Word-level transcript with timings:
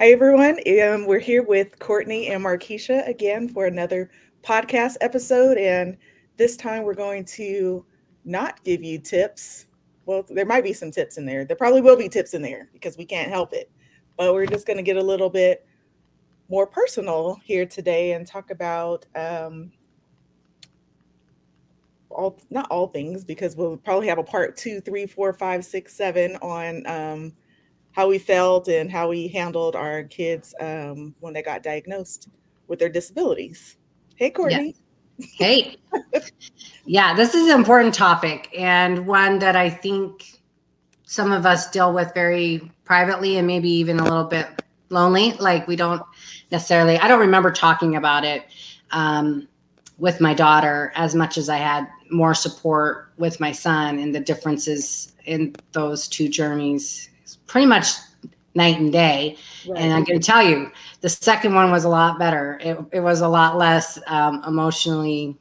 Hi, 0.00 0.08
everyone. 0.08 0.58
Um, 0.82 1.06
we're 1.06 1.20
here 1.20 1.44
with 1.44 1.78
Courtney 1.78 2.26
and 2.26 2.44
Markeisha 2.44 3.06
again 3.06 3.48
for 3.48 3.66
another 3.66 4.10
podcast 4.42 4.96
episode. 5.00 5.56
And 5.56 5.96
this 6.36 6.56
time 6.56 6.82
we're 6.82 6.94
going 6.94 7.24
to 7.26 7.86
not 8.24 8.64
give 8.64 8.82
you 8.82 8.98
tips. 8.98 9.66
Well, 10.04 10.26
there 10.28 10.46
might 10.46 10.64
be 10.64 10.72
some 10.72 10.90
tips 10.90 11.16
in 11.16 11.24
there. 11.24 11.44
There 11.44 11.56
probably 11.56 11.80
will 11.80 11.96
be 11.96 12.08
tips 12.08 12.34
in 12.34 12.42
there 12.42 12.68
because 12.72 12.98
we 12.98 13.04
can't 13.04 13.30
help 13.30 13.52
it. 13.52 13.70
But 14.16 14.34
we're 14.34 14.46
just 14.46 14.66
going 14.66 14.78
to 14.78 14.82
get 14.82 14.96
a 14.96 15.02
little 15.02 15.30
bit 15.30 15.64
more 16.48 16.66
personal 16.66 17.40
here 17.44 17.64
today 17.64 18.14
and 18.14 18.26
talk 18.26 18.50
about 18.50 19.06
um, 19.14 19.70
all, 22.10 22.36
not 22.50 22.66
all 22.68 22.88
things, 22.88 23.24
because 23.24 23.54
we'll 23.54 23.76
probably 23.76 24.08
have 24.08 24.18
a 24.18 24.24
part 24.24 24.56
two, 24.56 24.80
three, 24.80 25.06
four, 25.06 25.32
five, 25.32 25.64
six, 25.64 25.94
seven 25.94 26.34
on 26.42 26.84
um, 26.88 27.32
how 27.94 28.08
we 28.08 28.18
felt 28.18 28.68
and 28.68 28.90
how 28.90 29.08
we 29.08 29.28
handled 29.28 29.76
our 29.76 30.02
kids 30.04 30.54
um, 30.60 31.14
when 31.20 31.32
they 31.32 31.42
got 31.42 31.62
diagnosed 31.62 32.28
with 32.66 32.78
their 32.78 32.88
disabilities. 32.88 33.76
Hey, 34.16 34.30
Courtney. 34.30 34.74
Yeah. 35.16 35.26
Hey. 35.38 35.76
yeah, 36.86 37.14
this 37.14 37.34
is 37.34 37.48
an 37.48 37.56
important 37.56 37.94
topic 37.94 38.48
and 38.58 39.06
one 39.06 39.38
that 39.38 39.54
I 39.54 39.70
think 39.70 40.40
some 41.04 41.30
of 41.30 41.46
us 41.46 41.70
deal 41.70 41.92
with 41.92 42.12
very 42.14 42.68
privately 42.84 43.38
and 43.38 43.46
maybe 43.46 43.70
even 43.70 44.00
a 44.00 44.04
little 44.04 44.24
bit 44.24 44.48
lonely. 44.88 45.32
Like 45.34 45.68
we 45.68 45.76
don't 45.76 46.02
necessarily, 46.50 46.98
I 46.98 47.06
don't 47.06 47.20
remember 47.20 47.52
talking 47.52 47.94
about 47.94 48.24
it 48.24 48.44
um, 48.90 49.46
with 49.98 50.20
my 50.20 50.34
daughter 50.34 50.92
as 50.96 51.14
much 51.14 51.38
as 51.38 51.48
I 51.48 51.58
had 51.58 51.86
more 52.10 52.34
support 52.34 53.12
with 53.18 53.38
my 53.38 53.52
son 53.52 54.00
and 54.00 54.12
the 54.12 54.20
differences 54.20 55.12
in 55.26 55.54
those 55.72 56.08
two 56.08 56.28
journeys 56.28 57.08
pretty 57.54 57.68
much 57.68 57.86
night 58.56 58.80
and 58.80 58.90
day. 58.90 59.36
Right. 59.68 59.80
And 59.80 59.94
I 59.94 60.02
can 60.02 60.20
tell 60.20 60.42
you, 60.42 60.72
the 61.02 61.08
second 61.08 61.54
one 61.54 61.70
was 61.70 61.84
a 61.84 61.88
lot 61.88 62.18
better. 62.18 62.58
It, 62.60 62.76
it 62.90 62.98
was 62.98 63.20
a 63.20 63.28
lot 63.28 63.56
less 63.56 63.96
um, 64.08 64.42
emotionally 64.44 65.38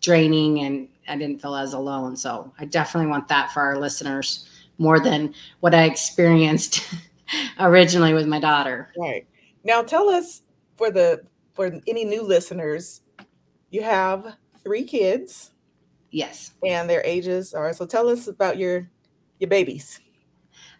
draining, 0.00 0.60
and 0.60 0.88
I 1.08 1.18
didn't 1.18 1.42
feel 1.42 1.54
as 1.54 1.74
alone. 1.74 2.16
So 2.16 2.50
I 2.58 2.64
definitely 2.64 3.10
want 3.10 3.28
that 3.28 3.52
for 3.52 3.60
our 3.60 3.78
listeners 3.78 4.48
more 4.78 4.98
than 4.98 5.34
what 5.60 5.74
I 5.74 5.82
experienced 5.82 6.88
originally 7.60 8.14
with 8.14 8.26
my 8.26 8.40
daughter. 8.40 8.88
Right. 8.96 9.26
Now 9.62 9.82
tell 9.82 10.08
us 10.08 10.40
for 10.78 10.90
the 10.90 11.20
for 11.52 11.66
any 11.86 12.06
new 12.06 12.22
listeners, 12.22 13.02
you 13.68 13.82
have 13.82 14.36
three 14.64 14.84
kids. 14.84 15.50
Yes. 16.10 16.52
And 16.66 16.88
their 16.88 17.02
ages 17.04 17.52
are 17.52 17.74
so 17.74 17.84
tell 17.84 18.08
us 18.08 18.26
about 18.26 18.56
your 18.56 18.88
your 19.38 19.50
babies. 19.50 20.00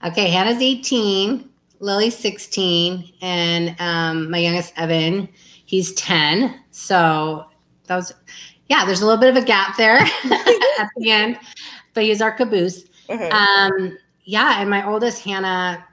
Okay, 0.04 0.30
Hannah's 0.30 0.60
18, 0.60 1.48
Lily's 1.78 2.16
16, 2.16 3.12
and 3.22 3.76
um, 3.78 4.30
my 4.30 4.38
youngest 4.38 4.72
Evan, 4.76 5.28
he's 5.64 5.92
10. 5.94 6.60
So 6.72 7.46
that 7.86 7.96
was, 7.96 8.12
yeah, 8.68 8.84
there's 8.84 9.00
a 9.00 9.06
little 9.06 9.20
bit 9.20 9.30
of 9.30 9.42
a 9.42 9.46
gap 9.46 9.76
there 9.76 9.96
at 9.98 10.88
the 10.96 11.10
end, 11.10 11.38
but 11.94 12.02
he's 12.02 12.20
our 12.20 12.32
caboose. 12.32 12.84
Uh-huh. 13.08 13.28
Um, 13.28 13.96
yeah, 14.24 14.60
and 14.60 14.68
my 14.68 14.86
oldest 14.88 15.22
Hannah, 15.22 15.84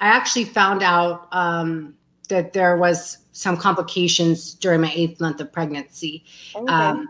I 0.00 0.06
actually 0.06 0.44
found 0.44 0.82
out 0.82 1.28
um, 1.32 1.94
that 2.28 2.54
there 2.54 2.76
was 2.76 3.18
some 3.32 3.56
complications 3.56 4.54
during 4.54 4.80
my 4.80 4.92
eighth 4.94 5.20
month 5.20 5.40
of 5.40 5.52
pregnancy. 5.52 6.24
Okay. 6.54 6.72
Um, 6.72 7.08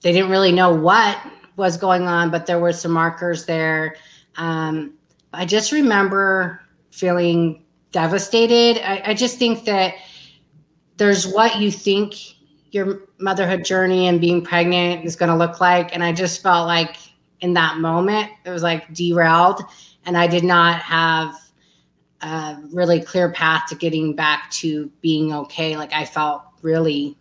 they 0.00 0.12
didn't 0.12 0.30
really 0.30 0.52
know 0.52 0.74
what 0.74 1.18
was 1.56 1.76
going 1.76 2.02
on, 2.02 2.30
but 2.30 2.46
there 2.46 2.58
were 2.58 2.72
some 2.72 2.92
markers 2.92 3.46
there. 3.46 3.96
Um, 4.36 4.95
I 5.36 5.44
just 5.44 5.70
remember 5.70 6.60
feeling 6.90 7.64
devastated. 7.92 8.78
I, 8.82 9.10
I 9.10 9.14
just 9.14 9.38
think 9.38 9.64
that 9.66 9.94
there's 10.96 11.26
what 11.26 11.60
you 11.60 11.70
think 11.70 12.14
your 12.70 13.02
motherhood 13.18 13.64
journey 13.64 14.08
and 14.08 14.20
being 14.20 14.42
pregnant 14.42 15.04
is 15.04 15.14
going 15.14 15.30
to 15.30 15.36
look 15.36 15.60
like. 15.60 15.94
And 15.94 16.02
I 16.02 16.12
just 16.12 16.42
felt 16.42 16.66
like 16.66 16.96
in 17.40 17.52
that 17.54 17.78
moment, 17.78 18.30
it 18.44 18.50
was 18.50 18.62
like 18.62 18.92
derailed. 18.92 19.62
And 20.04 20.16
I 20.16 20.26
did 20.26 20.44
not 20.44 20.80
have 20.80 21.34
a 22.22 22.56
really 22.72 23.00
clear 23.00 23.30
path 23.30 23.64
to 23.68 23.74
getting 23.74 24.14
back 24.14 24.50
to 24.52 24.90
being 25.00 25.32
okay. 25.32 25.76
Like 25.76 25.92
I 25.92 26.04
felt 26.04 26.42
really 26.62 27.16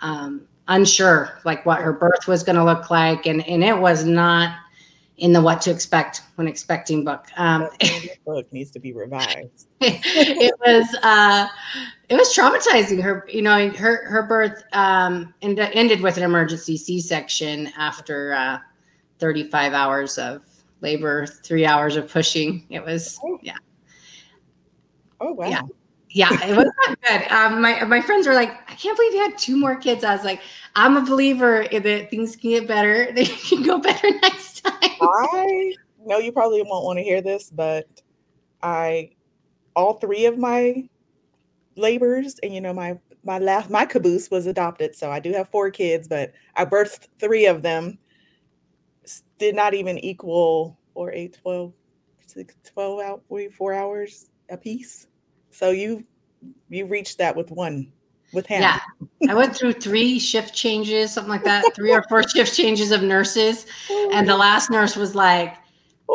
um, 0.00 0.46
unsure, 0.68 1.38
like 1.44 1.64
what 1.64 1.80
her 1.80 1.92
birth 1.92 2.26
was 2.26 2.42
going 2.42 2.56
to 2.56 2.64
look 2.64 2.90
like. 2.90 3.26
And, 3.26 3.46
and 3.46 3.64
it 3.64 3.78
was 3.78 4.04
not 4.04 4.56
in 5.18 5.32
the 5.32 5.40
what 5.40 5.60
to 5.62 5.70
expect 5.70 6.22
when 6.34 6.46
expecting 6.46 7.04
book. 7.04 7.26
Um, 7.36 7.68
book 8.26 8.52
needs 8.52 8.70
to 8.72 8.78
be 8.78 8.92
revised. 8.92 9.68
it 9.80 10.54
was 10.60 10.94
uh, 11.02 11.46
it 12.08 12.16
was 12.16 12.34
traumatizing. 12.34 13.02
Her, 13.02 13.26
you 13.28 13.42
know, 13.42 13.70
her 13.70 14.04
her 14.08 14.22
birth 14.24 14.62
um, 14.72 15.34
ended 15.42 16.00
with 16.00 16.16
an 16.16 16.22
emergency 16.22 16.76
C 16.76 17.00
section 17.00 17.68
after 17.78 18.32
uh, 18.34 18.58
35 19.18 19.72
hours 19.72 20.18
of 20.18 20.42
labor, 20.80 21.26
three 21.26 21.64
hours 21.64 21.96
of 21.96 22.10
pushing. 22.10 22.66
It 22.68 22.84
was 22.84 23.18
oh. 23.24 23.38
yeah. 23.42 23.56
Oh 25.20 25.32
wow. 25.32 25.48
Yeah. 25.48 25.62
Yeah, 26.16 26.32
it 26.46 26.56
was 26.56 26.70
not 26.86 26.98
good. 27.02 27.30
Um, 27.30 27.60
my 27.60 27.84
my 27.84 28.00
friends 28.00 28.26
were 28.26 28.32
like, 28.32 28.48
I 28.70 28.74
can't 28.74 28.96
believe 28.96 29.12
you 29.12 29.20
had 29.20 29.36
two 29.36 29.54
more 29.54 29.76
kids. 29.76 30.02
I 30.02 30.16
was 30.16 30.24
like, 30.24 30.40
I'm 30.74 30.96
a 30.96 31.02
believer 31.02 31.66
that 31.70 32.08
things 32.08 32.36
can 32.36 32.50
get 32.52 32.66
better. 32.66 33.12
They 33.14 33.26
can 33.26 33.62
go 33.62 33.76
better 33.78 34.10
next 34.22 34.64
time. 34.64 34.92
I 35.02 35.74
know 36.06 36.16
you 36.16 36.32
probably 36.32 36.62
won't 36.62 36.86
want 36.86 36.98
to 36.98 37.02
hear 37.02 37.20
this, 37.20 37.50
but 37.50 37.86
I 38.62 39.10
all 39.74 39.98
three 39.98 40.24
of 40.24 40.38
my 40.38 40.88
labors 41.76 42.38
and 42.42 42.54
you 42.54 42.62
know 42.62 42.72
my 42.72 42.98
my 43.22 43.38
last 43.38 43.68
my 43.68 43.84
caboose 43.84 44.30
was 44.30 44.46
adopted 44.46 44.96
so 44.96 45.10
i 45.10 45.20
do 45.20 45.30
have 45.30 45.46
four 45.50 45.70
kids 45.70 46.08
but 46.08 46.32
i 46.54 46.64
birthed 46.64 47.08
three 47.18 47.44
of 47.44 47.60
them 47.60 47.98
did 49.38 49.54
not 49.54 49.74
even 49.74 49.98
equal 49.98 50.78
or 50.94 51.12
8 51.12 51.38
12 51.42 51.72
6 52.28 52.54
12 52.64 53.00
out 53.02 53.22
44 53.28 53.74
hours 53.74 54.30
a 54.48 54.56
piece 54.56 55.06
so 55.56 55.70
you 55.70 56.04
you 56.68 56.84
reached 56.84 57.16
that 57.16 57.34
with 57.34 57.50
one 57.50 57.90
with 58.32 58.46
Hannah. 58.46 58.80
Yeah. 59.20 59.30
I 59.30 59.34
went 59.34 59.56
through 59.56 59.74
three 59.74 60.18
shift 60.18 60.54
changes, 60.54 61.12
something 61.14 61.30
like 61.30 61.44
that, 61.44 61.64
three 61.74 61.92
or 61.92 62.02
four 62.10 62.22
shift 62.28 62.54
changes 62.54 62.90
of 62.90 63.02
nurses. 63.02 63.64
And 64.12 64.28
the 64.28 64.36
last 64.36 64.68
nurse 64.68 64.96
was 64.96 65.14
like, 65.14 65.56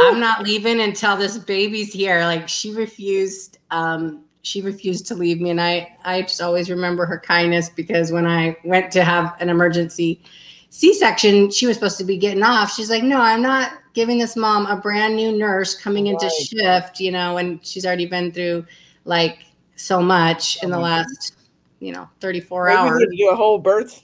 I'm 0.01 0.19
not 0.19 0.43
leaving 0.43 0.81
until 0.81 1.17
this 1.17 1.39
baby's 1.39 1.91
here. 1.91 2.19
Like 2.19 2.47
she 2.47 2.71
refused, 2.73 3.57
um, 3.71 4.25
she 4.43 4.61
refused 4.61 5.07
to 5.07 5.15
leave 5.15 5.41
me. 5.41 5.49
And 5.49 5.59
I, 5.59 5.97
I 6.05 6.21
just 6.21 6.41
always 6.41 6.69
remember 6.69 7.07
her 7.07 7.19
kindness 7.19 7.69
because 7.69 8.11
when 8.11 8.27
I 8.27 8.55
went 8.63 8.91
to 8.91 9.03
have 9.03 9.35
an 9.39 9.49
emergency 9.49 10.21
C-section, 10.69 11.49
she 11.49 11.65
was 11.65 11.77
supposed 11.77 11.97
to 11.97 12.03
be 12.03 12.17
getting 12.17 12.43
off. 12.43 12.73
She's 12.73 12.91
like, 12.91 13.03
no, 13.03 13.19
I'm 13.19 13.41
not 13.41 13.73
giving 13.93 14.19
this 14.19 14.35
mom 14.35 14.67
a 14.67 14.75
brand 14.75 15.15
new 15.15 15.37
nurse 15.37 15.75
coming 15.75 16.07
into 16.07 16.25
right. 16.25 16.47
shift, 16.47 16.99
you 16.99 17.11
know, 17.11 17.37
and 17.37 17.65
she's 17.65 17.85
already 17.85 18.05
been 18.05 18.31
through 18.31 18.65
like 19.05 19.39
so 19.75 20.01
much 20.01 20.61
in 20.63 20.69
the 20.69 20.79
last 20.79 21.35
you 21.79 21.91
know 21.91 22.07
34 22.19 22.65
Maybe 22.65 22.77
hours. 22.77 23.03
do 23.17 23.29
a 23.29 23.35
whole 23.35 23.57
birth 23.57 24.01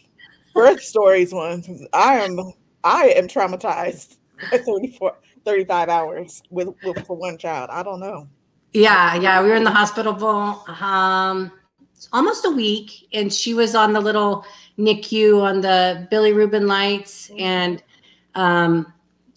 birth 0.53 0.81
stories 0.81 1.33
one. 1.33 1.63
I 1.93 2.15
am 2.15 2.39
I 2.83 3.09
am 3.09 3.27
traumatized 3.27 4.17
34 4.51 5.15
35 5.45 5.89
hours 5.89 6.43
with, 6.49 6.69
with 6.83 7.05
for 7.05 7.15
one 7.15 7.37
child. 7.37 7.69
I 7.71 7.81
don't 7.81 8.01
know. 8.01 8.27
Yeah, 8.73 9.15
yeah, 9.15 9.41
we 9.41 9.47
were 9.47 9.55
in 9.55 9.63
the 9.63 9.71
hospital 9.71 10.13
um 10.81 11.51
almost 12.13 12.45
a 12.45 12.49
week 12.51 13.07
and 13.13 13.33
she 13.33 13.53
was 13.53 13.73
on 13.75 13.93
the 13.93 13.99
little 13.99 14.45
NICU 14.77 15.41
on 15.41 15.61
the 15.61 16.07
bilirubin 16.11 16.67
lights 16.67 17.31
and 17.37 17.81
um 18.35 18.93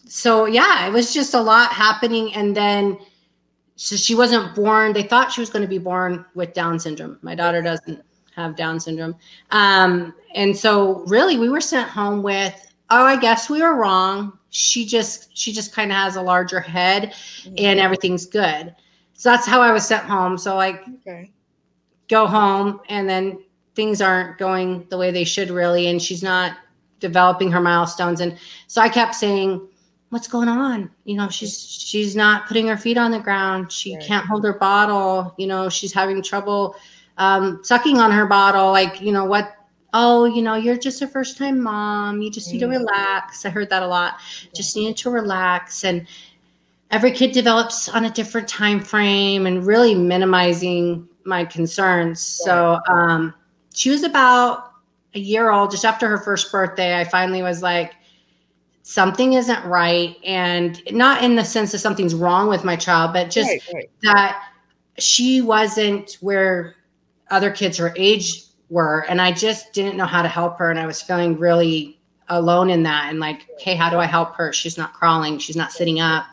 so 0.07 0.47
yeah, 0.47 0.87
it 0.87 0.93
was 0.93 1.15
just 1.15 1.35
a 1.35 1.41
lot 1.41 1.73
happening 1.73 2.35
and 2.35 2.57
then 2.57 2.99
so 3.83 3.97
she 3.97 4.15
wasn't 4.15 4.55
born. 4.55 4.93
They 4.93 5.05
thought 5.05 5.33
she 5.33 5.41
was 5.41 5.49
going 5.49 5.63
to 5.63 5.69
be 5.69 5.79
born 5.79 6.27
with 6.35 6.53
Down 6.53 6.79
syndrome. 6.79 7.19
My 7.23 7.35
daughter 7.35 7.63
doesn't 7.63 8.03
have 8.37 8.55
Down 8.55 8.79
syndrome. 8.79 9.17
Um, 9.53 10.15
and 10.35 10.55
so 10.55 11.03
really 11.07 11.39
we 11.39 11.49
were 11.49 11.63
sent 11.63 11.89
home 11.89 12.23
with, 12.23 12.55
oh, 12.91 13.03
I 13.03 13.17
guess 13.17 13.49
we 13.49 13.63
were 13.63 13.77
wrong. 13.77 14.39
She 14.51 14.85
just 14.85 15.35
she 15.35 15.51
just 15.51 15.73
kind 15.73 15.91
of 15.91 15.97
has 15.97 16.17
a 16.17 16.23
larger 16.23 16.61
head 16.61 17.15
mm-hmm. 17.15 17.55
and 17.57 17.81
everything's 17.81 18.27
good. 18.27 18.75
So 19.15 19.31
that's 19.31 19.47
how 19.47 19.63
I 19.63 19.73
was 19.73 19.87
sent 19.87 20.05
home. 20.05 20.37
So 20.37 20.57
like 20.57 20.85
okay. 21.01 21.33
go 22.09 22.27
home 22.27 22.81
and 22.91 23.09
then 23.09 23.43
things 23.77 24.03
aren't 24.03 24.37
going 24.37 24.87
the 24.91 24.99
way 24.99 25.11
they 25.11 25.25
should 25.25 25.49
really 25.49 25.87
and 25.87 26.03
she's 26.03 26.23
not 26.23 26.59
developing 26.99 27.51
her 27.51 27.61
milestones 27.63 28.21
and 28.21 28.37
so 28.67 28.83
I 28.83 28.91
kept 28.91 29.15
saying 29.15 29.67
what's 30.11 30.29
going 30.29 30.49
on 30.49 30.91
you 31.05 31.17
know 31.17 31.29
she's 31.29 31.59
she's 31.61 32.15
not 32.15 32.47
putting 32.47 32.67
her 32.67 32.77
feet 32.77 32.99
on 32.99 33.11
the 33.11 33.19
ground 33.19 33.71
she 33.71 33.95
right. 33.95 34.05
can't 34.05 34.27
hold 34.27 34.45
her 34.45 34.59
bottle 34.59 35.35
you 35.39 35.47
know 35.47 35.69
she's 35.69 35.93
having 35.93 36.23
trouble 36.23 36.77
um, 37.21 37.61
sucking 37.63 37.99
on 37.99 38.11
her 38.11 38.27
bottle, 38.27 38.73
like, 38.73 39.01
you 39.01 39.13
know, 39.13 39.27
what, 39.27 39.55
oh, 39.93 40.25
you 40.25 40.41
know, 40.41 40.55
you're 40.55 40.79
just 40.79 41.03
a 41.03 41.07
first 41.07 41.37
time 41.37 41.61
mom. 41.61 42.23
You 42.23 42.31
just 42.31 42.51
need 42.51 42.61
to 42.61 42.67
mm. 42.67 42.79
relax. 42.79 43.45
I 43.45 43.51
heard 43.51 43.69
that 43.69 43.83
a 43.83 43.87
lot. 43.87 44.15
Just 44.55 44.75
needed 44.75 44.97
to 44.99 45.11
relax. 45.11 45.85
And 45.85 46.07
every 46.91 47.13
kid 47.13 47.33
develops 47.33 47.91
on 47.91 48.07
a 48.07 48.11
different 48.11 48.49
time 48.49 48.81
frame 48.81 49.47
and 49.47 49.67
really 49.67 49.95
minimizing 49.95 51.07
my 51.25 51.45
concerns. 51.45 52.21
So 52.21 52.81
um, 52.89 53.35
she 53.75 53.91
was 53.91 54.03
about 54.03 54.73
a 55.15 55.19
year 55.19 55.51
old, 55.51 55.73
just 55.73 55.85
after 55.85 56.09
her 56.09 56.19
first 56.19 56.51
birthday. 56.51 56.99
I 56.99 57.05
finally 57.05 57.43
was 57.43 57.63
like, 57.63 57.93
something 58.91 59.35
isn't 59.35 59.65
right. 59.65 60.17
And 60.25 60.83
not 60.91 61.23
in 61.23 61.37
the 61.37 61.45
sense 61.45 61.71
that 61.71 61.79
something's 61.79 62.13
wrong 62.13 62.49
with 62.49 62.65
my 62.65 62.75
child, 62.75 63.13
but 63.13 63.31
just 63.31 63.49
right, 63.49 63.63
right. 63.73 63.91
that 64.03 64.49
she 64.99 65.41
wasn't 65.41 66.19
where 66.21 66.75
other 67.31 67.53
kids 67.53 67.77
her 67.77 67.95
age 67.95 68.47
were. 68.69 69.07
And 69.09 69.23
I 69.23 69.31
just 69.31 69.73
didn't 69.73 69.97
know 69.97 70.07
how 70.07 70.23
to 70.23 70.29
help 70.29 70.59
her. 70.59 70.71
And 70.71 70.79
I 70.79 70.87
was 70.87 71.01
feeling 71.01 71.39
really 71.39 72.01
alone 72.29 72.69
in 72.69 72.83
that. 72.83 73.11
And 73.11 73.21
like, 73.21 73.47
hey, 73.61 73.77
how 73.77 73.91
do 73.91 73.99
I 73.99 74.07
help 74.07 74.35
her? 74.35 74.53
She's 74.53 74.77
not 74.77 74.93
crawling, 74.93 75.39
she's 75.39 75.57
not 75.57 75.71
sitting 75.71 76.01
up. 76.01 76.27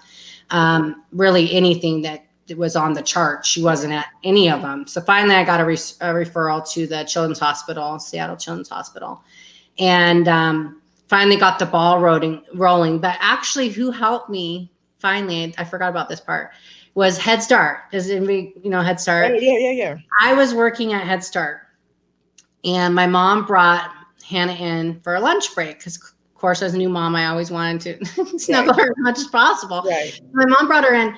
Um, 0.50 1.04
really 1.12 1.54
anything 1.54 2.01
that 2.01 2.25
was 2.56 2.75
on 2.75 2.94
the 2.94 3.04
chart. 3.04 3.45
She 3.45 3.62
wasn't 3.62 3.94
at 3.94 4.07
any 4.24 4.50
of 4.50 4.63
them. 4.63 4.88
So 4.88 5.01
finally, 5.01 5.36
I 5.36 5.44
got 5.44 5.59
a, 5.59 5.65
re- 5.65 5.74
a 5.75 6.12
referral 6.12 6.68
to 6.71 6.88
the 6.88 7.04
Children's 7.04 7.39
Hospital, 7.39 8.00
Seattle 8.00 8.38
Children's 8.38 8.69
Hospital, 8.69 9.21
and 9.77 10.27
um, 10.27 10.77
finally 11.07 11.38
got 11.38 11.59
the 11.59 11.65
ball 11.65 12.00
rolling. 12.00 12.44
Rolling, 12.54 13.00
but 13.00 13.18
actually, 13.19 13.69
who 13.69 13.92
helped 13.92 14.30
me 14.30 14.71
finally? 15.00 15.54
I 15.57 15.63
forgot 15.63 15.89
about 15.89 16.09
this 16.09 16.19
part. 16.19 16.51
Was 16.95 17.18
Head 17.18 17.44
Start? 17.44 17.92
Does 17.92 18.09
anybody 18.09 18.54
you 18.63 18.69
know 18.69 18.81
Head 18.81 19.00
Start? 19.00 19.42
Yeah, 19.42 19.57
yeah, 19.57 19.71
yeah. 19.71 19.98
I 20.21 20.33
was 20.33 20.54
working 20.54 20.94
at 20.94 21.06
Head 21.06 21.24
Start, 21.24 21.62
and 22.63 22.94
my 22.94 23.07
mom 23.07 23.45
brought 23.45 23.92
Hannah 24.27 24.54
in 24.54 25.00
for 25.01 25.15
a 25.15 25.19
lunch 25.19 25.54
break 25.54 25.77
because 25.80 25.98
of 25.98 26.42
course, 26.42 26.62
as 26.62 26.75
a 26.75 26.77
new 26.77 26.89
mom, 26.89 27.15
I 27.15 27.25
always 27.25 27.50
wanted 27.50 28.06
to 28.06 28.38
snuggle 28.39 28.74
right. 28.74 28.81
her 28.81 28.92
as 28.92 28.98
much 28.98 29.18
as 29.18 29.27
possible. 29.27 29.81
Right. 29.83 30.19
My 30.33 30.45
mom 30.45 30.68
brought 30.68 30.83
her 30.83 30.94
in, 30.94 31.15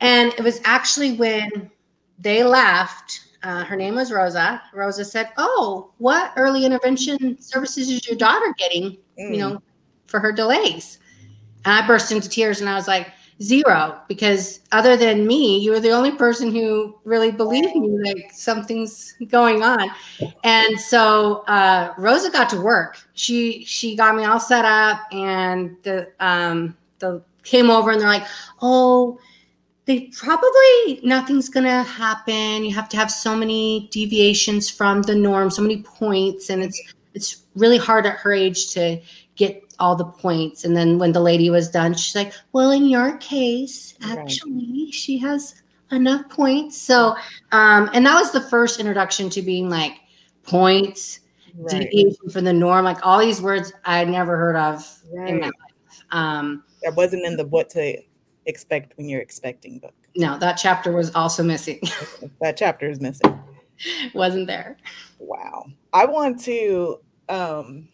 and 0.00 0.32
it 0.32 0.40
was 0.40 0.60
actually 0.64 1.12
when 1.12 1.70
they 2.18 2.42
left. 2.42 3.20
Uh, 3.42 3.64
her 3.64 3.76
name 3.76 3.94
was 3.94 4.12
Rosa. 4.12 4.62
Rosa 4.72 5.04
said, 5.04 5.30
"Oh, 5.36 5.92
what 5.98 6.32
early 6.36 6.64
intervention 6.64 7.40
services 7.40 7.90
is 7.90 8.06
your 8.06 8.16
daughter 8.16 8.54
getting? 8.58 8.96
Mm. 9.18 9.30
You 9.30 9.36
know, 9.38 9.62
for 10.06 10.20
her 10.20 10.32
delays?" 10.32 10.98
And 11.64 11.74
I 11.74 11.86
burst 11.86 12.12
into 12.12 12.28
tears, 12.28 12.60
and 12.60 12.68
I 12.68 12.74
was 12.74 12.88
like, 12.88 13.08
zero 13.42 14.00
because 14.08 14.60
other 14.72 14.96
than 14.96 15.26
me 15.26 15.58
you 15.58 15.70
were 15.70 15.80
the 15.80 15.90
only 15.90 16.10
person 16.10 16.50
who 16.50 16.98
really 17.04 17.30
believed 17.30 17.76
me 17.76 17.98
like 18.02 18.32
something's 18.32 19.14
going 19.28 19.62
on 19.62 19.90
and 20.42 20.80
so 20.80 21.44
uh, 21.46 21.92
rosa 21.98 22.30
got 22.30 22.48
to 22.48 22.58
work 22.58 22.98
she 23.12 23.62
she 23.64 23.94
got 23.94 24.16
me 24.16 24.24
all 24.24 24.40
set 24.40 24.64
up 24.64 25.00
and 25.12 25.76
the 25.82 26.10
um 26.18 26.74
the 26.98 27.22
came 27.42 27.68
over 27.68 27.90
and 27.90 28.00
they're 28.00 28.08
like 28.08 28.26
oh 28.62 29.18
they 29.86 30.10
probably 30.16 31.00
nothing's 31.02 31.48
gonna 31.48 31.82
happen 31.82 32.64
you 32.64 32.74
have 32.74 32.88
to 32.88 32.96
have 32.96 33.10
so 33.10 33.34
many 33.34 33.88
deviations 33.90 34.68
from 34.68 35.02
the 35.02 35.14
norm 35.14 35.50
so 35.50 35.62
many 35.62 35.82
points 35.82 36.50
and 36.50 36.62
it's 36.62 36.80
it's 37.14 37.44
really 37.54 37.78
hard 37.78 38.04
at 38.04 38.16
her 38.16 38.32
age 38.32 38.70
to 38.72 39.00
get 39.36 39.62
all 39.78 39.96
the 39.96 40.04
points. 40.04 40.64
And 40.64 40.76
then 40.76 40.98
when 40.98 41.12
the 41.12 41.20
lady 41.20 41.50
was 41.50 41.68
done, 41.68 41.94
she's 41.94 42.14
like, 42.14 42.32
Well, 42.52 42.70
in 42.70 42.86
your 42.86 43.16
case, 43.18 43.94
actually, 44.02 44.84
right. 44.84 44.94
she 44.94 45.18
has 45.18 45.62
enough 45.92 46.28
points. 46.28 46.80
So, 46.80 47.16
um, 47.52 47.90
and 47.92 48.04
that 48.06 48.20
was 48.20 48.32
the 48.32 48.40
first 48.40 48.80
introduction 48.80 49.30
to 49.30 49.42
being 49.42 49.70
like 49.70 50.00
points, 50.42 51.20
right. 51.56 51.82
deviation 51.82 52.30
from 52.30 52.44
the 52.44 52.52
norm, 52.52 52.84
like 52.84 53.04
all 53.04 53.18
these 53.18 53.40
words 53.40 53.72
I 53.84 54.04
never 54.04 54.36
heard 54.36 54.56
of 54.56 54.84
right. 55.12 55.28
in 55.28 55.40
my 55.40 55.46
life. 55.46 56.04
Um, 56.10 56.64
that 56.82 56.94
wasn't 56.94 57.24
in 57.24 57.36
the 57.36 57.46
what 57.46 57.70
to 57.70 57.96
expect 58.46 58.96
when 58.96 59.08
you're 59.08 59.20
expecting 59.20 59.78
book. 59.78 59.94
No, 60.16 60.38
that 60.38 60.54
chapter 60.54 60.92
was 60.92 61.14
also 61.14 61.42
missing. 61.42 61.80
that 62.40 62.56
chapter 62.56 62.88
is 62.88 63.00
missing. 63.00 63.38
Wasn't 64.14 64.46
there. 64.46 64.78
Wow. 65.18 65.66
I 65.92 66.06
want 66.06 66.40
to 66.44 67.00
um 67.28 67.88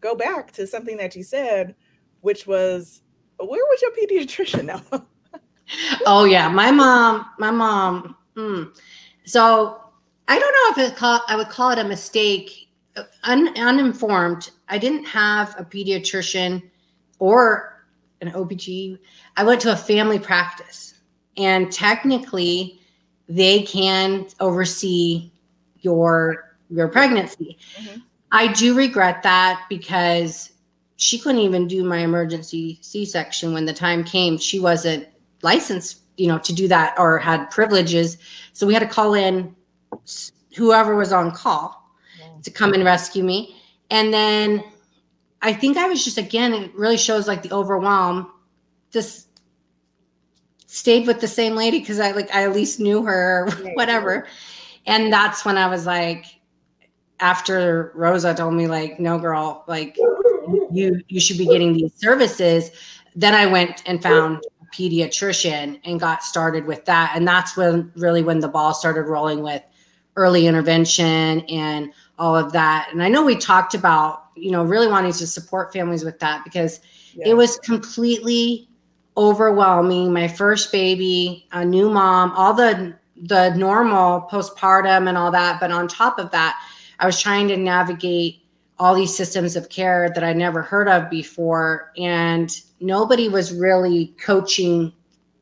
go 0.00 0.14
back 0.14 0.52
to 0.52 0.66
something 0.66 0.96
that 0.96 1.14
you 1.16 1.22
said, 1.22 1.74
which 2.20 2.46
was, 2.46 3.02
where 3.38 3.64
was 3.64 3.82
your 3.82 3.90
pediatrician 3.92 4.64
now? 4.64 4.82
oh 6.06 6.24
yeah, 6.24 6.48
my 6.48 6.70
mom, 6.70 7.26
my 7.38 7.50
mom. 7.50 8.16
Mm. 8.36 8.76
So 9.24 9.80
I 10.28 10.38
don't 10.38 10.76
know 10.78 10.84
if 10.84 10.90
it 10.90 10.96
call, 10.96 11.20
I 11.28 11.36
would 11.36 11.48
call 11.48 11.70
it 11.70 11.78
a 11.78 11.84
mistake. 11.84 12.68
Un, 13.24 13.56
uninformed, 13.56 14.50
I 14.68 14.78
didn't 14.78 15.04
have 15.04 15.54
a 15.58 15.64
pediatrician 15.64 16.62
or 17.20 17.77
an 18.20 18.32
OBG. 18.32 18.98
I 19.36 19.44
went 19.44 19.60
to 19.62 19.72
a 19.72 19.76
family 19.76 20.18
practice, 20.18 20.94
and 21.36 21.70
technically, 21.70 22.80
they 23.28 23.62
can 23.62 24.26
oversee 24.40 25.30
your 25.80 26.56
your 26.70 26.88
pregnancy. 26.88 27.58
Mm-hmm. 27.76 28.00
I 28.32 28.52
do 28.52 28.74
regret 28.74 29.22
that 29.22 29.64
because 29.68 30.52
she 30.96 31.18
couldn't 31.18 31.40
even 31.40 31.66
do 31.66 31.84
my 31.84 31.98
emergency 31.98 32.78
C-section 32.82 33.54
when 33.54 33.64
the 33.64 33.72
time 33.72 34.04
came. 34.04 34.36
She 34.36 34.58
wasn't 34.58 35.08
licensed, 35.42 36.00
you 36.16 36.26
know, 36.26 36.38
to 36.38 36.52
do 36.52 36.68
that 36.68 36.94
or 36.98 37.18
had 37.18 37.50
privileges. 37.50 38.18
So 38.52 38.66
we 38.66 38.74
had 38.74 38.80
to 38.80 38.88
call 38.88 39.14
in 39.14 39.54
whoever 40.56 40.96
was 40.96 41.12
on 41.12 41.30
call 41.30 41.88
yeah. 42.18 42.26
to 42.42 42.50
come 42.50 42.74
and 42.74 42.84
rescue 42.84 43.22
me. 43.22 43.56
And 43.90 44.12
then 44.12 44.62
I 45.42 45.52
think 45.52 45.76
I 45.76 45.86
was 45.86 46.04
just 46.04 46.18
again, 46.18 46.52
it 46.52 46.74
really 46.74 46.96
shows 46.96 47.28
like 47.28 47.42
the 47.42 47.52
overwhelm. 47.52 48.32
Just 48.90 49.28
stayed 50.66 51.06
with 51.06 51.20
the 51.20 51.28
same 51.28 51.54
lady 51.54 51.78
because 51.78 52.00
I 52.00 52.12
like 52.12 52.34
I 52.34 52.44
at 52.44 52.52
least 52.52 52.80
knew 52.80 53.04
her 53.04 53.46
or 53.46 53.50
whatever. 53.74 54.26
And 54.86 55.12
that's 55.12 55.44
when 55.44 55.58
I 55.58 55.66
was 55.66 55.86
like, 55.86 56.26
after 57.20 57.92
Rosa 57.94 58.34
told 58.34 58.54
me 58.54 58.66
like, 58.68 58.98
no 58.98 59.18
girl, 59.18 59.64
like 59.66 59.96
you 60.70 61.02
you 61.08 61.20
should 61.20 61.38
be 61.38 61.46
getting 61.46 61.72
these 61.74 61.92
services, 61.94 62.70
then 63.14 63.34
I 63.34 63.46
went 63.46 63.82
and 63.86 64.02
found 64.02 64.44
a 64.62 64.76
pediatrician 64.76 65.80
and 65.84 66.00
got 66.00 66.22
started 66.22 66.66
with 66.66 66.84
that. 66.86 67.12
And 67.14 67.26
that's 67.26 67.56
when 67.56 67.92
really 67.96 68.22
when 68.22 68.40
the 68.40 68.48
ball 68.48 68.74
started 68.74 69.02
rolling 69.02 69.42
with 69.42 69.62
early 70.16 70.46
intervention 70.46 71.40
and 71.48 71.92
all 72.18 72.36
of 72.36 72.52
that. 72.52 72.88
And 72.92 73.02
I 73.02 73.08
know 73.08 73.24
we 73.24 73.36
talked 73.36 73.74
about, 73.74 74.27
you 74.40 74.50
know, 74.50 74.64
really 74.64 74.88
wanting 74.88 75.12
to 75.12 75.26
support 75.26 75.72
families 75.72 76.04
with 76.04 76.18
that 76.20 76.44
because 76.44 76.80
yeah. 77.14 77.28
it 77.28 77.34
was 77.34 77.58
completely 77.58 78.68
overwhelming. 79.16 80.12
My 80.12 80.28
first 80.28 80.70
baby, 80.72 81.46
a 81.52 81.64
new 81.64 81.90
mom, 81.90 82.32
all 82.32 82.54
the 82.54 82.96
the 83.22 83.52
normal 83.56 84.28
postpartum 84.30 85.08
and 85.08 85.18
all 85.18 85.32
that, 85.32 85.58
but 85.60 85.72
on 85.72 85.88
top 85.88 86.20
of 86.20 86.30
that, 86.30 86.56
I 87.00 87.06
was 87.06 87.20
trying 87.20 87.48
to 87.48 87.56
navigate 87.56 88.42
all 88.78 88.94
these 88.94 89.16
systems 89.16 89.56
of 89.56 89.68
care 89.68 90.10
that 90.14 90.22
I 90.22 90.32
never 90.32 90.62
heard 90.62 90.88
of 90.88 91.10
before. 91.10 91.92
And 91.96 92.50
nobody 92.80 93.28
was 93.28 93.52
really 93.52 94.14
coaching 94.20 94.92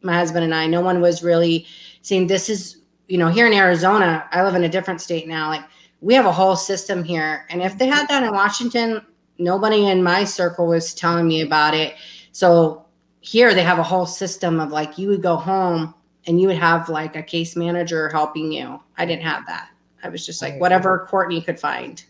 my 0.03 0.15
husband 0.15 0.45
and 0.45 0.55
I. 0.55 0.67
No 0.67 0.81
one 0.81 1.01
was 1.01 1.23
really 1.23 1.67
saying, 2.03 2.29
this 2.29 2.49
is, 2.49 2.79
you 3.09 3.19
know, 3.19 3.29
here 3.29 3.47
in 3.47 3.53
Arizona, 3.53 4.27
I 4.33 4.43
live 4.43 4.55
in 4.55 4.65
a 4.65 4.69
different 4.69 5.01
state 5.01 5.29
now. 5.29 5.49
Like 5.49 5.65
we 6.01 6.15
have 6.15 6.27
a 6.27 6.33
whole 6.33 6.57
system 6.57 7.03
here. 7.03 7.47
And 7.51 7.63
if 7.63 7.79
they 7.79 7.87
had 7.87 8.07
that 8.09 8.23
in 8.23 8.33
Washington, 8.33 9.05
nobody 9.39 9.87
in 9.87 10.03
my 10.03 10.25
circle 10.25 10.67
was 10.67 10.95
telling 10.95 11.27
me 11.27 11.43
about 11.43 11.75
it. 11.75 11.95
So 12.33 12.85
here 13.21 13.55
they 13.55 13.63
have 13.63 13.79
a 13.79 13.83
whole 13.83 14.07
system 14.07 14.61
of 14.61 14.71
like 14.71 14.99
you 14.99 15.09
would 15.09 15.23
go 15.23 15.37
home 15.37 15.95
and 16.27 16.41
you 16.41 16.49
would 16.49 16.59
have 16.59 16.89
like 16.89 17.17
a 17.17 17.23
case 17.23 17.57
manager 17.57 18.09
helping 18.11 18.53
you. 18.53 18.81
I 18.97 19.07
didn't 19.07 19.23
have 19.23 19.47
that. 19.47 19.71
I 20.03 20.09
was 20.09 20.25
just 20.25 20.43
like, 20.43 20.61
whatever 20.61 21.07
Courtney 21.11 21.41
could 21.41 21.59
find. 21.59 22.05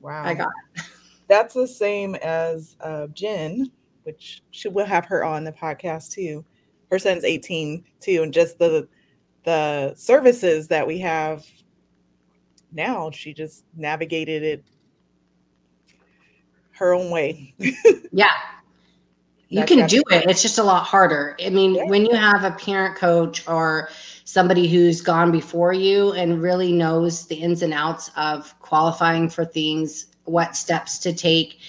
Wow. 0.00 0.22
I 0.24 0.34
got 0.34 0.50
it. 0.74 0.82
That's 1.28 1.54
the 1.54 1.66
same 1.66 2.14
as 2.16 2.76
uh, 2.80 3.06
Jen, 3.08 3.70
which 4.02 4.42
she 4.50 4.68
will 4.68 4.84
have 4.84 5.06
her 5.06 5.24
on 5.24 5.44
the 5.44 5.52
podcast 5.52 6.12
too. 6.12 6.44
Her 6.90 6.98
son's 6.98 7.24
18 7.24 7.82
too, 8.00 8.22
and 8.22 8.32
just 8.32 8.58
the 8.58 8.86
the 9.44 9.94
services 9.94 10.68
that 10.68 10.86
we 10.86 10.98
have 10.98 11.44
now, 12.74 13.10
she 13.10 13.32
just 13.32 13.64
navigated 13.76 14.42
it 14.42 14.64
her 16.72 16.92
own 16.92 17.10
way. 17.10 17.54
yeah. 18.12 18.30
You 19.48 19.64
can 19.64 19.86
do 19.86 20.02
it. 20.10 20.28
It's 20.28 20.42
just 20.42 20.58
a 20.58 20.64
lot 20.64 20.84
harder. 20.84 21.36
I 21.44 21.50
mean, 21.50 21.76
yeah. 21.76 21.84
when 21.84 22.04
you 22.04 22.14
have 22.16 22.42
a 22.42 22.50
parent 22.52 22.96
coach 22.96 23.46
or 23.46 23.88
somebody 24.24 24.66
who's 24.66 25.00
gone 25.00 25.30
before 25.30 25.72
you 25.72 26.12
and 26.12 26.42
really 26.42 26.72
knows 26.72 27.26
the 27.26 27.36
ins 27.36 27.62
and 27.62 27.72
outs 27.72 28.10
of 28.16 28.58
qualifying 28.58 29.28
for 29.28 29.44
things, 29.44 30.06
what 30.24 30.56
steps 30.56 30.98
to 30.98 31.12
take. 31.12 31.60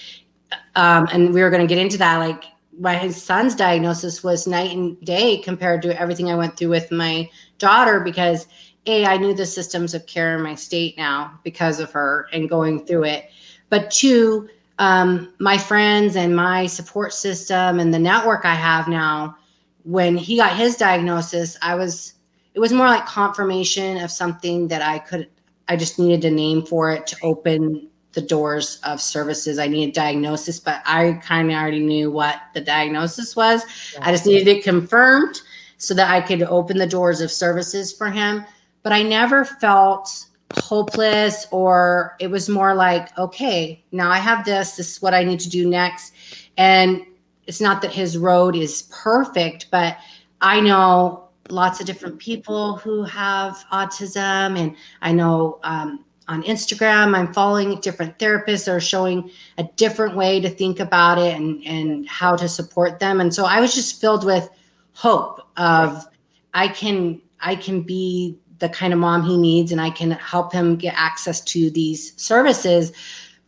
Um, 0.76 1.08
and 1.12 1.32
we 1.32 1.44
were 1.44 1.52
going 1.52 1.62
to 1.62 1.68
get 1.68 1.78
into 1.78 1.98
that. 2.00 2.18
Like 2.18 2.46
my 2.80 3.10
son's 3.10 3.54
diagnosis 3.54 4.24
was 4.24 4.48
night 4.48 4.72
and 4.72 5.00
day 5.02 5.38
compared 5.38 5.82
to 5.84 6.00
everything 6.00 6.32
I 6.32 6.36
went 6.36 6.58
through 6.58 6.70
with 6.70 6.92
my 6.92 7.30
daughter 7.60 8.00
because 8.00 8.48
a 8.88 9.06
I 9.06 9.18
knew 9.18 9.34
the 9.34 9.46
systems 9.46 9.94
of 9.94 10.06
care 10.06 10.36
in 10.36 10.44
my 10.44 10.56
state 10.56 10.98
now 10.98 11.40
because 11.44 11.80
of 11.80 11.92
her 11.92 12.28
and 12.32 12.50
going 12.50 12.86
through 12.86 13.06
it. 13.06 13.30
But 13.70 13.92
two, 13.92 14.50
um, 14.80 15.34
my 15.40 15.58
friends 15.58 16.16
and 16.16 16.36
my 16.36 16.68
support 16.68 17.14
system 17.14 17.80
and 17.80 17.94
the 17.94 18.00
network 18.00 18.46
I 18.46 18.56
have 18.56 18.88
now. 18.88 19.38
When 19.84 20.18
he 20.18 20.38
got 20.38 20.56
his 20.56 20.78
diagnosis, 20.78 21.58
I 21.62 21.76
was 21.76 22.14
it 22.54 22.60
was 22.60 22.74
more 22.74 22.88
like 22.88 23.06
confirmation 23.06 23.98
of 23.98 24.10
something 24.10 24.68
that 24.70 24.82
I 24.82 25.00
could 25.00 25.30
I 25.68 25.76
just 25.76 26.00
needed 26.00 26.26
a 26.26 26.32
name 26.32 26.66
for 26.66 26.92
it 26.92 27.08
to 27.08 27.18
open 27.24 27.88
the 28.14 28.22
doors 28.22 28.80
of 28.84 29.02
services. 29.02 29.60
I 29.60 29.68
needed 29.68 29.94
diagnosis, 29.94 30.60
but 30.60 30.82
I 30.86 31.14
kind 31.24 31.52
of 31.52 31.58
already 31.58 31.82
knew 31.82 32.12
what 32.12 32.42
the 32.54 32.62
diagnosis 32.62 33.36
was. 33.36 33.64
I 34.02 34.12
just 34.12 34.26
needed 34.26 34.48
it 34.48 34.64
confirmed 34.64 35.42
so 35.78 35.94
that 35.94 36.10
I 36.10 36.22
could 36.22 36.42
open 36.44 36.78
the 36.78 36.88
doors 36.88 37.20
of 37.20 37.30
services 37.30 37.92
for 37.92 38.10
him. 38.10 38.46
But 38.86 38.94
I 38.94 39.02
never 39.02 39.44
felt 39.44 40.28
hopeless 40.54 41.48
or 41.50 42.16
it 42.20 42.28
was 42.28 42.48
more 42.48 42.76
like, 42.76 43.18
okay, 43.18 43.84
now 43.92 44.12
I 44.12 44.20
have 44.20 44.46
this. 44.46 44.76
This 44.76 44.92
is 44.92 45.02
what 45.02 45.16
I 45.16 45.24
need 45.24 45.40
to 45.40 45.50
do 45.50 45.68
next. 45.68 46.14
And 46.56 47.02
it's 47.48 47.60
not 47.60 47.82
that 47.82 47.92
his 47.92 48.16
road 48.16 48.56
is 48.56 48.84
perfect, 48.92 49.72
but 49.72 49.98
I 50.40 50.60
know 50.60 51.26
lots 51.50 51.80
of 51.80 51.86
different 51.86 52.20
people 52.20 52.78
who 52.78 53.04
have 53.04 53.64
autism 53.72 54.58
and 54.58 54.76
i 55.02 55.12
know 55.12 55.60
um, 55.64 56.04
on 56.28 56.42
instagram 56.44 57.16
i'm 57.16 57.32
following 57.34 57.80
different 57.82 58.18
therapists 58.18 58.66
that 58.66 58.72
are 58.72 58.80
showing 58.80 59.30
a 59.58 59.64
different 59.76 60.16
way 60.16 60.40
to 60.40 60.50
think 60.50 60.80
about 60.80 61.18
it 61.18 61.36
and, 61.36 61.64
and 61.66 62.08
how 62.08 62.36
to 62.36 62.48
support 62.50 63.00
them 63.00 63.22
and 63.22 63.34
so 63.34 63.46
i 63.46 63.60
was 63.60 63.76
just 63.76 64.02
filled 64.02 64.26
with 64.26 64.50
hope 64.94 65.40
of 65.58 66.06
i 66.54 66.68
can 66.68 67.22
i 67.42 67.56
can 67.56 67.82
be 67.82 68.38
the 68.60 68.70
kind 68.70 68.94
of 68.94 69.00
mom 69.00 69.24
he 69.24 69.38
needs 69.38 69.72
and 69.72 69.82
i 69.82 69.90
can 69.90 70.12
help 70.12 70.52
him 70.52 70.76
get 70.76 70.94
access 70.98 71.42
to 71.42 71.70
these 71.72 72.14
services 72.22 72.92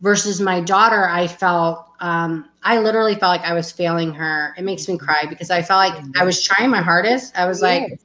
versus 0.00 0.40
my 0.40 0.60
daughter 0.60 1.08
i 1.08 1.26
felt 1.26 1.88
um, 2.00 2.48
I 2.62 2.78
literally 2.78 3.14
felt 3.14 3.30
like 3.30 3.48
I 3.48 3.54
was 3.54 3.72
failing 3.72 4.12
her. 4.14 4.54
It 4.56 4.62
makes 4.62 4.88
me 4.88 4.98
cry 4.98 5.24
because 5.28 5.50
I 5.50 5.62
felt 5.62 5.78
like 5.78 6.04
I 6.16 6.24
was 6.24 6.42
trying 6.42 6.70
my 6.70 6.80
hardest. 6.80 7.36
I 7.36 7.46
was 7.46 7.60
like, 7.60 7.98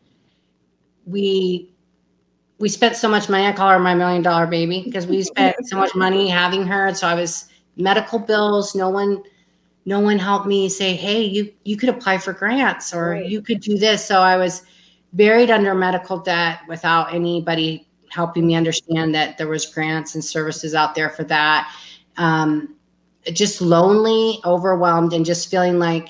we 1.05 1.69
we 2.59 2.69
spent 2.69 2.95
so 2.95 3.09
much 3.09 3.29
money. 3.29 3.45
I 3.45 3.51
call 3.51 3.69
her 3.69 3.79
my 3.79 3.93
million 3.93 4.21
dollar 4.21 4.47
baby 4.47 4.83
because 4.83 5.05
we 5.05 5.21
spent 5.23 5.67
so 5.67 5.77
much 5.77 5.93
money 5.95 6.29
having 6.41 6.65
her. 6.65 6.93
So 6.93 7.07
I 7.07 7.13
was 7.13 7.49
medical 7.75 8.19
bills. 8.19 8.73
No 8.73 8.89
one, 8.89 9.21
no 9.85 9.99
one 9.99 10.17
helped 10.17 10.47
me 10.47 10.69
say, 10.69 10.95
hey, 10.95 11.21
you 11.23 11.51
you 11.63 11.77
could 11.77 11.89
apply 11.89 12.17
for 12.17 12.33
grants 12.33 12.93
or 12.93 13.11
right. 13.11 13.25
you 13.25 13.41
could 13.41 13.59
do 13.59 13.77
this. 13.77 14.05
So 14.05 14.21
I 14.21 14.37
was 14.37 14.63
buried 15.13 15.51
under 15.51 15.73
medical 15.75 16.17
debt 16.17 16.59
without 16.67 17.13
anybody 17.13 17.87
helping 18.09 18.45
me 18.45 18.55
understand 18.55 19.13
that 19.15 19.37
there 19.37 19.47
was 19.47 19.65
grants 19.65 20.15
and 20.15 20.23
services 20.23 20.75
out 20.75 20.95
there 20.95 21.09
for 21.09 21.23
that. 21.23 21.73
Um, 22.17 22.75
just 23.31 23.61
lonely, 23.61 24.39
overwhelmed, 24.45 25.13
and 25.13 25.25
just 25.25 25.49
feeling 25.49 25.79
like 25.79 26.09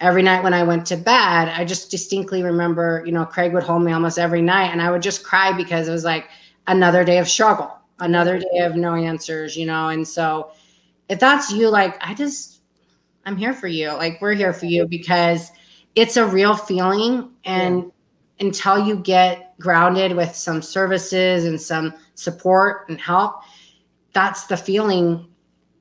every 0.00 0.22
night 0.22 0.42
when 0.42 0.54
I 0.54 0.62
went 0.62 0.86
to 0.86 0.96
bed, 0.96 1.48
I 1.48 1.64
just 1.64 1.90
distinctly 1.90 2.42
remember, 2.42 3.02
you 3.06 3.12
know, 3.12 3.24
Craig 3.24 3.52
would 3.52 3.62
hold 3.62 3.82
me 3.82 3.92
almost 3.92 4.18
every 4.18 4.42
night 4.42 4.70
and 4.72 4.82
I 4.82 4.90
would 4.90 5.02
just 5.02 5.22
cry 5.22 5.52
because 5.52 5.86
it 5.86 5.92
was 5.92 6.04
like 6.04 6.28
another 6.66 7.04
day 7.04 7.18
of 7.18 7.28
struggle, 7.28 7.72
another 8.00 8.38
day 8.38 8.58
of 8.60 8.74
no 8.76 8.94
answers, 8.94 9.56
you 9.56 9.66
know. 9.66 9.90
And 9.90 10.06
so 10.06 10.50
if 11.08 11.20
that's 11.20 11.52
you, 11.52 11.68
like, 11.68 11.96
I 12.04 12.14
just, 12.14 12.62
I'm 13.26 13.36
here 13.36 13.52
for 13.52 13.68
you. 13.68 13.92
Like, 13.92 14.20
we're 14.20 14.34
here 14.34 14.52
for 14.52 14.66
you 14.66 14.86
because 14.86 15.52
it's 15.94 16.16
a 16.16 16.26
real 16.26 16.56
feeling. 16.56 17.30
And. 17.44 17.92
Until 18.44 18.78
you 18.86 18.96
get 18.96 19.58
grounded 19.58 20.16
with 20.16 20.34
some 20.34 20.62
services 20.62 21.44
and 21.44 21.60
some 21.60 21.94
support 22.14 22.88
and 22.88 23.00
help, 23.00 23.42
that's 24.12 24.46
the 24.46 24.56
feeling 24.56 25.26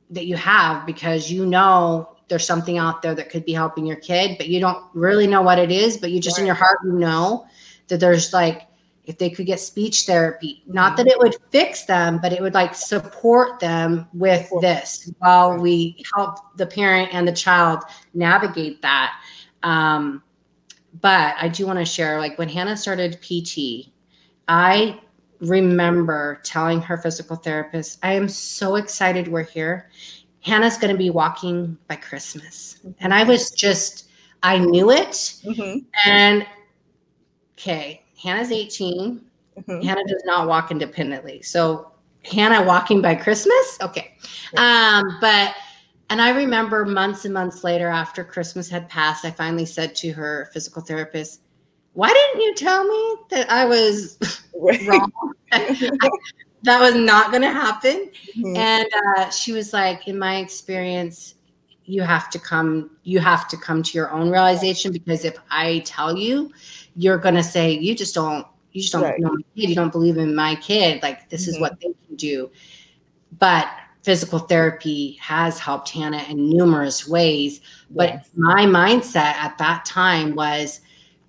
that 0.09 0.25
you 0.25 0.35
have 0.35 0.85
because 0.85 1.31
you 1.31 1.45
know 1.45 2.15
there's 2.27 2.45
something 2.45 2.77
out 2.77 3.01
there 3.01 3.13
that 3.13 3.29
could 3.29 3.45
be 3.45 3.53
helping 3.53 3.85
your 3.85 3.97
kid, 3.97 4.37
but 4.37 4.47
you 4.47 4.59
don't 4.59 4.83
really 4.93 5.27
know 5.27 5.41
what 5.41 5.59
it 5.59 5.71
is, 5.71 5.97
but 5.97 6.11
you 6.11 6.19
just 6.19 6.37
right. 6.37 6.41
in 6.41 6.45
your 6.47 6.55
heart 6.55 6.79
you 6.83 6.93
know 6.93 7.45
that 7.87 7.99
there's 7.99 8.33
like 8.33 8.67
if 9.05 9.17
they 9.17 9.29
could 9.29 9.45
get 9.45 9.59
speech 9.59 10.03
therapy, 10.03 10.63
not 10.65 10.95
that 10.95 11.07
it 11.07 11.19
would 11.19 11.35
fix 11.51 11.83
them, 11.83 12.19
but 12.21 12.31
it 12.31 12.41
would 12.41 12.53
like 12.53 12.73
support 12.73 13.59
them 13.59 14.07
with 14.13 14.49
this 14.61 15.11
while 15.19 15.57
we 15.57 16.03
help 16.15 16.37
the 16.55 16.65
parent 16.65 17.13
and 17.13 17.27
the 17.27 17.33
child 17.33 17.83
navigate 18.13 18.81
that. 18.81 19.13
Um, 19.61 20.23
but 21.01 21.35
I 21.39 21.47
do 21.47 21.65
want 21.65 21.79
to 21.79 21.85
share 21.85 22.19
like 22.19 22.37
when 22.37 22.49
Hannah 22.49 22.77
started 22.77 23.19
PT, 23.21 23.91
I 24.47 24.99
remember 25.39 26.39
telling 26.43 26.81
her 26.81 26.97
physical 26.97 27.35
therapist, 27.35 27.99
I 28.03 28.13
am 28.13 28.29
so 28.29 28.75
excited 28.75 29.27
we're 29.27 29.43
here. 29.43 29.89
Hannah's 30.41 30.77
going 30.77 30.91
to 30.91 30.97
be 30.97 31.09
walking 31.09 31.77
by 31.87 31.95
Christmas. 31.95 32.79
And 32.99 33.13
I 33.13 33.23
was 33.23 33.51
just, 33.51 34.09
I 34.43 34.57
knew 34.57 34.91
it. 34.91 35.11
Mm-hmm. 35.45 35.79
And 36.05 36.45
okay, 37.57 38.03
Hannah's 38.21 38.51
18. 38.51 39.21
Mm-hmm. 39.57 39.87
Hannah 39.87 40.03
does 40.07 40.23
not 40.25 40.47
walk 40.47 40.71
independently. 40.71 41.41
So 41.41 41.91
Hannah 42.23 42.63
walking 42.63 43.01
by 43.01 43.15
Christmas? 43.15 43.77
Okay. 43.81 44.15
Um, 44.57 45.17
but, 45.21 45.55
and 46.13 46.21
I 46.21 46.29
remember 46.29 46.85
months 46.85 47.25
and 47.25 47.33
months 47.33 47.63
later 47.63 47.87
after 47.87 48.23
Christmas 48.23 48.69
had 48.69 48.87
passed, 48.87 49.25
I 49.25 49.31
finally 49.31 49.65
said 49.65 49.95
to 49.95 50.11
her 50.11 50.47
physical 50.53 50.83
therapist, 50.83 51.41
why 51.93 52.13
didn't 52.13 52.39
you 52.39 52.53
tell 52.53 52.83
me 52.83 53.15
that 53.31 53.49
I 53.49 53.65
was 53.65 54.19
wrong? 54.53 55.11
that 55.51 56.79
was 56.79 56.93
not 56.93 57.31
going 57.31 57.41
to 57.41 57.51
happen. 57.51 58.11
Mm-hmm. 58.37 58.55
And 58.55 58.87
uh, 59.17 59.31
she 59.31 59.53
was 59.53 59.73
like, 59.73 60.07
in 60.07 60.19
my 60.19 60.35
experience, 60.35 61.33
you 61.85 62.03
have 62.03 62.29
to 62.29 62.37
come, 62.37 62.91
you 63.01 63.19
have 63.19 63.47
to 63.47 63.57
come 63.57 63.81
to 63.81 63.97
your 63.97 64.11
own 64.11 64.29
realization 64.29 64.91
because 64.91 65.25
if 65.25 65.39
I 65.49 65.79
tell 65.79 66.15
you, 66.15 66.51
you're 66.95 67.17
going 67.17 67.33
to 67.33 67.43
say, 67.43 67.71
you 67.71 67.95
just 67.95 68.13
don't, 68.13 68.45
you 68.71 68.81
just 68.81 68.93
don't 68.93 69.01
right. 69.01 69.19
know 69.19 69.31
my 69.31 69.41
kid. 69.55 69.67
You 69.67 69.73
don't 69.73 69.91
believe 69.91 70.17
in 70.17 70.35
my 70.35 70.53
kid. 70.57 71.01
Like 71.01 71.27
this 71.31 71.47
mm-hmm. 71.47 71.55
is 71.55 71.59
what 71.59 71.79
they 71.79 71.91
can 72.05 72.15
do. 72.17 72.51
But 73.39 73.67
physical 74.03 74.39
therapy 74.39 75.17
has 75.21 75.57
helped 75.57 75.89
Hannah 75.89 76.23
in 76.29 76.49
numerous 76.49 77.07
ways. 77.07 77.61
But 77.89 78.09
yes. 78.09 78.29
my 78.35 78.65
mindset 78.65 79.15
at 79.15 79.57
that 79.57 79.85
time 79.85 80.35
was, 80.35 80.81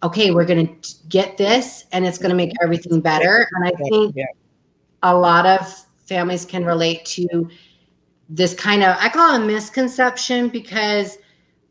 okay, 0.03 0.33
we're 0.33 0.45
going 0.45 0.81
to 0.81 0.95
get 1.09 1.37
this 1.39 1.87
and 1.93 2.05
it's 2.05 2.19
going 2.19 2.31
to 2.31 2.37
make 2.37 2.53
everything 2.63 3.01
better. 3.01 3.49
And 3.53 3.67
I 3.67 3.71
think 3.89 4.17
yeah. 4.17 4.25
a 5.03 5.17
lot 5.17 5.47
of 5.47 5.87
families 6.05 6.45
can 6.45 6.65
relate 6.65 7.05
to 7.07 7.49
this 8.29 8.55
kind 8.55 8.83
of, 8.83 8.97
I 9.01 9.09
call 9.09 9.35
it 9.35 9.43
a 9.43 9.47
misconception 9.47 10.49
because 10.49 11.19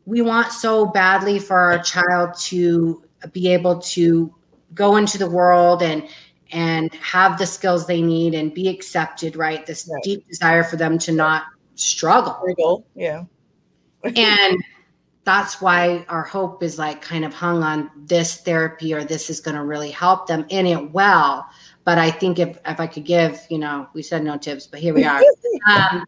we 0.06 0.22
want 0.22 0.52
so 0.52 0.86
badly 0.86 1.38
for 1.38 1.56
our 1.56 1.78
child 1.82 2.34
to 2.38 3.02
be 3.32 3.52
able 3.52 3.78
to 3.80 4.34
go 4.74 4.96
into 4.96 5.18
the 5.18 5.28
world 5.28 5.82
and 5.82 6.08
and 6.54 6.94
have 6.94 7.36
the 7.36 7.44
skills 7.44 7.86
they 7.86 8.00
need 8.00 8.34
and 8.34 8.54
be 8.54 8.68
accepted 8.68 9.36
right? 9.36 9.66
This 9.66 9.90
right. 9.92 10.02
deep 10.02 10.26
desire 10.28 10.64
for 10.64 10.76
them 10.76 10.98
to 11.00 11.12
not 11.12 11.44
struggle. 11.74 12.38
Struggle 12.40 12.86
yeah. 12.94 13.24
And 14.16 14.62
that's 15.24 15.60
why 15.60 16.04
our 16.08 16.22
hope 16.22 16.62
is 16.62 16.78
like 16.78 17.02
kind 17.02 17.24
of 17.24 17.34
hung 17.34 17.62
on 17.62 17.90
this 17.96 18.36
therapy 18.42 18.94
or 18.94 19.02
this 19.02 19.30
is 19.30 19.40
going 19.40 19.56
to 19.56 19.64
really 19.64 19.90
help 19.90 20.26
them 20.26 20.46
in 20.48 20.66
it 20.66 20.92
well. 20.92 21.46
But 21.84 21.98
i 21.98 22.10
think 22.10 22.38
if 22.38 22.56
if 22.64 22.80
i 22.80 22.86
could 22.86 23.04
give 23.04 23.38
you 23.50 23.58
know 23.58 23.86
we 23.92 24.00
said 24.00 24.24
no 24.24 24.38
tips 24.38 24.66
but 24.66 24.80
here 24.80 24.94
we 24.94 25.04
are. 25.04 25.20
Um, 25.70 26.04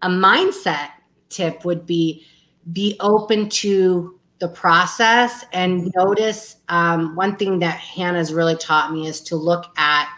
a 0.00 0.08
mindset 0.08 0.88
tip 1.28 1.64
would 1.64 1.84
be 1.84 2.24
be 2.72 2.96
open 3.00 3.48
to 3.50 4.13
the 4.40 4.48
process 4.48 5.44
and 5.52 5.92
notice 5.94 6.56
um, 6.68 7.14
one 7.14 7.36
thing 7.36 7.58
that 7.60 7.78
hannah's 7.78 8.32
really 8.32 8.56
taught 8.56 8.92
me 8.92 9.06
is 9.06 9.20
to 9.20 9.36
look 9.36 9.66
at 9.78 10.08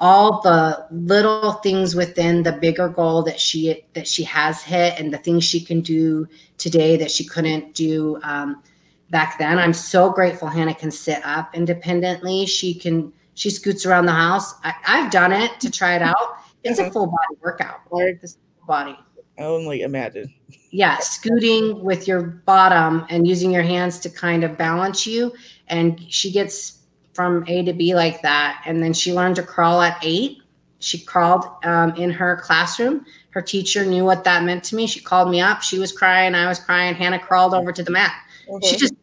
all 0.00 0.40
the 0.40 0.86
little 0.90 1.52
things 1.54 1.94
within 1.94 2.42
the 2.42 2.52
bigger 2.52 2.88
goal 2.88 3.22
that 3.22 3.38
she 3.38 3.84
that 3.92 4.08
she 4.08 4.24
has 4.24 4.62
hit 4.62 4.98
and 4.98 5.12
the 5.12 5.18
things 5.18 5.44
she 5.44 5.60
can 5.60 5.82
do 5.82 6.26
today 6.56 6.96
that 6.96 7.10
she 7.10 7.24
couldn't 7.24 7.74
do 7.74 8.18
um, 8.22 8.62
back 9.10 9.38
then. 9.38 9.58
I'm 9.58 9.74
so 9.74 10.10
grateful 10.10 10.48
hannah 10.48 10.74
can 10.74 10.90
sit 10.90 11.24
up 11.24 11.54
independently. 11.54 12.46
She 12.46 12.72
can 12.72 13.12
she 13.34 13.50
scoots 13.50 13.84
around 13.84 14.06
the 14.06 14.12
house. 14.12 14.54
I, 14.64 14.74
have 14.84 15.10
done 15.10 15.32
it 15.32 15.60
to 15.60 15.70
try 15.70 15.96
it 15.96 16.02
out. 16.02 16.16
It's 16.62 16.78
a 16.78 16.84
mm-hmm. 16.84 16.92
full 16.92 17.06
body 17.06 17.40
workout. 17.42 17.80
This 18.20 18.38
body 18.66 18.96
I 19.40 19.44
only 19.44 19.82
imagine 19.82 20.32
yeah 20.70 20.98
scooting 20.98 21.82
with 21.82 22.06
your 22.06 22.22
bottom 22.22 23.04
and 23.08 23.26
using 23.26 23.50
your 23.50 23.62
hands 23.62 23.98
to 24.00 24.10
kind 24.10 24.44
of 24.44 24.56
balance 24.56 25.06
you 25.06 25.32
and 25.68 26.00
she 26.12 26.30
gets 26.30 26.80
from 27.20 27.44
A 27.48 27.62
to 27.64 27.72
B 27.72 27.94
like 27.94 28.22
that. 28.22 28.62
And 28.66 28.82
then 28.82 28.92
she 28.92 29.12
learned 29.12 29.36
to 29.36 29.42
crawl 29.42 29.80
at 29.80 29.98
eight. 30.02 30.38
She 30.78 30.98
crawled 30.98 31.44
um, 31.64 31.94
in 31.96 32.10
her 32.10 32.40
classroom. 32.42 33.04
Her 33.30 33.42
teacher 33.42 33.84
knew 33.84 34.04
what 34.04 34.24
that 34.24 34.44
meant 34.44 34.64
to 34.64 34.76
me. 34.76 34.86
She 34.86 35.00
called 35.00 35.30
me 35.30 35.40
up. 35.40 35.62
She 35.62 35.78
was 35.78 35.92
crying. 35.92 36.34
I 36.34 36.48
was 36.48 36.58
crying. 36.58 36.94
Hannah 36.94 37.18
crawled 37.18 37.54
over 37.54 37.72
to 37.72 37.82
the 37.82 37.90
mat. 37.90 38.12
Mm-hmm. 38.48 38.66
She 38.66 38.76
just, 38.76 38.94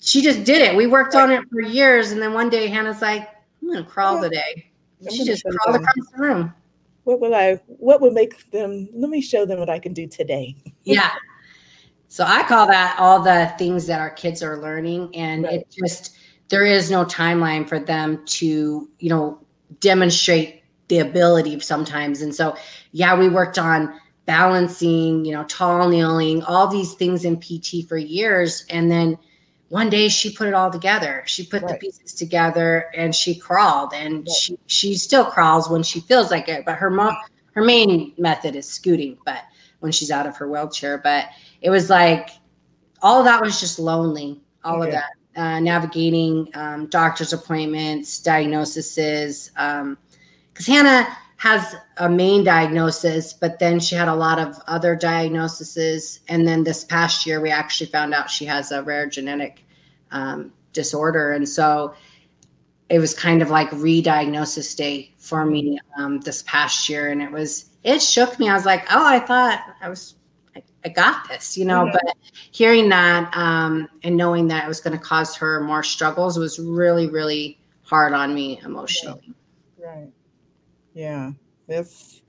she 0.00 0.22
just 0.22 0.44
did 0.44 0.62
it. 0.62 0.74
We 0.74 0.86
worked 0.86 1.14
on 1.14 1.30
it 1.30 1.42
for 1.50 1.60
years, 1.60 2.12
and 2.12 2.22
then 2.22 2.32
one 2.32 2.48
day 2.48 2.68
Hannah's 2.68 3.02
like, 3.02 3.28
"I'm 3.60 3.68
gonna 3.68 3.84
crawl 3.84 4.20
today." 4.22 4.70
She 5.10 5.24
just 5.24 5.44
crawled 5.44 5.76
across 5.76 5.94
the 6.12 6.18
room. 6.18 6.54
What 7.06 7.20
will 7.20 7.36
I? 7.36 7.60
What 7.68 8.00
would 8.00 8.14
make 8.14 8.50
them? 8.50 8.88
Let 8.92 9.10
me 9.10 9.20
show 9.20 9.46
them 9.46 9.60
what 9.60 9.70
I 9.70 9.78
can 9.78 9.92
do 9.92 10.08
today. 10.08 10.56
yeah. 10.84 11.12
So 12.08 12.24
I 12.26 12.42
call 12.42 12.66
that 12.66 12.96
all 12.98 13.22
the 13.22 13.52
things 13.58 13.86
that 13.86 14.00
our 14.00 14.10
kids 14.10 14.42
are 14.42 14.60
learning, 14.60 15.14
and 15.14 15.44
right. 15.44 15.60
it 15.60 15.70
just 15.70 16.16
there 16.48 16.64
is 16.64 16.90
no 16.90 17.04
timeline 17.04 17.68
for 17.68 17.78
them 17.78 18.24
to, 18.26 18.90
you 18.98 19.08
know, 19.08 19.38
demonstrate 19.78 20.64
the 20.88 20.98
ability 20.98 21.60
sometimes. 21.60 22.22
And 22.22 22.34
so, 22.34 22.56
yeah, 22.90 23.16
we 23.16 23.28
worked 23.28 23.58
on 23.58 24.00
balancing, 24.24 25.24
you 25.24 25.30
know, 25.30 25.44
tall 25.44 25.88
kneeling, 25.88 26.42
all 26.42 26.66
these 26.66 26.94
things 26.94 27.24
in 27.24 27.38
PT 27.38 27.88
for 27.88 27.98
years. 27.98 28.64
And 28.68 28.90
then 28.90 29.16
one 29.68 29.90
day 29.90 30.08
she 30.08 30.32
put 30.32 30.48
it 30.48 30.54
all 30.54 30.70
together. 30.70 31.22
She 31.26 31.44
put 31.44 31.62
right. 31.62 31.72
the 31.72 31.78
pieces 31.78 32.12
together 32.12 32.90
and 32.94 33.14
she 33.14 33.34
crawled 33.34 33.92
and 33.94 34.28
she 34.30 34.58
she 34.66 34.94
still 34.94 35.24
crawls 35.24 35.68
when 35.68 35.82
she 35.82 36.00
feels 36.00 36.30
like 36.30 36.48
it, 36.48 36.64
but 36.64 36.76
her 36.76 36.90
mom 36.90 37.16
her 37.52 37.64
main 37.64 38.12
method 38.18 38.54
is 38.54 38.68
scooting, 38.68 39.18
but 39.24 39.42
when 39.80 39.90
she's 39.90 40.10
out 40.10 40.26
of 40.26 40.36
her 40.36 40.48
wheelchair. 40.48 40.98
But 40.98 41.26
it 41.60 41.70
was 41.70 41.90
like 41.90 42.30
all 43.02 43.18
of 43.18 43.24
that 43.24 43.42
was 43.42 43.60
just 43.60 43.78
lonely. 43.78 44.40
All 44.64 44.82
of 44.82 44.90
that. 44.90 45.10
Uh, 45.36 45.60
navigating 45.60 46.48
um, 46.54 46.86
doctor's 46.86 47.32
appointments, 47.32 48.20
diagnoses. 48.20 49.50
Because 49.54 49.82
um, 49.82 49.98
Hannah 50.66 51.06
has 51.46 51.76
a 51.98 52.08
main 52.08 52.42
diagnosis, 52.42 53.32
but 53.32 53.60
then 53.60 53.78
she 53.78 53.94
had 53.94 54.08
a 54.08 54.14
lot 54.14 54.40
of 54.40 54.58
other 54.66 54.96
diagnoses. 54.96 56.18
And 56.28 56.46
then 56.46 56.64
this 56.64 56.82
past 56.82 57.24
year, 57.24 57.40
we 57.40 57.50
actually 57.50 57.86
found 57.86 58.12
out 58.14 58.28
she 58.28 58.44
has 58.46 58.72
a 58.72 58.82
rare 58.82 59.06
genetic 59.06 59.64
um, 60.10 60.52
disorder. 60.72 61.32
And 61.32 61.48
so 61.48 61.94
it 62.88 62.98
was 62.98 63.14
kind 63.14 63.42
of 63.42 63.50
like 63.50 63.70
re-diagnosis 63.72 64.74
day 64.74 65.14
for 65.18 65.46
me 65.46 65.78
um, 65.96 66.18
this 66.20 66.42
past 66.42 66.88
year. 66.88 67.10
And 67.12 67.22
it 67.22 67.30
was, 67.30 67.66
it 67.84 68.02
shook 68.02 68.40
me. 68.40 68.48
I 68.48 68.54
was 68.54 68.66
like, 68.66 68.84
oh, 68.90 69.06
I 69.06 69.20
thought 69.20 69.62
I 69.80 69.88
was, 69.88 70.16
I, 70.56 70.62
I 70.84 70.88
got 70.88 71.28
this, 71.28 71.56
you 71.56 71.64
know, 71.64 71.84
mm-hmm. 71.84 71.92
but 71.92 72.16
hearing 72.50 72.88
that 72.88 73.32
um, 73.36 73.88
and 74.02 74.16
knowing 74.16 74.48
that 74.48 74.64
it 74.64 74.68
was 74.68 74.80
going 74.80 74.98
to 74.98 75.04
cause 75.04 75.36
her 75.36 75.60
more 75.60 75.84
struggles 75.84 76.38
was 76.38 76.58
really, 76.58 77.08
really 77.08 77.60
hard 77.84 78.12
on 78.12 78.34
me 78.34 78.60
emotionally. 78.64 79.32
Yeah, 80.96 81.32
it's 81.68 82.22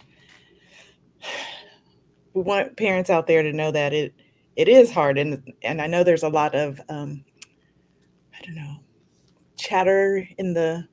we 2.33 2.41
want 2.41 2.75
parents 2.75 3.09
out 3.09 3.25
there 3.25 3.41
to 3.41 3.53
know 3.53 3.71
that 3.71 3.93
it 3.93 4.13
it 4.57 4.67
is 4.67 4.91
hard, 4.91 5.17
and 5.17 5.53
and 5.63 5.81
I 5.81 5.87
know 5.87 6.03
there's 6.03 6.23
a 6.23 6.29
lot 6.29 6.53
of 6.53 6.81
um, 6.89 7.23
I 8.37 8.45
don't 8.45 8.55
know 8.55 8.75
chatter 9.57 10.27
in 10.37 10.53
the 10.53 10.87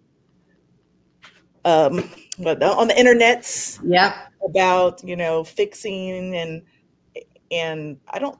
um 1.64 2.10
but 2.38 2.62
on 2.62 2.88
the 2.88 2.94
internets 2.94 3.80
yeah 3.84 4.26
about 4.44 5.02
you 5.04 5.16
know 5.16 5.44
fixing 5.44 6.34
and 6.36 6.62
and 7.50 7.98
i 8.08 8.18
don't 8.18 8.38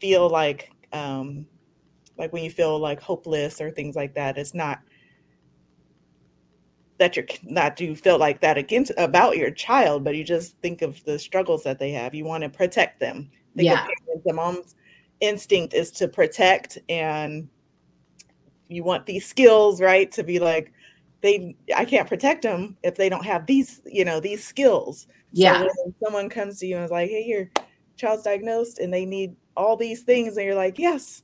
feel 0.00 0.28
like 0.28 0.70
um 0.92 1.46
like 2.18 2.32
when 2.32 2.44
you 2.44 2.50
feel 2.50 2.78
like 2.78 3.00
hopeless 3.00 3.60
or 3.60 3.70
things 3.70 3.96
like 3.96 4.14
that 4.14 4.38
it's 4.38 4.54
not 4.54 4.80
that 7.00 7.16
you're 7.16 7.26
not 7.42 7.80
you 7.80 7.96
feel 7.96 8.18
like 8.18 8.40
that 8.42 8.58
against 8.58 8.92
about 8.98 9.36
your 9.36 9.50
child, 9.50 10.04
but 10.04 10.14
you 10.14 10.22
just 10.22 10.56
think 10.58 10.82
of 10.82 11.02
the 11.04 11.18
struggles 11.18 11.64
that 11.64 11.78
they 11.78 11.90
have. 11.90 12.14
You 12.14 12.26
want 12.26 12.44
to 12.44 12.50
protect 12.50 13.00
them. 13.00 13.30
Think 13.56 13.66
yeah. 13.66 13.86
the 14.24 14.34
mom's 14.34 14.76
instinct 15.20 15.74
is 15.74 15.90
to 15.92 16.06
protect 16.06 16.78
and 16.88 17.48
you 18.68 18.84
want 18.84 19.06
these 19.06 19.26
skills, 19.26 19.80
right? 19.80 20.12
To 20.12 20.22
be 20.22 20.38
like, 20.38 20.72
they 21.22 21.56
I 21.74 21.86
can't 21.86 22.08
protect 22.08 22.42
them 22.42 22.76
if 22.82 22.96
they 22.96 23.08
don't 23.08 23.24
have 23.24 23.46
these, 23.46 23.80
you 23.86 24.04
know, 24.04 24.20
these 24.20 24.44
skills. 24.44 25.08
Yeah. 25.32 25.66
So 25.66 25.94
someone 26.04 26.28
comes 26.28 26.58
to 26.60 26.66
you 26.66 26.76
and 26.76 26.84
is 26.84 26.90
like, 26.90 27.08
hey, 27.08 27.24
your 27.24 27.50
child's 27.96 28.24
diagnosed 28.24 28.78
and 28.78 28.92
they 28.92 29.06
need 29.06 29.34
all 29.56 29.76
these 29.76 30.02
things, 30.02 30.36
and 30.36 30.44
you're 30.46 30.54
like, 30.54 30.78
yes, 30.78 31.22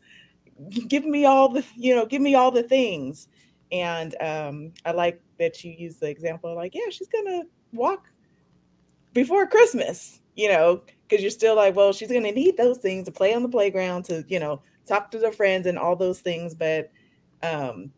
give 0.88 1.04
me 1.04 1.26
all 1.26 1.50
the, 1.50 1.64
you 1.76 1.94
know, 1.94 2.06
give 2.06 2.22
me 2.22 2.34
all 2.34 2.50
the 2.50 2.62
things. 2.62 3.28
And 3.72 4.14
um, 4.20 4.72
I 4.84 4.92
like 4.92 5.20
that 5.38 5.64
you 5.64 5.72
use 5.72 5.96
the 5.96 6.08
example 6.08 6.54
like, 6.54 6.74
yeah, 6.74 6.90
she's 6.90 7.08
gonna 7.08 7.42
walk 7.72 8.08
before 9.12 9.46
Christmas, 9.46 10.20
you 10.34 10.48
know, 10.48 10.82
because 11.08 11.22
you're 11.22 11.30
still 11.30 11.56
like, 11.56 11.74
well, 11.74 11.92
she's 11.92 12.12
gonna 12.12 12.32
need 12.32 12.56
those 12.56 12.78
things 12.78 13.06
to 13.06 13.12
play 13.12 13.34
on 13.34 13.42
the 13.42 13.48
playground, 13.48 14.04
to 14.04 14.24
you 14.28 14.38
know, 14.38 14.62
talk 14.86 15.10
to 15.10 15.18
their 15.18 15.32
friends 15.32 15.66
and 15.66 15.78
all 15.78 15.96
those 15.96 16.20
things, 16.20 16.54
but 16.54 16.90
um, 17.42 17.90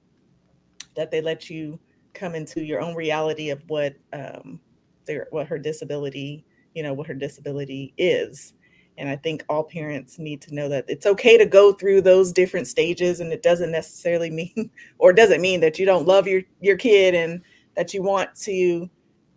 that 0.96 1.10
they 1.10 1.20
let 1.20 1.48
you 1.50 1.78
come 2.14 2.34
into 2.34 2.64
your 2.64 2.80
own 2.80 2.94
reality 2.94 3.50
of 3.50 3.62
what 3.68 3.94
um, 4.12 4.60
their 5.06 5.28
what 5.30 5.46
her 5.46 5.58
disability, 5.58 6.44
you 6.74 6.82
know, 6.82 6.92
what 6.92 7.06
her 7.06 7.14
disability 7.14 7.94
is. 7.96 8.54
And 8.98 9.08
I 9.08 9.16
think 9.16 9.44
all 9.48 9.62
parents 9.62 10.18
need 10.18 10.42
to 10.42 10.54
know 10.54 10.68
that 10.68 10.84
it's 10.88 11.06
okay 11.06 11.38
to 11.38 11.46
go 11.46 11.72
through 11.72 12.02
those 12.02 12.32
different 12.32 12.66
stages 12.66 13.20
and 13.20 13.32
it 13.32 13.42
doesn't 13.42 13.70
necessarily 13.70 14.30
mean 14.56 14.70
or 14.98 15.12
doesn't 15.12 15.40
mean 15.40 15.60
that 15.60 15.78
you 15.78 15.86
don't 15.86 16.06
love 16.06 16.26
your 16.26 16.42
your 16.60 16.76
kid 16.76 17.14
and 17.14 17.40
that 17.76 17.94
you 17.94 18.02
want 18.02 18.34
to 18.34 18.90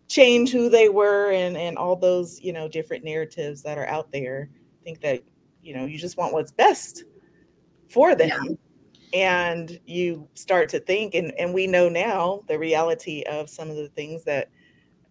change 0.08 0.52
who 0.52 0.68
they 0.68 0.90
were 0.90 1.32
and 1.32 1.56
and 1.56 1.78
all 1.78 1.96
those, 1.96 2.42
you 2.42 2.52
know, 2.52 2.68
different 2.68 3.04
narratives 3.04 3.62
that 3.62 3.78
are 3.78 3.88
out 3.88 4.12
there. 4.12 4.50
I 4.82 4.84
think 4.84 5.00
that, 5.02 5.24
you 5.62 5.76
know, 5.76 5.86
you 5.86 5.98
just 5.98 6.18
want 6.18 6.34
what's 6.34 6.52
best 6.52 7.04
for 7.90 8.16
them. 8.16 8.30
Yeah. 8.30 8.56
And 9.14 9.80
you 9.86 10.28
start 10.36 10.70
to 10.70 10.80
think, 10.80 11.16
and, 11.16 11.34
and 11.38 11.54
we 11.54 11.68
know 11.68 11.90
now 11.90 12.44
the 12.48 12.58
reality 12.58 13.24
of 13.30 13.50
some 13.50 13.70
of 13.70 13.76
the 13.76 13.90
things 13.90 14.24
that 14.24 14.50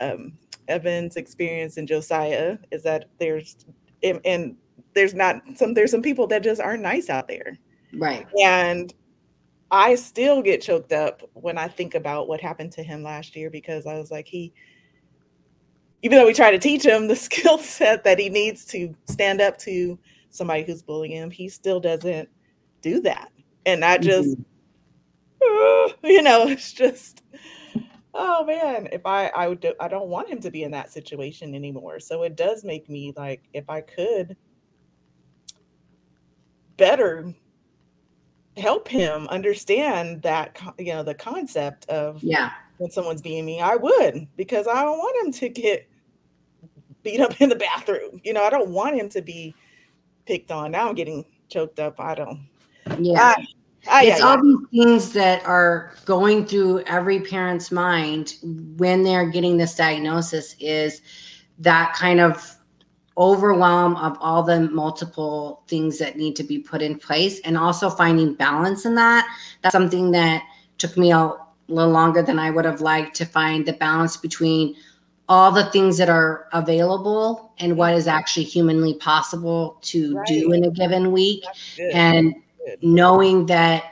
um, 0.00 0.32
Evans 0.68 1.16
experienced 1.16 1.76
in 1.76 1.86
Josiah 1.86 2.56
is 2.70 2.82
that 2.84 3.10
there's 3.18 3.56
and, 4.02 4.20
and 4.24 4.56
there's 4.94 5.14
not 5.14 5.42
some 5.56 5.74
there's 5.74 5.90
some 5.90 6.02
people 6.02 6.26
that 6.28 6.42
just 6.42 6.60
aren't 6.60 6.82
nice 6.82 7.08
out 7.08 7.28
there. 7.28 7.56
Right. 7.92 8.26
And 8.42 8.92
i 9.70 9.94
still 9.94 10.42
get 10.42 10.60
choked 10.60 10.92
up 10.92 11.22
when 11.34 11.56
i 11.56 11.68
think 11.68 11.94
about 11.94 12.28
what 12.28 12.40
happened 12.40 12.72
to 12.72 12.82
him 12.82 13.02
last 13.02 13.36
year 13.36 13.50
because 13.50 13.86
i 13.86 13.98
was 13.98 14.10
like 14.10 14.26
he 14.26 14.52
even 16.02 16.18
though 16.18 16.26
we 16.26 16.32
try 16.32 16.50
to 16.50 16.58
teach 16.58 16.84
him 16.84 17.08
the 17.08 17.16
skill 17.28 17.58
set 17.58 18.04
that 18.04 18.18
he 18.18 18.28
needs 18.28 18.64
to 18.64 18.94
stand 19.06 19.40
up 19.40 19.58
to 19.58 19.98
somebody 20.30 20.62
who's 20.62 20.82
bullying 20.82 21.12
him 21.12 21.30
he 21.30 21.48
still 21.48 21.80
doesn't 21.80 22.28
do 22.82 23.00
that. 23.00 23.30
And 23.66 23.84
i 23.84 23.98
just 23.98 24.36
mm-hmm. 25.42 26.04
uh, 26.04 26.08
you 26.08 26.22
know 26.22 26.48
it's 26.48 26.72
just 26.72 27.22
oh 28.14 28.44
man 28.44 28.88
if 28.92 29.04
i 29.06 29.28
i 29.28 29.46
would 29.46 29.60
do, 29.60 29.72
i 29.80 29.88
don't 29.88 30.08
want 30.08 30.28
him 30.28 30.40
to 30.40 30.50
be 30.50 30.62
in 30.62 30.70
that 30.70 30.92
situation 30.92 31.54
anymore. 31.54 32.00
So 32.00 32.22
it 32.22 32.36
does 32.36 32.64
make 32.64 32.88
me 32.88 33.12
like 33.16 33.42
if 33.52 33.68
i 33.70 33.80
could 33.80 34.36
better 36.76 37.34
help 38.56 38.88
him 38.88 39.26
understand 39.28 40.22
that 40.22 40.60
you 40.78 40.92
know 40.92 41.02
the 41.02 41.14
concept 41.14 41.88
of 41.88 42.22
yeah. 42.22 42.50
when 42.78 42.90
someone's 42.90 43.22
being 43.22 43.44
me 43.44 43.60
i 43.60 43.76
would 43.76 44.26
because 44.36 44.66
i 44.66 44.82
don't 44.82 44.98
want 44.98 45.26
him 45.26 45.32
to 45.32 45.48
get 45.48 45.88
beat 47.02 47.20
up 47.20 47.40
in 47.40 47.48
the 47.48 47.56
bathroom. 47.56 48.20
You 48.24 48.32
know 48.32 48.42
i 48.42 48.50
don't 48.50 48.70
want 48.70 48.96
him 48.96 49.08
to 49.10 49.22
be 49.22 49.54
picked 50.26 50.50
on. 50.50 50.72
Now 50.72 50.88
i'm 50.88 50.94
getting 50.94 51.24
choked 51.48 51.78
up. 51.78 52.00
I 52.00 52.14
don't 52.14 52.46
yeah. 52.98 53.34
I, 53.36 53.46
Ah, 53.86 54.00
it's 54.02 54.20
yeah, 54.20 54.26
all 54.26 54.36
yeah. 54.36 54.42
these 54.70 54.84
things 54.84 55.12
that 55.12 55.44
are 55.46 55.92
going 56.04 56.44
through 56.44 56.80
every 56.80 57.20
parent's 57.20 57.72
mind 57.72 58.34
when 58.76 59.02
they're 59.02 59.28
getting 59.28 59.56
this 59.56 59.74
diagnosis 59.74 60.54
is 60.60 61.00
that 61.58 61.94
kind 61.94 62.20
of 62.20 62.56
overwhelm 63.16 63.96
of 63.96 64.16
all 64.20 64.42
the 64.42 64.60
multiple 64.70 65.62
things 65.68 65.98
that 65.98 66.16
need 66.16 66.36
to 66.36 66.44
be 66.44 66.58
put 66.58 66.80
in 66.82 66.98
place 66.98 67.40
and 67.40 67.56
also 67.56 67.90
finding 67.90 68.34
balance 68.34 68.84
in 68.84 68.94
that 68.94 69.26
that's 69.62 69.72
something 69.72 70.10
that 70.10 70.42
took 70.78 70.96
me 70.96 71.10
a 71.10 71.32
little 71.68 71.90
longer 71.90 72.22
than 72.22 72.38
i 72.38 72.50
would 72.50 72.64
have 72.64 72.80
liked 72.80 73.14
to 73.14 73.26
find 73.26 73.66
the 73.66 73.72
balance 73.74 74.16
between 74.16 74.74
all 75.28 75.52
the 75.52 75.66
things 75.66 75.98
that 75.98 76.08
are 76.08 76.48
available 76.52 77.52
and 77.58 77.76
what 77.76 77.94
is 77.94 78.08
actually 78.08 78.42
humanly 78.42 78.94
possible 78.94 79.78
to 79.82 80.16
right. 80.16 80.26
do 80.26 80.52
in 80.52 80.64
a 80.64 80.70
given 80.70 81.12
week 81.12 81.44
and 81.92 82.34
knowing 82.82 83.46
that 83.46 83.84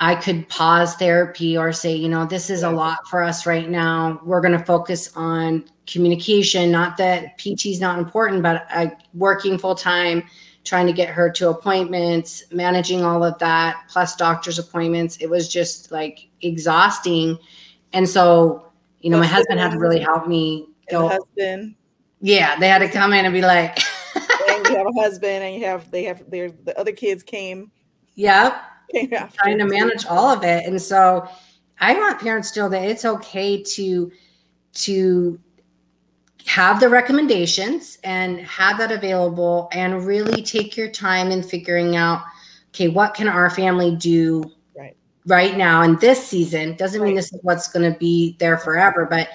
I 0.00 0.14
could 0.14 0.48
pause 0.48 0.94
therapy 0.94 1.58
or 1.58 1.72
say, 1.72 1.94
you 1.94 2.08
know, 2.08 2.24
this 2.24 2.48
is 2.48 2.62
a 2.62 2.70
lot 2.70 3.06
for 3.08 3.22
us 3.22 3.44
right 3.44 3.68
now. 3.68 4.18
We're 4.24 4.40
going 4.40 4.58
to 4.58 4.64
focus 4.64 5.10
on 5.14 5.64
communication. 5.86 6.70
Not 6.72 6.96
that 6.96 7.36
PT 7.38 7.66
is 7.66 7.80
not 7.80 7.98
important, 7.98 8.42
but 8.42 8.66
I 8.70 8.92
working 9.12 9.58
full 9.58 9.74
time, 9.74 10.22
trying 10.64 10.86
to 10.86 10.94
get 10.94 11.10
her 11.10 11.30
to 11.32 11.50
appointments, 11.50 12.44
managing 12.50 13.04
all 13.04 13.22
of 13.22 13.38
that, 13.40 13.84
plus 13.90 14.16
doctor's 14.16 14.58
appointments. 14.58 15.18
It 15.18 15.28
was 15.28 15.48
just 15.48 15.92
like 15.92 16.28
exhausting. 16.40 17.38
And 17.92 18.08
so, 18.08 18.72
you 19.00 19.10
know, 19.10 19.18
my 19.18 19.26
husband 19.26 19.60
had 19.60 19.72
to 19.72 19.78
really 19.78 20.00
help 20.00 20.26
me 20.26 20.66
go. 20.90 21.08
husband. 21.08 21.74
Yeah, 22.22 22.58
they 22.58 22.68
had 22.68 22.78
to 22.78 22.88
come 22.88 23.12
in 23.12 23.26
and 23.26 23.34
be 23.34 23.42
like, 23.42 23.78
and 24.90 25.04
you 25.04 25.04
have 25.04 25.04
a 25.04 25.08
husband 25.08 25.44
and 25.44 25.54
you 25.54 25.64
have 25.66 25.90
they 25.90 26.04
have 26.04 26.22
there's 26.28 26.52
the 26.64 26.78
other 26.78 26.92
kids 26.92 27.22
came. 27.22 27.70
Yep. 28.14 28.62
Trying 29.34 29.58
to 29.58 29.66
manage 29.66 30.06
all 30.06 30.28
of 30.28 30.44
it. 30.44 30.66
And 30.66 30.80
so 30.80 31.28
i 31.82 31.94
want 31.94 32.20
parents 32.20 32.48
still 32.48 32.68
that 32.68 32.84
it's 32.84 33.04
okay 33.04 33.62
to 33.62 34.12
to 34.72 35.40
have 36.46 36.80
the 36.80 36.88
recommendations 36.88 37.98
and 38.04 38.40
have 38.40 38.78
that 38.78 38.92
available 38.92 39.68
and 39.72 40.06
really 40.06 40.42
take 40.42 40.76
your 40.76 40.90
time 40.90 41.30
in 41.30 41.42
figuring 41.42 41.96
out 41.96 42.22
okay 42.68 42.88
what 42.88 43.14
can 43.14 43.28
our 43.28 43.50
family 43.50 43.96
do 43.96 44.42
right. 44.76 44.96
right 45.26 45.56
now? 45.56 45.82
In 45.82 45.96
this 45.96 46.26
season 46.26 46.76
doesn't 46.76 47.02
mean 47.02 47.14
this 47.14 47.32
is 47.32 47.40
what's 47.42 47.68
going 47.68 47.90
to 47.90 47.98
be 47.98 48.36
there 48.38 48.58
forever, 48.58 49.06
but 49.08 49.28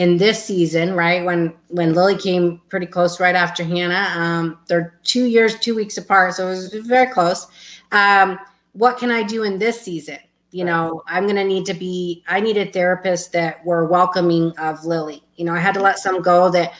in 0.00 0.16
this 0.16 0.42
season, 0.42 0.94
right 0.94 1.22
when 1.26 1.52
when 1.68 1.92
Lily 1.92 2.16
came 2.16 2.62
pretty 2.70 2.86
close 2.86 3.20
right 3.20 3.34
after 3.34 3.62
Hannah, 3.62 4.10
um, 4.18 4.58
they're 4.66 4.98
two 5.04 5.26
years, 5.26 5.58
two 5.58 5.74
weeks 5.74 5.98
apart, 5.98 6.32
so 6.34 6.46
it 6.46 6.50
was 6.52 6.72
very 6.72 7.12
close. 7.12 7.46
Um, 7.92 8.38
what 8.72 8.96
can 8.96 9.10
I 9.10 9.22
do 9.22 9.42
in 9.42 9.58
this 9.58 9.78
season? 9.78 10.16
You 10.52 10.64
know, 10.64 11.02
I'm 11.06 11.28
to 11.28 11.44
need 11.44 11.66
to 11.66 11.74
be. 11.74 12.24
I 12.26 12.40
needed 12.40 12.72
therapists 12.72 13.30
that 13.32 13.62
were 13.66 13.84
welcoming 13.84 14.56
of 14.56 14.86
Lily. 14.86 15.22
You 15.36 15.44
know, 15.44 15.52
I 15.52 15.58
had 15.58 15.74
to 15.74 15.82
let 15.82 15.98
some 15.98 16.22
go 16.22 16.50
that 16.50 16.72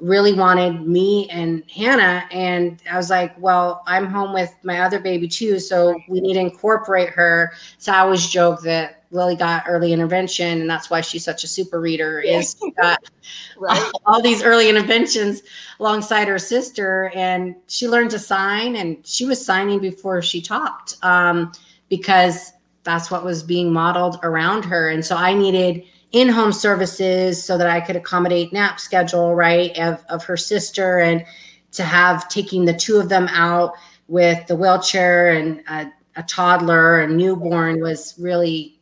really 0.00 0.32
wanted 0.32 0.84
me 0.84 1.28
and 1.30 1.62
Hannah. 1.70 2.26
And 2.32 2.82
I 2.90 2.96
was 2.96 3.08
like, 3.08 3.40
well, 3.40 3.84
I'm 3.86 4.06
home 4.06 4.34
with 4.34 4.52
my 4.64 4.80
other 4.80 4.98
baby 4.98 5.28
too. 5.28 5.60
So 5.60 5.96
we 6.08 6.20
need 6.20 6.34
to 6.34 6.40
incorporate 6.40 7.10
her. 7.10 7.52
So 7.78 7.92
I 7.92 8.00
always 8.00 8.28
joke 8.28 8.62
that 8.62 9.03
Lily 9.14 9.36
got 9.36 9.64
early 9.66 9.92
intervention, 9.92 10.60
and 10.60 10.68
that's 10.68 10.90
why 10.90 11.00
she's 11.00 11.24
such 11.24 11.44
a 11.44 11.46
super 11.46 11.80
reader. 11.80 12.20
Is 12.20 12.56
she 12.60 12.70
got 12.72 12.98
right. 13.58 13.78
all, 13.78 14.14
all 14.14 14.22
these 14.22 14.42
early 14.42 14.68
interventions 14.68 15.42
alongside 15.80 16.28
her 16.28 16.38
sister, 16.38 17.10
and 17.14 17.54
she 17.68 17.88
learned 17.88 18.10
to 18.10 18.18
sign, 18.18 18.76
and 18.76 18.98
she 19.06 19.24
was 19.24 19.44
signing 19.44 19.78
before 19.78 20.20
she 20.20 20.42
talked, 20.42 20.96
um, 21.02 21.52
because 21.88 22.52
that's 22.82 23.10
what 23.10 23.24
was 23.24 23.42
being 23.42 23.72
modeled 23.72 24.18
around 24.22 24.64
her. 24.64 24.90
And 24.90 25.04
so 25.04 25.16
I 25.16 25.32
needed 25.32 25.84
in-home 26.12 26.52
services 26.52 27.42
so 27.42 27.58
that 27.58 27.68
I 27.68 27.80
could 27.80 27.96
accommodate 27.96 28.52
nap 28.52 28.78
schedule, 28.78 29.34
right, 29.34 29.76
of, 29.78 30.04
of 30.08 30.22
her 30.24 30.36
sister 30.36 31.00
and 31.00 31.24
to 31.72 31.82
have 31.82 32.28
taking 32.28 32.64
the 32.64 32.74
two 32.74 32.98
of 32.98 33.08
them 33.08 33.26
out 33.28 33.74
with 34.06 34.46
the 34.46 34.54
wheelchair 34.54 35.30
and 35.30 35.62
a, 35.68 35.90
a 36.16 36.22
toddler 36.22 37.00
and 37.00 37.16
newborn 37.16 37.80
was 37.80 38.14
really 38.18 38.73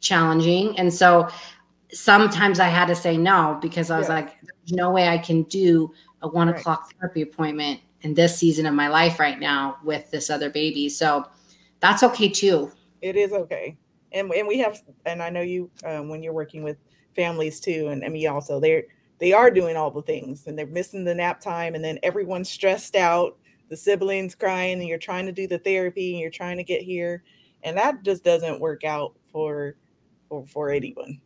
challenging. 0.00 0.78
And 0.78 0.92
so 0.92 1.28
sometimes 1.92 2.60
I 2.60 2.68
had 2.68 2.86
to 2.86 2.94
say 2.94 3.16
no 3.16 3.58
because 3.60 3.90
I 3.90 3.98
was 3.98 4.08
yeah. 4.08 4.14
like, 4.14 4.40
there's 4.42 4.72
no 4.72 4.90
way 4.90 5.08
I 5.08 5.18
can 5.18 5.42
do 5.44 5.92
a 6.22 6.28
one 6.28 6.48
right. 6.48 6.58
o'clock 6.58 6.92
therapy 6.94 7.22
appointment 7.22 7.80
in 8.02 8.14
this 8.14 8.36
season 8.36 8.66
of 8.66 8.74
my 8.74 8.88
life 8.88 9.18
right 9.18 9.38
now 9.38 9.76
with 9.82 10.10
this 10.10 10.30
other 10.30 10.50
baby. 10.50 10.88
So 10.88 11.24
that's 11.80 12.02
okay 12.02 12.28
too. 12.28 12.70
It 13.00 13.16
is 13.16 13.32
okay 13.32 13.76
and 14.12 14.32
and 14.32 14.46
we 14.46 14.58
have 14.58 14.80
and 15.06 15.22
I 15.22 15.30
know 15.30 15.42
you 15.42 15.70
um, 15.84 16.08
when 16.08 16.22
you're 16.22 16.32
working 16.32 16.62
with 16.62 16.76
families 17.14 17.60
too, 17.60 17.88
and, 17.88 18.02
and 18.02 18.12
me 18.12 18.26
also 18.26 18.60
they're 18.60 18.84
they 19.18 19.32
are 19.32 19.50
doing 19.50 19.76
all 19.76 19.90
the 19.90 20.02
things 20.02 20.46
and 20.46 20.58
they're 20.58 20.66
missing 20.66 21.04
the 21.04 21.14
nap 21.14 21.40
time 21.40 21.74
and 21.74 21.84
then 21.84 21.98
everyone's 22.02 22.48
stressed 22.48 22.94
out 22.94 23.36
the 23.68 23.76
siblings 23.76 24.34
crying 24.34 24.78
and 24.78 24.88
you're 24.88 24.96
trying 24.96 25.26
to 25.26 25.32
do 25.32 25.46
the 25.46 25.58
therapy 25.58 26.12
and 26.12 26.20
you're 26.20 26.30
trying 26.30 26.56
to 26.56 26.64
get 26.64 26.82
here 26.82 27.24
and 27.64 27.76
that 27.76 28.02
just 28.04 28.22
doesn't 28.22 28.60
work 28.60 28.84
out 28.84 29.14
for 29.32 29.74
for, 30.28 30.46
for 30.46 30.70
anyone 30.70 31.20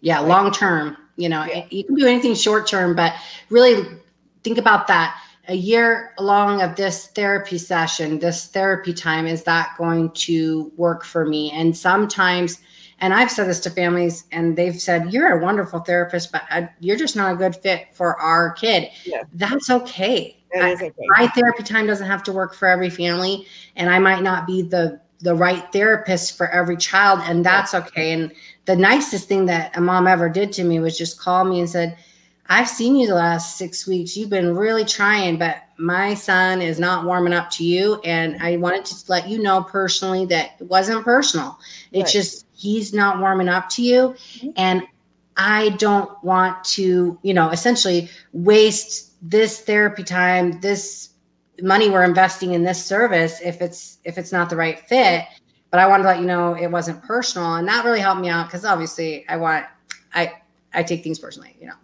yeah 0.00 0.18
long 0.18 0.50
term 0.50 0.96
you 1.16 1.28
know 1.28 1.44
yeah. 1.44 1.66
you 1.70 1.84
can 1.84 1.94
do 1.94 2.06
anything 2.06 2.34
short 2.34 2.66
term 2.66 2.94
but 2.94 3.14
really 3.50 3.86
think 4.42 4.58
about 4.58 4.86
that 4.86 5.18
a 5.48 5.54
year 5.54 6.14
long 6.18 6.62
of 6.62 6.76
this 6.76 7.08
therapy 7.08 7.58
session, 7.58 8.18
this 8.18 8.46
therapy 8.46 8.94
time, 8.94 9.26
is 9.26 9.44
that 9.44 9.74
going 9.76 10.10
to 10.12 10.72
work 10.76 11.04
for 11.04 11.26
me? 11.26 11.50
And 11.50 11.76
sometimes, 11.76 12.60
and 13.00 13.12
I've 13.12 13.30
said 13.30 13.48
this 13.48 13.60
to 13.60 13.70
families, 13.70 14.24
and 14.32 14.56
they've 14.56 14.80
said, 14.80 15.12
You're 15.12 15.38
a 15.38 15.44
wonderful 15.44 15.80
therapist, 15.80 16.32
but 16.32 16.44
uh, 16.50 16.62
you're 16.80 16.96
just 16.96 17.16
not 17.16 17.34
a 17.34 17.36
good 17.36 17.56
fit 17.56 17.88
for 17.92 18.18
our 18.20 18.52
kid. 18.52 18.88
Yeah. 19.04 19.24
That's 19.34 19.68
okay. 19.68 20.42
That 20.54 20.74
okay. 20.74 20.92
my 21.18 21.26
therapy 21.28 21.62
time 21.62 21.86
doesn't 21.86 22.06
have 22.06 22.22
to 22.24 22.32
work 22.32 22.54
for 22.54 22.68
every 22.68 22.90
family, 22.90 23.46
and 23.76 23.90
I 23.90 23.98
might 23.98 24.22
not 24.22 24.46
be 24.46 24.62
the 24.62 25.00
the 25.24 25.34
right 25.34 25.72
therapist 25.72 26.36
for 26.36 26.48
every 26.50 26.76
child, 26.76 27.20
and 27.24 27.44
that's 27.44 27.74
okay. 27.74 28.12
And 28.12 28.30
the 28.66 28.76
nicest 28.76 29.26
thing 29.26 29.46
that 29.46 29.76
a 29.76 29.80
mom 29.80 30.06
ever 30.06 30.28
did 30.28 30.52
to 30.52 30.64
me 30.64 30.78
was 30.80 30.96
just 30.96 31.18
call 31.18 31.44
me 31.44 31.60
and 31.60 31.68
said, 31.68 31.96
I've 32.48 32.68
seen 32.68 32.94
you 32.94 33.06
the 33.06 33.14
last 33.14 33.56
six 33.56 33.86
weeks. 33.86 34.16
You've 34.16 34.28
been 34.28 34.54
really 34.54 34.84
trying, 34.84 35.38
but 35.38 35.62
my 35.78 36.12
son 36.12 36.60
is 36.60 36.78
not 36.78 37.06
warming 37.06 37.32
up 37.32 37.50
to 37.52 37.64
you. 37.64 38.00
And 38.04 38.36
I 38.42 38.58
wanted 38.58 38.84
to 38.84 38.96
let 39.08 39.28
you 39.28 39.42
know 39.42 39.62
personally 39.62 40.26
that 40.26 40.50
it 40.60 40.66
wasn't 40.66 41.04
personal. 41.04 41.58
It's 41.90 42.14
right. 42.14 42.20
just 42.20 42.46
he's 42.52 42.92
not 42.92 43.18
warming 43.18 43.48
up 43.48 43.70
to 43.70 43.82
you. 43.82 44.14
Mm-hmm. 44.36 44.50
And 44.56 44.82
I 45.38 45.70
don't 45.70 46.22
want 46.22 46.62
to, 46.64 47.18
you 47.22 47.32
know, 47.32 47.48
essentially 47.48 48.10
waste 48.34 49.12
this 49.22 49.62
therapy 49.62 50.04
time, 50.04 50.60
this 50.60 51.08
money 51.62 51.90
we're 51.90 52.04
investing 52.04 52.52
in 52.54 52.62
this 52.62 52.84
service 52.84 53.40
if 53.42 53.60
it's 53.60 53.98
if 54.04 54.18
it's 54.18 54.32
not 54.32 54.50
the 54.50 54.56
right 54.56 54.78
fit. 54.80 55.24
But 55.70 55.80
I 55.80 55.88
wanted 55.88 56.04
to 56.04 56.08
let 56.08 56.20
you 56.20 56.26
know 56.26 56.54
it 56.54 56.70
wasn't 56.70 57.02
personal. 57.02 57.54
And 57.56 57.66
that 57.66 57.84
really 57.84 58.00
helped 58.00 58.20
me 58.20 58.28
out 58.28 58.46
because 58.46 58.64
obviously 58.64 59.26
I 59.28 59.36
want 59.36 59.66
I 60.14 60.32
I 60.72 60.82
take 60.82 61.02
things 61.02 61.18
personally, 61.18 61.56
you 61.60 61.66
know. 61.66 61.74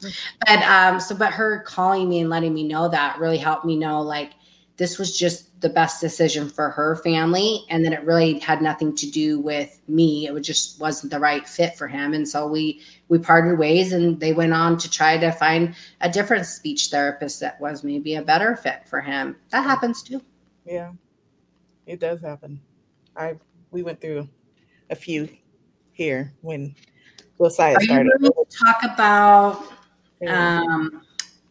But 0.47 0.63
um, 0.63 1.01
so 1.01 1.15
but 1.15 1.33
her 1.33 1.61
calling 1.61 2.09
me 2.09 2.21
and 2.21 2.31
letting 2.31 2.55
me 2.55 2.65
know 2.67 2.89
that 2.89 3.19
really 3.19 3.39
helped 3.39 3.65
me 3.65 3.77
know 3.77 4.01
like 4.01 4.33
this 4.81 4.99
was 4.99 5.15
just 5.15 5.61
the 5.61 5.69
best 5.69 6.01
decision 6.01 6.49
for 6.49 6.71
her 6.71 6.97
family 6.97 7.67
and 7.69 7.85
then 7.85 7.93
it 7.93 8.03
really 8.03 8.39
had 8.39 8.63
nothing 8.63 8.97
to 8.97 9.11
do 9.11 9.39
with 9.39 9.79
me. 9.89 10.27
It 10.27 10.41
just 10.41 10.81
wasn't 10.81 11.13
the 11.13 11.21
right 11.21 11.47
fit 11.47 11.77
for 11.77 11.87
him. 11.87 12.15
And 12.15 12.27
so 12.27 12.47
we 12.47 12.81
we 13.09 13.19
parted 13.19 13.59
ways 13.59 13.93
and 13.93 14.19
they 14.19 14.33
went 14.33 14.55
on 14.55 14.79
to 14.79 14.91
try 14.91 15.19
to 15.19 15.33
find 15.33 15.75
a 16.01 16.09
different 16.09 16.47
speech 16.47 16.89
therapist 16.89 17.41
that 17.41 17.61
was 17.61 17.85
maybe 17.85 18.15
a 18.15 18.23
better 18.23 18.57
fit 18.57 18.89
for 18.89 19.03
him. 19.03 19.37
That 19.51 19.65
happens 19.65 20.03
too. 20.03 20.23
Yeah. 20.65 20.93
It 21.85 22.01
does 22.01 22.23
happen. 22.23 22.59
I 23.15 23.35
we 23.73 23.83
went 23.83 24.01
through 24.01 24.31
a 24.89 24.97
few 24.97 25.29
here 25.93 26.33
when 26.41 26.75
Josiah 27.37 27.75
Are 27.75 27.81
started. 27.83 28.13
Talk 28.49 28.83
about. 28.85 29.63
Um, 30.27 31.03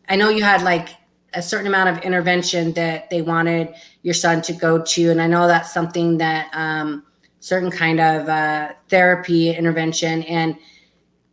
I 0.08 0.15
know 0.15 0.30
you 0.30 0.42
had 0.42 0.63
like 0.63 0.89
a 1.34 1.42
certain 1.42 1.68
amount 1.68 1.89
of 1.89 2.04
intervention 2.04 2.74
that 2.74 3.10
they 3.10 3.22
wanted 3.22 3.74
your 4.02 4.13
son 4.13 4.42
to 4.44 4.54
go 4.54 4.82
to, 4.82 5.10
and 5.10 5.22
I 5.22 5.28
know 5.28 5.48
that's 5.48 5.74
something 5.74 6.18
that 6.18 6.50
um, 6.54 7.04
certain 7.39 7.72
kind 7.72 8.00
of 8.00 8.28
uh, 8.28 8.74
therapy 8.89 9.52
intervention, 9.52 10.24
and 10.24 10.56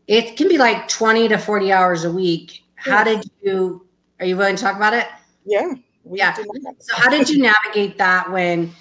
it 0.06 0.36
can 0.36 0.48
be 0.48 0.58
like 0.58 0.88
twenty 0.88 1.28
to 1.28 1.38
forty 1.38 1.72
hours 1.72 2.04
a 2.04 2.12
week. 2.12 2.62
How 2.74 3.04
did 3.04 3.24
you? 3.42 3.86
Are 4.20 4.26
you 4.26 4.36
willing 4.36 4.56
to 4.56 4.62
talk 4.62 4.76
about 4.76 4.94
it? 4.94 5.06
Yeah. 5.44 5.74
Yeah. 6.10 6.34
So 6.34 6.94
how 6.94 7.10
did 7.10 7.28
you 7.28 7.42
navigate 7.42 7.98
that 7.98 8.30
when 8.30 8.72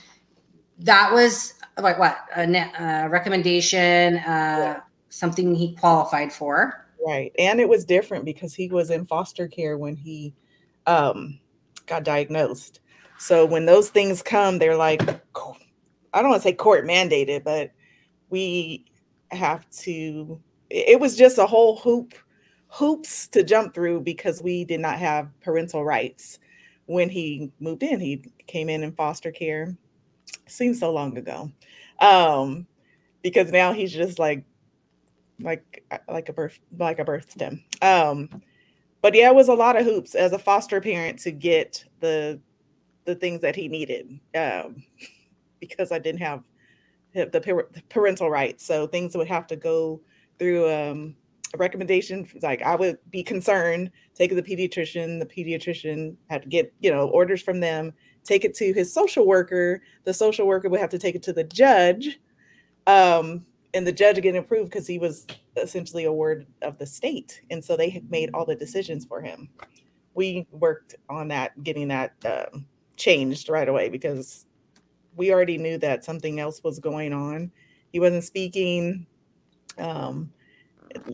that 0.80 1.12
was 1.12 1.54
like 1.78 1.97
what 1.97 2.17
a, 2.36 2.43
a 2.45 3.10
recommendation? 3.10 4.17
Uh, 4.17 4.19
yeah 4.19 4.80
something 5.15 5.56
he 5.56 5.73
qualified 5.75 6.32
for. 6.32 6.86
Right. 7.06 7.32
And 7.39 7.60
it 7.60 7.69
was 7.69 7.86
different 7.86 8.25
because 8.25 8.54
he 8.54 8.67
was 8.67 8.89
in 8.89 9.06
foster 9.06 9.47
care 9.47 9.78
when 9.78 9.95
he 9.95 10.34
um, 10.88 11.39
got 11.86 12.04
diagnosed. 12.04 12.80
So 13.17 13.45
when 13.45 13.65
those 13.65 13.89
things 13.89 14.21
come, 14.21 14.60
they're 14.60 14.76
like, 14.76 15.02
I 16.13 16.21
don't 16.21 16.30
want 16.30 16.41
to 16.41 16.48
say 16.48 16.54
court 16.54 16.86
mandated, 16.86 17.43
but 17.43 17.71
we 18.30 18.86
have 19.32 19.69
to, 19.82 20.39
it 20.69 21.00
was 21.00 21.15
just 21.15 21.38
a 21.38 21.45
whole 21.45 21.78
hoop, 21.78 22.13
hoops 22.67 23.28
to 23.30 23.43
jump 23.43 23.74
through 23.74 24.02
because 24.02 24.41
we 24.41 24.65
did 24.65 24.80
not 24.80 25.00
have 25.00 25.30
parental 25.41 25.84
rights 25.84 26.39
when 26.88 27.10
he 27.10 27.52
moved 27.60 27.84
in. 27.84 28.00
He 28.00 28.24
came 28.48 28.69
in 28.69 28.84
in 28.84 28.91
foster 28.91 29.32
care. 29.32 29.76
Seems 30.48 30.80
so 30.80 30.91
long 30.91 31.17
ago. 31.17 31.52
Um, 32.00 32.67
because 33.24 33.52
now 33.52 33.74
he's 33.74 33.91
just 33.91 34.19
like 34.19 34.43
like 35.39 35.84
like 36.08 36.30
a 36.30 36.34
birth 36.34 36.60
like 36.78 37.00
a 37.00 37.04
birth 37.04 37.32
stem. 37.32 37.63
Um, 37.82 38.30
but 39.06 39.13
yeah, 39.13 39.30
it 39.30 39.36
was 39.36 39.50
a 39.50 39.54
lot 39.54 39.80
of 39.80 39.86
hoops 39.86 40.15
as 40.15 40.34
a 40.34 40.39
foster 40.39 40.82
parent 40.82 41.20
to 41.20 41.30
get 41.30 41.86
the 42.00 42.39
the 43.04 43.13
things 43.13 43.39
that 43.41 43.56
he 43.56 43.68
needed 43.68 44.20
um, 44.36 44.84
because 45.60 45.91
I 45.91 46.00
didn't 46.00 46.22
have 46.22 46.41
the 47.13 47.68
parental 47.88 48.32
rights. 48.32 48.65
So 48.65 48.88
things 48.88 49.15
would 49.15 49.28
have 49.28 49.46
to 49.46 49.56
go 49.56 50.02
through 50.39 50.74
um, 50.74 51.15
a 51.54 51.58
recommendation. 51.58 52.28
Like 52.41 52.63
I 52.63 52.76
would 52.76 52.98
be 53.12 53.22
concerned, 53.22 53.91
take 54.15 54.32
it 54.32 54.36
to 54.38 54.41
the 54.41 54.56
pediatrician. 54.56 55.20
The 55.20 55.28
pediatrician 55.28 56.15
had 56.28 56.41
to 56.41 56.50
get 56.50 56.74
you 56.80 56.89
know 56.89 57.08
orders 57.10 57.44
from 57.44 57.60
them, 57.60 57.94
take 58.24 58.44
it 58.44 58.56
to 58.56 58.74
his 58.74 58.91
social 58.91 59.28
worker. 59.28 59.84
The 60.06 60.15
social 60.15 60.48
worker 60.48 60.68
would 60.68 60.80
have 60.80 60.89
to 60.89 60.98
take 60.98 61.13
it 61.13 61.22
to 61.22 61.34
the 61.34 61.44
judge. 61.44 62.20
Um, 62.88 63.46
and 63.75 63.85
the 63.85 63.91
judge 63.91 64.15
getting 64.15 64.38
approved 64.38 64.71
because 64.71 64.88
he 64.88 64.97
was 64.97 65.27
essentially 65.57 66.05
a 66.05 66.11
ward 66.11 66.47
of 66.61 66.77
the 66.77 66.85
state. 66.85 67.41
And 67.51 67.63
so 67.63 67.75
they 67.77 68.01
made 68.09 68.31
all 68.33 68.45
the 68.45 68.55
decisions 68.55 69.05
for 69.05 69.21
him. 69.21 69.49
We 70.13 70.47
worked 70.51 70.95
on 71.09 71.27
that 71.27 71.61
getting 71.63 71.89
that 71.89 72.13
uh, 72.23 72.45
changed 72.95 73.49
right 73.49 73.67
away 73.67 73.89
because 73.89 74.45
we 75.15 75.33
already 75.33 75.57
knew 75.57 75.77
that 75.79 76.05
something 76.05 76.39
else 76.39 76.63
was 76.63 76.79
going 76.79 77.13
on. 77.13 77.51
He 77.91 77.99
wasn't 77.99 78.23
speaking 78.23 79.05
um, 79.77 80.31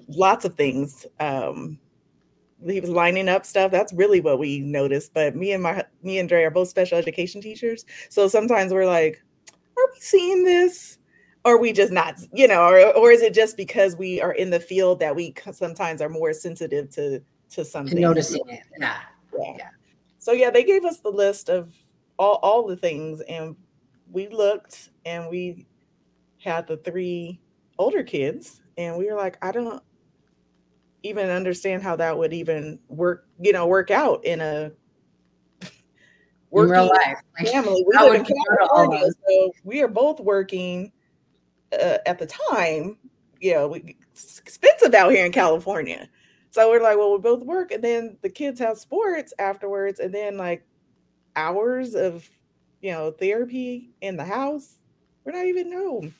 lots 0.07 0.45
of 0.45 0.55
things 0.55 1.05
um, 1.19 1.79
he 2.67 2.79
was 2.79 2.89
lining 2.91 3.27
up 3.27 3.45
stuff. 3.45 3.71
That's 3.71 3.93
really 3.93 4.21
what 4.21 4.37
we 4.37 4.59
noticed. 4.59 5.13
But 5.13 5.35
me 5.35 5.51
and 5.53 5.63
my 5.63 5.83
me 6.03 6.19
and 6.19 6.29
Dre 6.29 6.43
are 6.43 6.51
both 6.51 6.67
special 6.67 6.97
education 6.97 7.41
teachers. 7.41 7.85
So 8.09 8.27
sometimes 8.27 8.71
we're 8.71 8.85
like 8.85 9.21
are 9.77 9.89
we 9.93 9.99
seeing 9.99 10.43
this 10.43 10.99
or 11.43 11.59
we 11.59 11.73
just 11.73 11.91
not, 11.91 12.19
you 12.33 12.47
know, 12.47 12.61
or 12.61 12.95
or 12.95 13.11
is 13.11 13.21
it 13.21 13.33
just 13.33 13.57
because 13.57 13.95
we 13.95 14.21
are 14.21 14.33
in 14.33 14.49
the 14.49 14.59
field 14.59 14.99
that 14.99 15.15
we 15.15 15.33
sometimes 15.51 16.01
are 16.01 16.09
more 16.09 16.33
sensitive 16.33 16.89
to 16.91 17.21
to 17.51 17.65
something 17.65 17.99
noticing 17.99 18.47
it? 18.47 18.61
Yeah. 18.79 18.99
yeah. 19.37 19.55
yeah. 19.57 19.69
So 20.19 20.31
yeah, 20.31 20.51
they 20.51 20.63
gave 20.63 20.85
us 20.85 20.99
the 20.99 21.09
list 21.09 21.49
of 21.49 21.73
all 22.17 22.35
all 22.43 22.67
the 22.67 22.75
things, 22.75 23.21
and 23.21 23.55
we 24.11 24.27
looked, 24.27 24.89
and 25.05 25.29
we 25.29 25.65
had 26.37 26.67
the 26.67 26.77
three 26.77 27.39
older 27.79 28.03
kids, 28.03 28.61
and 28.77 28.97
we 28.97 29.05
were 29.05 29.17
like, 29.17 29.37
I 29.41 29.51
don't 29.51 29.81
even 31.03 31.29
understand 31.29 31.81
how 31.81 31.95
that 31.95 32.15
would 32.15 32.33
even 32.33 32.77
work, 32.87 33.25
you 33.39 33.51
know, 33.51 33.65
work 33.65 33.89
out 33.89 34.23
in 34.23 34.41
a 34.41 34.71
working 36.51 36.75
in 36.75 36.81
real 36.81 36.89
life 36.89 37.17
family. 37.51 37.83
We 37.87 37.97
live 37.97 38.13
in 38.13 38.25
California, 38.59 39.07
so 39.27 39.51
we 39.63 39.81
are 39.81 39.87
both 39.87 40.19
working 40.19 40.91
uh, 41.73 41.97
at 42.05 42.19
the 42.19 42.27
time. 42.27 42.97
You 43.39 43.53
know, 43.55 43.67
we, 43.69 43.97
it's 44.11 44.39
expensive 44.39 44.93
out 44.93 45.11
here 45.11 45.25
in 45.25 45.31
California. 45.31 46.09
So 46.51 46.69
we're 46.69 46.81
like, 46.83 46.97
well, 46.97 47.13
we 47.13 47.19
both 47.19 47.43
work, 47.43 47.71
and 47.71 47.83
then 47.83 48.17
the 48.21 48.29
kids 48.29 48.59
have 48.59 48.77
sports 48.77 49.33
afterwards, 49.39 49.99
and 49.99 50.13
then 50.13 50.37
like 50.37 50.65
hours 51.35 51.95
of 51.95 52.29
you 52.81 52.91
know 52.91 53.11
therapy 53.11 53.91
in 54.01 54.17
the 54.17 54.25
house. 54.25 54.75
We're 55.23 55.33
not 55.33 55.45
even 55.45 55.71
home. 55.71 56.13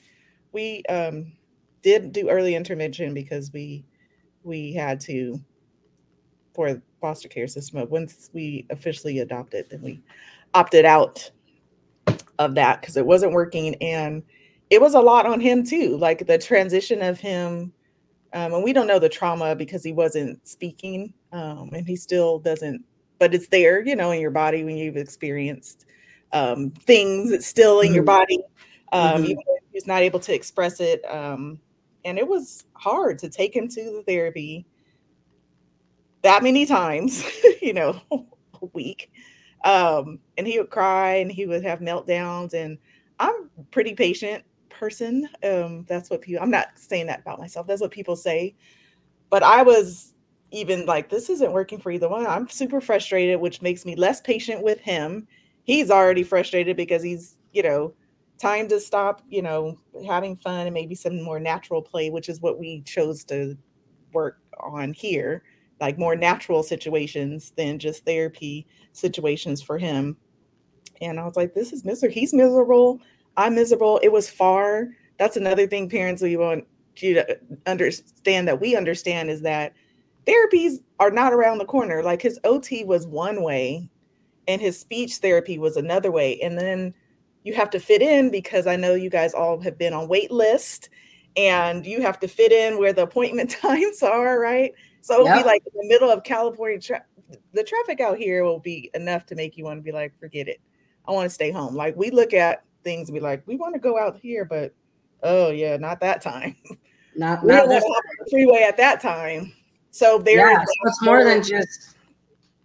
We 0.52 0.84
um 0.90 1.34
did 1.82 2.12
do 2.14 2.30
early 2.30 2.56
intervention 2.56 3.14
because 3.14 3.52
we 3.52 3.84
we 4.44 4.74
had 4.74 5.00
to 5.02 5.40
for 6.54 6.82
foster 7.00 7.28
care 7.28 7.48
system. 7.48 7.80
But 7.80 7.90
Once 7.90 8.30
we 8.34 8.66
officially 8.70 9.20
adopted, 9.20 9.70
then 9.70 9.82
we 9.82 10.02
opted 10.54 10.86
out 10.86 11.32
of 12.40 12.56
that 12.56 12.82
because 12.82 12.98
it 12.98 13.06
wasn't 13.06 13.34
working, 13.34 13.76
and 13.76 14.24
it 14.72 14.80
was 14.80 14.96
a 14.96 15.02
lot 15.02 15.26
on 15.26 15.40
him 15.42 15.64
too. 15.64 15.98
Like 15.98 16.26
the 16.26 16.38
transition 16.38 17.02
of 17.02 17.20
him, 17.20 17.74
um, 18.34 18.54
and 18.54 18.64
we 18.64 18.72
don't 18.72 18.88
know 18.88 19.00
the 19.00 19.10
trauma 19.10 19.54
because 19.54 19.84
he 19.84 19.92
wasn't 19.92 20.48
speaking, 20.48 21.14
um, 21.34 21.70
and 21.74 21.86
he 21.86 21.98
still 21.98 22.40
doesn't. 22.40 22.84
But 23.20 23.36
it's 23.36 23.50
there, 23.50 23.86
you 23.86 23.98
know, 23.98 24.12
in 24.12 24.22
your 24.22 24.32
body 24.32 24.64
when 24.64 24.78
you've 24.78 24.96
experienced 24.96 25.86
um, 26.32 26.72
things. 26.72 27.32
It's 27.32 27.46
still 27.46 27.82
in 27.82 27.88
mm-hmm. 27.88 27.96
your 27.96 28.04
body. 28.06 28.40
Um, 28.94 29.24
mm-hmm. 29.24 29.40
He's 29.74 29.86
not 29.86 30.02
able 30.04 30.22
to 30.22 30.34
express 30.34 30.80
it. 30.80 31.04
Um, 31.06 31.60
and 32.06 32.18
it 32.18 32.28
was 32.28 32.64
hard 32.74 33.20
to 33.20 33.30
take 33.30 33.56
him 33.56 33.68
to 33.68 33.84
the 33.84 34.04
therapy 34.08 34.66
that 36.22 36.44
many 36.44 36.66
times, 36.66 37.26
you 37.62 37.74
know, 37.74 38.02
a 38.12 38.66
week. 38.74 39.12
Um, 39.66 40.20
and 40.38 40.48
he 40.48 40.58
would 40.58 40.70
cry 40.70 41.16
and 41.16 41.32
he 41.32 41.46
would 41.46 41.64
have 41.64 41.80
meltdowns. 41.80 42.54
And 42.54 42.78
I'm 43.20 43.50
pretty 43.70 43.94
patient 43.94 44.44
person. 44.82 45.30
Um, 45.44 45.86
that's 45.88 46.10
what 46.10 46.22
people, 46.22 46.42
I'm 46.42 46.50
not 46.50 46.70
saying 46.74 47.06
that 47.06 47.20
about 47.20 47.38
myself. 47.38 47.68
That's 47.68 47.82
what 47.82 47.92
people 47.92 48.16
say. 48.16 48.56
But 49.30 49.44
I 49.44 49.62
was 49.62 50.16
even 50.50 50.88
like, 50.88 51.08
this 51.08 51.30
isn't 51.30 51.54
working 51.54 51.80
for 51.80 51.92
either 51.92 52.10
one. 52.10 52.26
I'm 52.26 52.50
super 52.50 52.82
frustrated, 52.82 53.40
which 53.40 53.62
makes 53.62 53.86
me 53.86 53.96
less 53.96 54.20
patient 54.22 54.64
with 54.64 54.80
him. 54.80 55.28
He's 55.64 55.92
already 55.92 56.24
frustrated 56.24 56.76
because 56.76 57.04
he's, 57.04 57.38
you 57.54 57.62
know, 57.62 57.94
time 58.40 58.68
to 58.70 58.80
stop, 58.80 59.22
you 59.30 59.44
know, 59.44 59.78
having 60.08 60.36
fun 60.36 60.66
and 60.66 60.74
maybe 60.74 60.96
some 60.96 61.22
more 61.22 61.40
natural 61.40 61.84
play, 61.84 62.10
which 62.10 62.28
is 62.28 62.42
what 62.42 62.58
we 62.58 62.82
chose 62.82 63.24
to 63.26 63.56
work 64.14 64.40
on 64.60 64.94
here, 64.94 65.44
like 65.80 66.00
more 66.00 66.16
natural 66.16 66.64
situations 66.64 67.54
than 67.56 67.78
just 67.78 68.04
therapy 68.04 68.66
situations 68.94 69.62
for 69.62 69.78
him. 69.78 70.18
And 71.02 71.20
I 71.20 71.26
was 71.26 71.36
like, 71.36 71.54
this 71.54 71.72
is 71.72 71.86
miserable. 71.86 72.16
He's 72.16 72.34
miserable. 72.34 73.00
I'm 73.38 73.56
miserable. 73.56 74.00
It 74.04 74.12
was 74.12 74.30
far. 74.30 74.90
That's 75.18 75.38
another 75.38 75.68
thing 75.68 75.90
parents 75.90 76.22
we 76.22 76.38
want 76.38 76.66
you 76.98 77.14
to 77.16 77.40
understand 77.66 78.48
that 78.48 78.60
we 78.60 78.76
understand 78.76 79.30
is 79.30 79.42
that 79.42 79.74
therapies 80.26 80.80
are 81.00 81.12
not 81.12 81.34
around 81.34 81.58
the 81.58 81.66
corner. 81.66 82.04
Like 82.04 82.22
his 82.22 82.40
OT 82.44 82.84
was 82.84 83.08
one 83.08 83.42
way 83.44 83.90
and 84.48 84.62
his 84.62 84.80
speech 84.80 85.16
therapy 85.18 85.58
was 85.58 85.78
another 85.78 86.12
way. 86.12 86.40
And 86.42 86.58
then 86.58 86.94
you 87.44 87.54
have 87.54 87.70
to 87.72 87.80
fit 87.80 88.02
in 88.02 88.30
because 88.30 88.68
I 88.68 88.76
know 88.76 88.94
you 88.94 89.10
guys 89.10 89.34
all 89.34 89.60
have 89.62 89.78
been 89.78 89.94
on 89.94 90.08
wait 90.08 90.32
list 90.32 90.90
and 91.38 91.86
you 91.86 92.02
have 92.02 92.20
to 92.20 92.28
fit 92.28 92.52
in 92.52 92.78
where 92.78 92.94
the 92.94 93.04
appointment 93.04 93.50
times 93.62 94.04
are, 94.04 94.40
right? 94.40 94.74
So 95.02 95.16
it'll 95.16 95.28
yep. 95.28 95.40
be 95.40 95.44
like 95.44 95.64
in 95.66 95.72
the 95.82 95.88
middle 95.88 96.12
of 96.12 96.24
California. 96.24 96.80
Tra- 96.80 97.06
the 97.54 97.64
traffic 97.64 98.00
out 98.02 98.18
here 98.18 98.44
will 98.44 98.60
be 98.60 98.92
enough 98.94 99.26
to 99.28 99.36
make 99.36 99.58
you 99.58 99.64
want 99.64 99.80
to 99.80 99.84
be 99.84 99.92
like, 99.92 100.18
forget 100.20 100.48
it. 100.48 100.60
I 101.08 101.12
want 101.12 101.26
to 101.26 101.34
stay 101.34 101.50
home. 101.50 101.76
Like 101.76 101.96
we 101.96 102.12
look 102.12 102.34
at 102.34 102.64
things 102.84 103.10
and 103.10 103.16
be 103.16 103.20
like, 103.20 103.44
we 103.46 103.56
want 103.56 103.74
to 103.74 103.80
go 103.80 103.98
out 103.98 104.18
here, 104.18 104.46
but 104.46 104.74
oh 105.24 105.50
yeah, 105.50 105.78
not 105.78 106.00
that 106.02 106.22
time. 106.22 106.56
Not 107.14 107.46
not 107.46 107.68
this 107.68 107.84
freeway 108.30 108.64
at 108.64 108.78
that 108.78 109.02
time. 109.02 109.52
So 109.90 110.18
there. 110.18 110.50
Yeah, 110.50 110.60
so 110.60 110.72
it's 110.86 111.02
more 111.02 111.26
than 111.26 111.44
just 111.44 111.98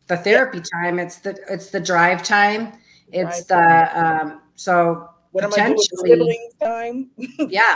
the 0.06 0.16
therapy 0.16 0.58
yeah. 0.58 0.82
time. 0.84 1.00
It's 1.00 1.18
the 1.18 1.36
it's 1.50 1.70
the 1.70 1.80
drive 1.80 2.22
time. 2.22 2.74
It's 3.10 3.44
drive 3.44 3.90
the 3.90 3.92
time. 3.92 4.20
um 4.20 4.42
so 4.54 5.08
what 5.32 5.50
potentially, 5.50 6.38
time? 6.62 7.10
yeah. 7.48 7.74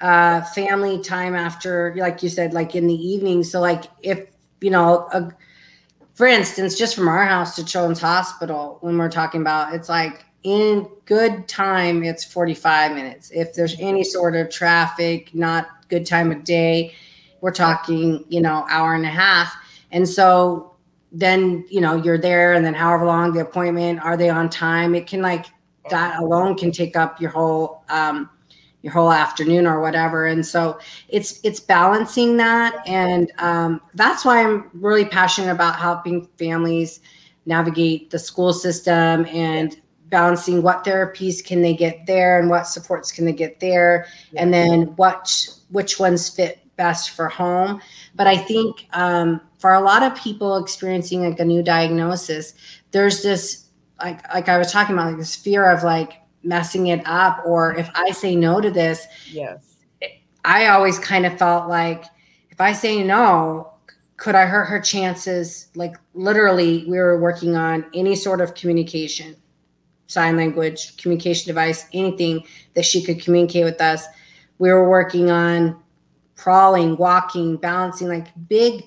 Uh, 0.00 0.42
family 0.42 1.00
time 1.00 1.36
after, 1.36 1.94
like 1.96 2.22
you 2.22 2.28
said, 2.28 2.52
like 2.52 2.74
in 2.74 2.86
the 2.86 2.94
evening. 2.94 3.44
So, 3.44 3.60
like, 3.60 3.84
if 4.02 4.26
you 4.60 4.70
know, 4.70 5.08
a, 5.12 5.30
for 6.14 6.26
instance, 6.26 6.76
just 6.76 6.96
from 6.96 7.06
our 7.06 7.24
house 7.24 7.54
to 7.56 7.64
Children's 7.64 8.00
Hospital, 8.00 8.78
when 8.80 8.98
we're 8.98 9.10
talking 9.10 9.40
about, 9.40 9.74
it's 9.74 9.88
like 9.88 10.24
in 10.42 10.88
good 11.04 11.48
time, 11.48 12.02
it's 12.02 12.24
45 12.24 12.92
minutes. 12.92 13.30
If 13.30 13.54
there's 13.54 13.76
any 13.78 14.04
sort 14.04 14.36
of 14.36 14.50
traffic, 14.50 15.34
not 15.34 15.88
good 15.88 16.06
time 16.06 16.32
of 16.32 16.44
day, 16.44 16.94
we're 17.40 17.52
talking, 17.52 18.24
you 18.28 18.40
know, 18.40 18.66
hour 18.68 18.94
and 18.94 19.04
a 19.04 19.10
half. 19.10 19.52
And 19.90 20.08
so 20.08 20.74
then, 21.12 21.64
you 21.68 21.80
know, 21.80 21.96
you're 21.96 22.18
there 22.18 22.54
and 22.54 22.64
then 22.64 22.74
however 22.74 23.06
long 23.06 23.32
the 23.32 23.40
appointment, 23.40 24.00
are 24.00 24.16
they 24.16 24.30
on 24.30 24.48
time? 24.48 24.94
It 24.94 25.06
can 25.06 25.22
like 25.22 25.46
that 25.90 26.20
alone 26.20 26.56
can 26.56 26.70
take 26.70 26.96
up 26.96 27.20
your 27.20 27.30
whole 27.30 27.84
um, 27.88 28.30
your 28.82 28.92
whole 28.92 29.12
afternoon 29.12 29.66
or 29.66 29.80
whatever 29.80 30.26
and 30.26 30.44
so 30.44 30.78
it's 31.08 31.40
it's 31.44 31.60
balancing 31.60 32.36
that 32.38 32.82
and 32.86 33.30
um, 33.38 33.80
that's 33.94 34.24
why 34.24 34.42
i'm 34.42 34.70
really 34.72 35.04
passionate 35.04 35.50
about 35.50 35.76
helping 35.76 36.26
families 36.38 37.00
navigate 37.46 38.10
the 38.10 38.18
school 38.18 38.52
system 38.52 39.26
and 39.26 39.80
balancing 40.10 40.62
what 40.62 40.84
therapies 40.84 41.44
can 41.44 41.62
they 41.62 41.74
get 41.74 42.06
there 42.06 42.38
and 42.38 42.50
what 42.50 42.66
supports 42.66 43.10
can 43.10 43.24
they 43.24 43.32
get 43.32 43.60
there 43.60 44.06
and 44.36 44.52
then 44.52 44.82
what 44.96 45.48
which 45.70 45.98
ones 45.98 46.28
fit 46.28 46.58
best 46.76 47.10
for 47.10 47.28
home 47.28 47.80
but 48.14 48.26
i 48.26 48.36
think 48.36 48.86
um, 48.92 49.40
for 49.58 49.74
a 49.74 49.80
lot 49.80 50.02
of 50.02 50.14
people 50.16 50.56
experiencing 50.56 51.22
like 51.22 51.38
a 51.38 51.44
new 51.44 51.62
diagnosis 51.62 52.54
there's 52.90 53.22
this 53.22 53.70
like 54.02 54.32
like 54.32 54.48
I 54.48 54.58
was 54.58 54.72
talking 54.72 54.94
about 54.94 55.08
like 55.08 55.18
this 55.18 55.36
fear 55.36 55.70
of 55.70 55.82
like 55.82 56.20
messing 56.42 56.88
it 56.88 57.02
up 57.06 57.42
or 57.44 57.74
if 57.76 57.90
I 57.94 58.10
say 58.10 58.34
no 58.34 58.60
to 58.60 58.70
this. 58.70 59.06
Yes. 59.30 59.76
I 60.44 60.68
always 60.68 60.98
kind 60.98 61.26
of 61.26 61.38
felt 61.38 61.68
like 61.68 62.04
if 62.50 62.60
I 62.60 62.72
say 62.72 63.02
no, 63.02 63.72
could 64.16 64.34
I 64.34 64.46
hurt 64.46 64.66
her 64.66 64.80
chances? 64.80 65.68
Like 65.74 65.96
literally, 66.14 66.84
we 66.88 66.96
were 66.98 67.20
working 67.20 67.56
on 67.56 67.84
any 67.94 68.16
sort 68.16 68.40
of 68.40 68.54
communication, 68.54 69.36
sign 70.10 70.36
language, 70.36 70.96
communication 70.96 71.48
device, 71.48 71.86
anything 71.92 72.44
that 72.74 72.84
she 72.84 73.02
could 73.02 73.22
communicate 73.22 73.64
with 73.64 73.80
us. 73.80 74.06
We 74.58 74.70
were 74.70 74.88
working 74.88 75.30
on 75.30 75.80
crawling, 76.36 76.96
walking, 76.96 77.56
balancing, 77.56 78.08
like 78.08 78.28
big, 78.48 78.84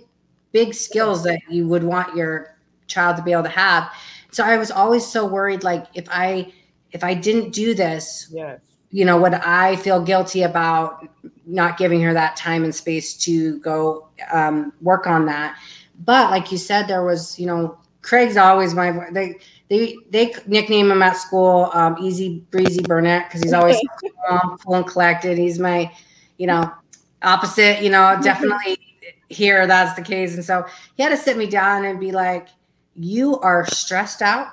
big 0.52 0.74
skills 0.74 1.24
that 1.24 1.40
you 1.50 1.68
would 1.68 1.84
want 1.84 2.16
your 2.16 2.58
child 2.88 3.18
to 3.18 3.24
be 3.24 3.32
able 3.32 3.44
to 3.44 3.50
have. 3.50 3.92
So 4.32 4.44
i 4.44 4.58
was 4.58 4.72
always 4.72 5.06
so 5.06 5.28
worried 5.28 5.64
like 5.64 5.86
if 5.94 6.08
i 6.10 6.52
if 6.92 7.04
i 7.04 7.14
didn't 7.14 7.52
do 7.52 7.76
this 7.76 8.30
yes. 8.32 8.60
you 8.90 9.06
know 9.06 9.16
would 9.22 9.36
i 9.36 9.76
feel 9.76 10.02
guilty 10.02 10.42
about 10.42 11.08
not 11.46 11.78
giving 11.78 12.02
her 12.02 12.14
that 12.14 12.36
time 12.36 12.64
and 12.64 12.74
space 12.74 13.16
to 13.18 13.60
go 13.60 14.08
um, 14.32 14.74
work 14.82 15.08
on 15.08 15.26
that? 15.26 15.58
But 16.04 16.32
like 16.32 16.52
you 16.52 16.58
said 16.58 16.88
there 16.88 17.04
was 17.04 17.38
you 17.40 17.46
know 17.46 17.78
craig's 18.02 18.38
always 18.38 18.74
my 18.74 19.10
they 19.12 19.40
they 19.74 19.98
they 20.12 20.36
nickname 20.46 20.92
him 20.92 21.02
at 21.02 21.18
school 21.18 21.72
um, 21.74 21.98
easy 22.00 22.46
breezy 22.52 22.84
burnett 22.84 23.28
because 23.28 23.42
he's 23.42 23.54
always 23.54 23.80
calm, 24.30 24.58
cool 24.60 24.76
and 24.76 24.86
collected. 24.86 25.36
He's 25.36 25.58
my 25.58 25.92
you 26.38 26.46
know 26.46 26.72
opposite 27.24 27.82
you 27.82 27.90
know 27.90 28.20
definitely 28.22 28.78
here 29.30 29.66
that's 29.66 29.96
the 29.96 30.04
case. 30.04 30.36
And 30.36 30.46
so 30.46 30.66
he 30.96 31.02
had 31.02 31.10
to 31.10 31.18
sit 31.18 31.38
me 31.38 31.48
down 31.48 31.86
and 31.86 32.00
be 32.00 32.12
like 32.12 32.50
you 32.96 33.40
are 33.40 33.66
stressed 33.66 34.22
out 34.22 34.50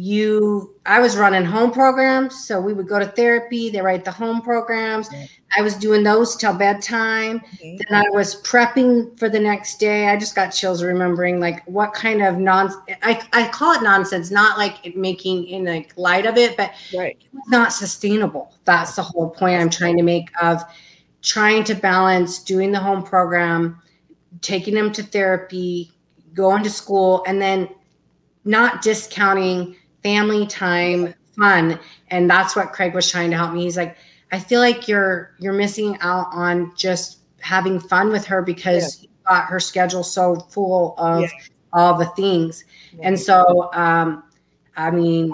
you 0.00 0.74
i 0.86 0.98
was 0.98 1.16
running 1.16 1.44
home 1.44 1.70
programs 1.70 2.46
so 2.46 2.58
we 2.58 2.72
would 2.72 2.88
go 2.88 2.98
to 2.98 3.06
therapy 3.06 3.68
they 3.68 3.82
write 3.82 4.04
the 4.04 4.10
home 4.10 4.40
programs. 4.40 5.10
I 5.58 5.62
was 5.62 5.74
doing 5.74 6.04
those 6.04 6.36
till 6.36 6.54
bedtime. 6.54 7.40
Mm-hmm. 7.40 7.76
then 7.76 8.02
i 8.06 8.08
was 8.10 8.40
prepping 8.42 9.18
for 9.18 9.28
the 9.28 9.38
next 9.38 9.78
day. 9.78 10.08
I 10.08 10.16
just 10.16 10.34
got 10.34 10.50
chills 10.50 10.82
remembering 10.82 11.38
like 11.38 11.62
what 11.66 11.92
kind 11.92 12.22
of 12.22 12.38
non 12.38 12.72
i, 13.02 13.20
I 13.32 13.48
call 13.48 13.74
it 13.74 13.82
nonsense 13.82 14.30
not 14.30 14.56
like 14.56 14.96
making 14.96 15.46
in 15.48 15.66
like 15.66 15.92
light 15.96 16.24
of 16.24 16.38
it 16.38 16.56
but 16.56 16.72
right. 16.96 17.18
not 17.48 17.72
sustainable. 17.72 18.54
That's 18.64 18.96
the 18.96 19.02
whole 19.02 19.28
point 19.28 19.60
i'm 19.60 19.70
trying 19.70 19.98
to 19.98 20.02
make 20.02 20.30
of 20.40 20.62
trying 21.20 21.64
to 21.64 21.74
balance 21.74 22.38
doing 22.42 22.72
the 22.72 22.80
home 22.80 23.02
program 23.02 23.82
taking 24.40 24.74
them 24.74 24.92
to 24.92 25.02
therapy 25.02 25.92
going 26.32 26.62
to 26.62 26.70
school 26.70 27.22
and 27.26 27.42
then 27.42 27.68
not 28.44 28.82
discounting 28.82 29.76
family 30.02 30.46
time 30.46 31.14
fun 31.36 31.78
and 32.08 32.28
that's 32.28 32.56
what 32.56 32.72
craig 32.72 32.94
was 32.94 33.10
trying 33.10 33.30
to 33.30 33.36
help 33.36 33.52
me 33.52 33.62
he's 33.62 33.76
like 33.76 33.96
i 34.32 34.38
feel 34.38 34.60
like 34.60 34.88
you're 34.88 35.34
you're 35.38 35.52
missing 35.52 35.96
out 36.00 36.26
on 36.32 36.72
just 36.76 37.18
having 37.40 37.78
fun 37.78 38.10
with 38.10 38.24
her 38.24 38.42
because 38.42 38.96
yeah. 38.96 39.02
you 39.02 39.08
got 39.26 39.44
her 39.44 39.60
schedule 39.60 40.02
so 40.02 40.36
full 40.36 40.94
of 40.98 41.22
yeah. 41.22 41.28
all 41.72 41.96
the 41.96 42.06
things 42.16 42.64
yeah. 42.92 43.08
and 43.08 43.18
so 43.18 43.70
um 43.72 44.22
i 44.76 44.90
mean 44.90 45.32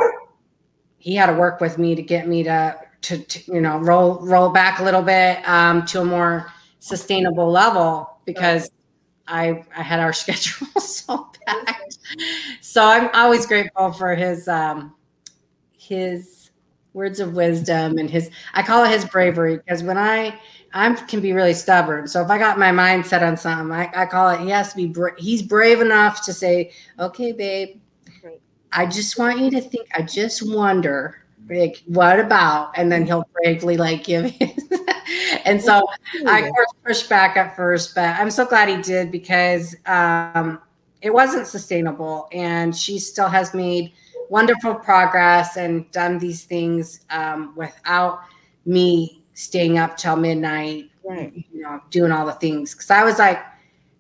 he 0.99 1.15
had 1.15 1.27
to 1.27 1.35
work 1.35 1.61
with 1.61 1.79
me 1.79 1.95
to 1.95 2.03
get 2.03 2.29
me 2.29 2.43
to 2.43 2.77
to, 3.01 3.19
to 3.19 3.53
you 3.53 3.61
know 3.61 3.79
roll 3.79 4.19
roll 4.21 4.51
back 4.51 4.81
a 4.81 4.85
little 4.85 5.03
bit 5.03 5.39
um 5.49 5.85
to 5.87 6.01
a 6.01 6.05
more 6.05 6.53
sustainable 6.81 7.51
level 7.51 8.19
because 8.25 8.71
I 9.29 9.65
I 9.77 9.83
had 9.83 10.01
our 10.01 10.13
schedule 10.23 10.67
so 10.81 11.31
packed. 11.47 11.99
So 12.61 12.85
I'm 12.85 13.11
always 13.15 13.47
grateful 13.47 13.93
for 13.93 14.15
his 14.15 14.49
um 14.49 14.95
his 15.79 16.51
words 16.95 17.21
of 17.21 17.35
wisdom 17.35 17.99
and 17.99 18.11
his 18.11 18.31
I 18.55 18.63
call 18.63 18.85
it 18.85 18.91
his 18.91 19.05
bravery 19.05 19.57
because 19.59 19.83
when 19.83 19.99
I 19.99 20.39
I 20.75 20.93
can 20.95 21.21
be 21.21 21.33
really 21.33 21.55
stubborn. 21.55 22.07
So 22.09 22.23
if 22.23 22.31
I 22.31 22.39
got 22.39 22.59
my 22.59 22.73
mind 22.73 23.07
set 23.07 23.23
on 23.23 23.37
something, 23.37 23.73
I, 23.73 23.91
I 23.95 24.07
call 24.07 24.31
it 24.31 24.41
he 24.41 24.51
has 24.51 24.71
to 24.71 24.77
be 24.77 24.87
bra- 24.87 25.15
he's 25.19 25.43
brave 25.43 25.81
enough 25.81 26.25
to 26.27 26.33
say, 26.35 26.73
"Okay, 26.99 27.33
babe, 27.33 27.81
I 28.73 28.87
just 28.87 29.19
want 29.19 29.39
you 29.41 29.51
to 29.53 29.61
think. 29.61 29.89
I 29.95 30.03
just 30.03 30.43
wonder, 30.47 31.17
like, 31.49 31.83
what 31.87 32.21
about?" 32.21 32.73
And 32.77 32.91
then 32.93 33.07
he'll 33.07 33.29
bravely 33.43 33.77
like 33.77 34.05
give 34.05 34.27
his 34.31 34.53
and 35.47 35.63
so 35.63 35.87
I 36.27 36.51
pushed 36.85 37.09
back 37.09 37.37
at 37.37 37.57
first, 37.57 37.95
but 37.95 38.19
I'm 38.19 38.31
so 38.31 38.45
glad 38.45 38.69
he 38.69 38.83
did 38.83 39.11
because 39.11 39.77
um, 39.87 40.61
it 41.01 41.15
wasn't 41.15 41.47
sustainable. 41.47 42.29
And 42.33 42.77
she 42.77 42.99
still 42.99 43.29
has 43.29 43.55
made 43.55 43.93
wonderful 44.29 44.75
progress 44.75 45.57
and 45.57 45.91
done 45.93 46.19
these 46.19 46.45
things 46.45 47.01
um, 47.11 47.55
without 47.55 48.23
me 48.65 49.23
staying 49.35 49.79
up 49.79 49.97
till 49.97 50.17
midnight, 50.17 50.91
right. 51.05 51.33
you 51.53 51.63
know, 51.63 51.81
doing 51.91 52.11
all 52.11 52.27
the 52.27 52.33
things. 52.33 52.75
Cause 52.75 52.91
I 52.91 53.05
was 53.05 53.21
like 53.21 53.41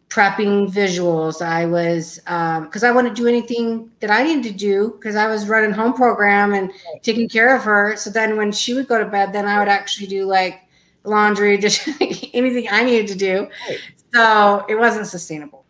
prepping 0.08 0.72
visuals. 0.72 1.42
I 1.42 1.66
was, 1.66 2.18
um, 2.26 2.68
cause 2.70 2.82
I 2.82 2.90
wouldn't 2.90 3.14
do 3.14 3.28
anything 3.28 3.90
that 4.00 4.10
I 4.10 4.24
needed 4.24 4.44
to 4.44 4.52
do 4.52 4.98
cause 5.02 5.14
I 5.14 5.28
was 5.28 5.46
running 5.48 5.72
home 5.72 5.92
program 5.92 6.54
and 6.54 6.72
taking 7.02 7.28
care 7.28 7.54
of 7.54 7.62
her. 7.62 7.96
So 7.96 8.10
then 8.10 8.36
when 8.36 8.50
she 8.50 8.74
would 8.74 8.88
go 8.88 8.98
to 8.98 9.04
bed, 9.04 9.32
then 9.32 9.46
I 9.46 9.60
would 9.60 9.68
actually 9.68 10.08
do 10.08 10.24
like 10.24 10.65
laundry, 11.06 11.58
just 11.58 11.86
anything 12.00 12.68
I 12.70 12.84
needed 12.84 13.08
to 13.08 13.16
do. 13.16 13.48
Right. 13.68 13.80
So 14.14 14.64
it 14.68 14.76
wasn't 14.76 15.06
sustainable. 15.06 15.66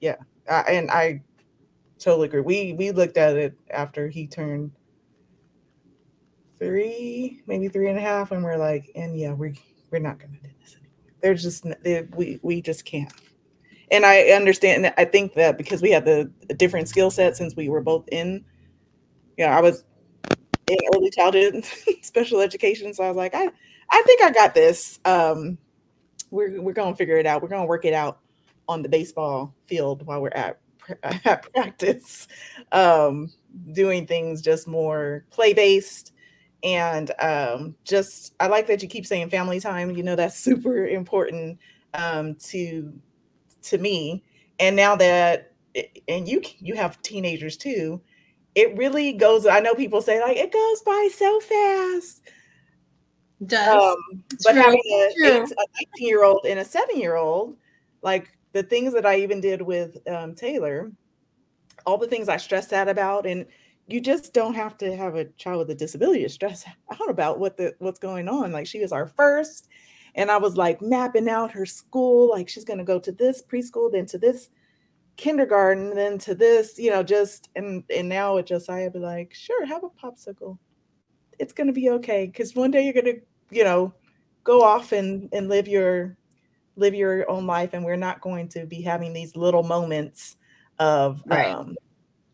Yeah, 0.00 0.16
uh, 0.48 0.62
and 0.68 0.90
I 0.90 1.22
totally 1.98 2.28
agree. 2.28 2.40
We 2.40 2.72
we 2.74 2.90
looked 2.90 3.16
at 3.16 3.36
it 3.36 3.54
after 3.70 4.08
he 4.08 4.26
turned 4.26 4.72
three, 6.58 7.42
maybe 7.46 7.68
three 7.68 7.88
and 7.88 7.98
a 7.98 8.00
half, 8.00 8.30
and 8.30 8.44
we're 8.44 8.56
like, 8.56 8.90
and 8.94 9.18
yeah, 9.18 9.32
we're 9.32 9.54
we're 9.90 9.98
not 9.98 10.18
going 10.18 10.32
to 10.32 10.40
do 10.40 10.54
this 10.60 10.76
anymore. 10.76 11.12
There's 11.20 11.42
just 11.42 11.66
they, 11.82 12.06
we 12.14 12.38
we 12.42 12.62
just 12.62 12.84
can't. 12.84 13.12
And 13.90 14.06
I 14.06 14.30
understand. 14.30 14.92
I 14.96 15.04
think 15.04 15.34
that 15.34 15.58
because 15.58 15.82
we 15.82 15.90
had 15.90 16.04
the 16.04 16.30
different 16.56 16.88
skill 16.88 17.10
set 17.10 17.36
since 17.36 17.56
we 17.56 17.68
were 17.68 17.82
both 17.82 18.08
in, 18.10 18.44
you 19.36 19.44
know, 19.44 19.52
I 19.52 19.60
was 19.60 19.84
in 20.68 20.78
early 20.94 21.10
childhood 21.10 21.64
special 22.02 22.40
education, 22.40 22.94
so 22.94 23.04
I 23.04 23.08
was 23.08 23.16
like, 23.16 23.34
I 23.34 23.50
I 23.92 24.02
think 24.06 24.22
I 24.22 24.30
got 24.30 24.54
this. 24.54 24.98
Um, 25.04 25.58
we're 26.30 26.60
we're 26.60 26.72
gonna 26.72 26.96
figure 26.96 27.18
it 27.18 27.26
out. 27.26 27.42
We're 27.42 27.48
gonna 27.48 27.66
work 27.66 27.84
it 27.84 27.92
out 27.92 28.20
on 28.68 28.82
the 28.82 28.88
baseball 28.88 29.54
field 29.66 30.06
while 30.06 30.22
we're 30.22 30.30
at, 30.30 30.58
at 31.02 31.52
practice, 31.52 32.26
um, 32.72 33.30
doing 33.72 34.06
things 34.06 34.40
just 34.40 34.66
more 34.66 35.24
play 35.30 35.52
based. 35.52 36.12
And 36.64 37.10
um, 37.18 37.74
just, 37.84 38.34
I 38.38 38.46
like 38.46 38.68
that 38.68 38.82
you 38.82 38.88
keep 38.88 39.04
saying 39.04 39.30
family 39.30 39.58
time. 39.60 39.90
You 39.90 40.04
know, 40.04 40.16
that's 40.16 40.38
super 40.42 40.86
important 40.86 41.58
um, 41.92 42.34
to 42.36 42.92
to 43.64 43.78
me. 43.78 44.24
And 44.58 44.74
now 44.74 44.96
that, 44.96 45.52
and 46.08 46.26
you 46.26 46.40
you 46.60 46.76
have 46.76 47.02
teenagers 47.02 47.58
too, 47.58 48.00
it 48.54 48.74
really 48.76 49.12
goes. 49.12 49.46
I 49.46 49.60
know 49.60 49.74
people 49.74 50.00
say 50.00 50.18
like 50.20 50.38
it 50.38 50.50
goes 50.52 50.80
by 50.82 51.08
so 51.12 51.40
fast 51.40 52.22
does. 53.46 53.96
Um, 53.96 54.24
but 54.44 54.52
true. 54.52 54.62
having 54.62 54.82
a, 54.92 55.26
a 55.26 55.38
19 55.38 55.54
year 55.98 56.24
old 56.24 56.44
and 56.46 56.60
a 56.60 56.64
seven 56.64 56.98
year 56.98 57.16
old, 57.16 57.56
like 58.02 58.36
the 58.52 58.62
things 58.62 58.92
that 58.94 59.06
I 59.06 59.16
even 59.16 59.40
did 59.40 59.62
with 59.62 59.96
um, 60.08 60.34
Taylor, 60.34 60.92
all 61.86 61.98
the 61.98 62.06
things 62.06 62.28
I 62.28 62.36
stressed 62.36 62.72
out 62.72 62.88
about, 62.88 63.26
and 63.26 63.46
you 63.88 64.00
just 64.00 64.32
don't 64.32 64.54
have 64.54 64.76
to 64.78 64.96
have 64.96 65.16
a 65.16 65.24
child 65.36 65.58
with 65.58 65.70
a 65.70 65.74
disability 65.74 66.22
to 66.22 66.28
stress 66.28 66.64
out 66.90 67.10
about 67.10 67.38
what 67.38 67.56
the 67.56 67.74
what's 67.78 67.98
going 67.98 68.28
on. 68.28 68.52
Like 68.52 68.66
she 68.66 68.80
was 68.80 68.92
our 68.92 69.06
first, 69.06 69.68
and 70.14 70.30
I 70.30 70.36
was 70.36 70.56
like 70.56 70.80
mapping 70.82 71.28
out 71.28 71.52
her 71.52 71.66
school. 71.66 72.30
Like 72.30 72.48
she's 72.48 72.64
going 72.64 72.78
to 72.78 72.84
go 72.84 72.98
to 73.00 73.12
this 73.12 73.42
preschool, 73.42 73.90
then 73.92 74.06
to 74.06 74.18
this 74.18 74.50
kindergarten, 75.16 75.94
then 75.94 76.18
to 76.18 76.34
this, 76.34 76.78
you 76.78 76.90
know, 76.90 77.02
just 77.02 77.50
and 77.56 77.84
and 77.94 78.08
now 78.08 78.36
with 78.36 78.46
Josiah, 78.46 78.90
be 78.90 78.98
like, 78.98 79.34
sure, 79.34 79.66
have 79.66 79.84
a 79.84 79.88
popsicle. 79.88 80.58
It's 81.38 81.52
going 81.52 81.66
to 81.66 81.72
be 81.72 81.90
okay 81.90 82.26
because 82.26 82.54
one 82.54 82.70
day 82.70 82.84
you're 82.84 82.92
going 82.92 83.16
to 83.16 83.20
you 83.52 83.64
know, 83.64 83.92
go 84.44 84.62
off 84.62 84.92
and 84.92 85.28
and 85.32 85.48
live 85.48 85.68
your 85.68 86.16
live 86.76 86.94
your 86.94 87.30
own 87.30 87.46
life 87.46 87.70
and 87.74 87.84
we're 87.84 87.96
not 87.96 88.20
going 88.20 88.48
to 88.48 88.66
be 88.66 88.80
having 88.80 89.12
these 89.12 89.36
little 89.36 89.62
moments 89.62 90.36
of 90.78 91.22
right. 91.26 91.52
um 91.52 91.76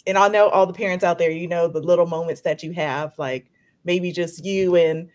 and 0.06 0.16
I 0.16 0.28
know 0.28 0.48
all 0.48 0.66
the 0.66 0.72
parents 0.72 1.04
out 1.04 1.18
there, 1.18 1.30
you 1.30 1.46
know, 1.46 1.68
the 1.68 1.82
little 1.82 2.06
moments 2.06 2.40
that 2.40 2.62
you 2.62 2.72
have, 2.72 3.12
like 3.18 3.50
maybe 3.84 4.10
just 4.10 4.42
you 4.42 4.74
and 4.74 5.10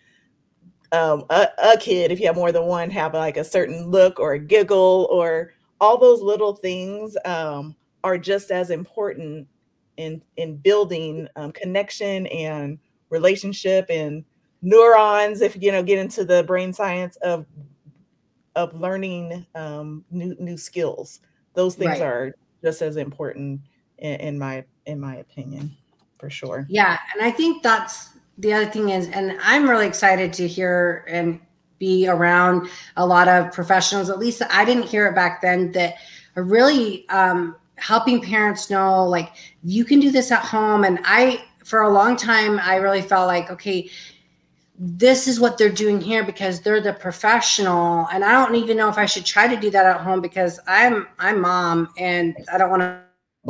um, 0.92 1.26
a, 1.32 1.48
a 1.58 1.78
kid, 1.78 2.12
if 2.12 2.20
you 2.20 2.28
have 2.28 2.36
more 2.36 2.52
than 2.52 2.66
one, 2.66 2.92
have 2.92 3.16
like 3.16 3.36
a 3.36 3.44
certain 3.44 3.90
look 3.90 4.20
or 4.20 4.34
a 4.34 4.40
giggle 4.40 5.08
or 5.12 5.52
all 5.82 5.98
those 5.98 6.22
little 6.22 6.56
things 6.56 7.18
um, 7.26 7.76
are 8.04 8.20
just 8.20 8.52
as 8.52 8.70
important 8.70 9.48
in 9.98 10.22
in 10.38 10.58
building 10.58 11.28
um, 11.36 11.52
connection 11.52 12.28
and 12.28 12.78
relationship 13.10 13.88
and 13.90 14.24
neurons 14.64 15.42
if 15.42 15.62
you 15.62 15.72
know 15.72 15.84
get 15.84 16.00
into 16.00 16.24
the 16.24 16.44
brain 16.44 16.74
science 16.74 17.18
of 17.18 17.46
of 18.56 18.74
learning 18.80 19.46
um, 19.56 20.04
new 20.10 20.36
new 20.40 20.58
skills. 20.58 21.20
Those 21.54 21.76
things 21.76 22.00
right. 22.00 22.02
are 22.02 22.36
just 22.64 22.82
as 22.82 22.98
important 22.98 23.62
in, 24.00 24.16
in 24.16 24.40
my 24.40 24.64
in 24.86 25.00
my 25.00 25.18
opinion 25.18 25.76
for 26.18 26.30
sure. 26.30 26.66
Yeah 26.70 26.98
and 27.14 27.24
i 27.24 27.30
think 27.30 27.62
that's 27.62 28.10
the 28.40 28.54
other 28.54 28.66
thing 28.66 28.90
is 28.90 29.08
and 29.10 29.38
i'm 29.44 29.70
really 29.70 29.86
excited 29.86 30.34
to 30.34 30.48
hear 30.48 31.06
and 31.08 31.40
be 31.78 32.08
around 32.08 32.70
a 32.96 33.06
lot 33.06 33.28
of 33.28 33.52
professionals. 33.52 34.10
At 34.10 34.18
least 34.18 34.42
i 34.50 34.64
didn't 34.64 34.84
hear 34.84 35.08
it 35.08 35.16
back 35.16 35.42
then 35.42 35.72
that 35.74 35.96
are 36.36 36.44
really 36.44 37.08
um, 37.10 37.58
helping 37.76 38.22
parents 38.22 38.70
know 38.70 39.06
like 39.06 39.34
you 39.64 39.84
can 39.84 40.00
do 40.00 40.10
this 40.10 40.32
at 40.32 40.44
home. 40.44 40.86
And 40.86 41.00
i 41.04 41.44
for 41.66 41.82
a 41.82 41.90
long 41.90 42.18
time 42.18 42.60
i 42.60 42.76
really 42.76 43.02
felt 43.02 43.28
like 43.28 43.50
okay 43.50 43.90
this 44.76 45.28
is 45.28 45.40
what 45.40 45.58
they're 45.58 45.70
doing 45.70 46.02
here 46.02 46.24
because 46.24 46.62
they're 46.62 46.82
the 46.82 46.94
professional. 46.94 48.08
And 48.12 48.24
i 48.24 48.32
don't 48.32 48.56
even 48.56 48.78
know 48.78 48.90
if 48.90 48.98
i 48.98 49.06
should 49.06 49.26
try 49.26 49.48
to 49.48 49.60
do 49.60 49.70
that 49.72 49.86
at 49.86 50.02
home 50.02 50.22
because 50.22 50.60
i'm 50.68 51.08
i'm 51.20 51.42
mom 51.42 51.90
and 51.98 52.36
i 52.52 52.58
don't 52.58 52.70
want 52.70 52.82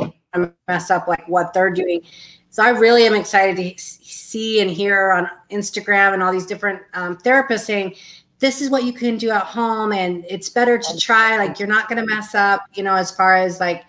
to 0.02 0.52
mess 0.68 0.90
up 0.90 1.06
like 1.06 1.26
what 1.28 1.54
they're 1.54 1.70
doing. 1.70 2.02
So 2.50 2.62
i 2.62 2.70
really 2.70 3.04
am 3.04 3.14
excited 3.14 3.56
to 3.56 3.82
see 3.82 4.60
and 4.60 4.70
hear 4.70 5.12
on 5.12 5.28
instagram 5.50 6.12
and 6.12 6.22
all 6.22 6.32
these 6.32 6.46
different 6.46 6.82
um, 6.94 7.16
therapists 7.18 7.64
saying 7.64 7.94
this 8.40 8.60
is 8.60 8.68
what 8.68 8.84
you 8.84 8.92
can 8.92 9.16
do 9.16 9.30
at 9.30 9.44
home 9.44 9.92
and 9.92 10.24
it's 10.28 10.48
better 10.50 10.76
to 10.76 10.98
try 10.98 11.38
like 11.38 11.58
you're 11.58 11.68
not 11.68 11.88
going 11.88 12.04
to 12.04 12.14
mess 12.14 12.34
up 12.34 12.62
you 12.74 12.82
know 12.82 12.94
as 12.94 13.10
far 13.10 13.36
as 13.36 13.60
like 13.60 13.84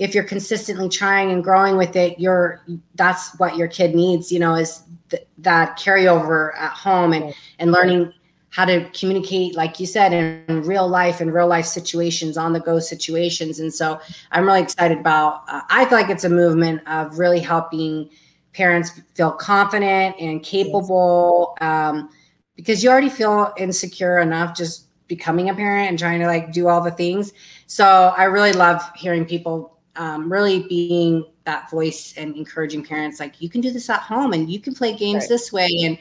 if 0.00 0.14
you're 0.14 0.24
consistently 0.24 0.88
trying 0.88 1.30
and 1.30 1.44
growing 1.44 1.76
with 1.76 1.94
it 1.94 2.18
you're 2.18 2.64
that's 2.96 3.38
what 3.38 3.56
your 3.56 3.68
kid 3.68 3.94
needs 3.94 4.32
you 4.32 4.40
know 4.40 4.54
is 4.54 4.82
th- 5.10 5.26
that 5.38 5.78
carryover 5.78 6.56
at 6.58 6.72
home 6.72 7.12
and 7.12 7.34
and 7.60 7.70
learning 7.70 8.12
how 8.48 8.64
to 8.64 8.88
communicate 8.90 9.54
like 9.54 9.78
you 9.78 9.86
said 9.86 10.12
in 10.12 10.62
real 10.62 10.88
life 10.88 11.20
and 11.20 11.32
real 11.32 11.46
life 11.46 11.66
situations 11.66 12.36
on 12.36 12.52
the 12.52 12.60
go 12.60 12.80
situations 12.80 13.60
and 13.60 13.72
so 13.72 14.00
i'm 14.32 14.44
really 14.44 14.62
excited 14.62 14.98
about 14.98 15.44
uh, 15.48 15.60
i 15.68 15.84
feel 15.84 15.98
like 15.98 16.10
it's 16.10 16.24
a 16.24 16.28
movement 16.28 16.80
of 16.88 17.18
really 17.18 17.38
helping 17.38 18.10
parents 18.52 19.00
feel 19.14 19.30
confident 19.30 20.16
and 20.18 20.42
capable 20.42 21.56
um, 21.60 22.08
because 22.56 22.82
you 22.82 22.90
already 22.90 23.08
feel 23.08 23.52
insecure 23.56 24.18
enough 24.18 24.56
just 24.56 24.86
becoming 25.06 25.50
a 25.50 25.54
parent 25.54 25.88
and 25.88 25.98
trying 25.98 26.20
to 26.20 26.26
like 26.26 26.52
do 26.52 26.68
all 26.68 26.80
the 26.80 26.90
things. 26.90 27.32
So 27.66 28.14
I 28.16 28.24
really 28.24 28.52
love 28.52 28.82
hearing 28.96 29.24
people 29.24 29.79
um, 29.96 30.32
really 30.32 30.66
being 30.68 31.24
that 31.44 31.70
voice 31.70 32.14
and 32.16 32.36
encouraging 32.36 32.84
parents 32.84 33.18
like 33.18 33.40
you 33.40 33.48
can 33.48 33.60
do 33.60 33.70
this 33.70 33.90
at 33.90 34.00
home 34.00 34.32
and 34.32 34.50
you 34.50 34.60
can 34.60 34.74
play 34.74 34.94
games 34.96 35.24
right. 35.24 35.28
this 35.28 35.52
way. 35.52 35.70
And 35.84 35.98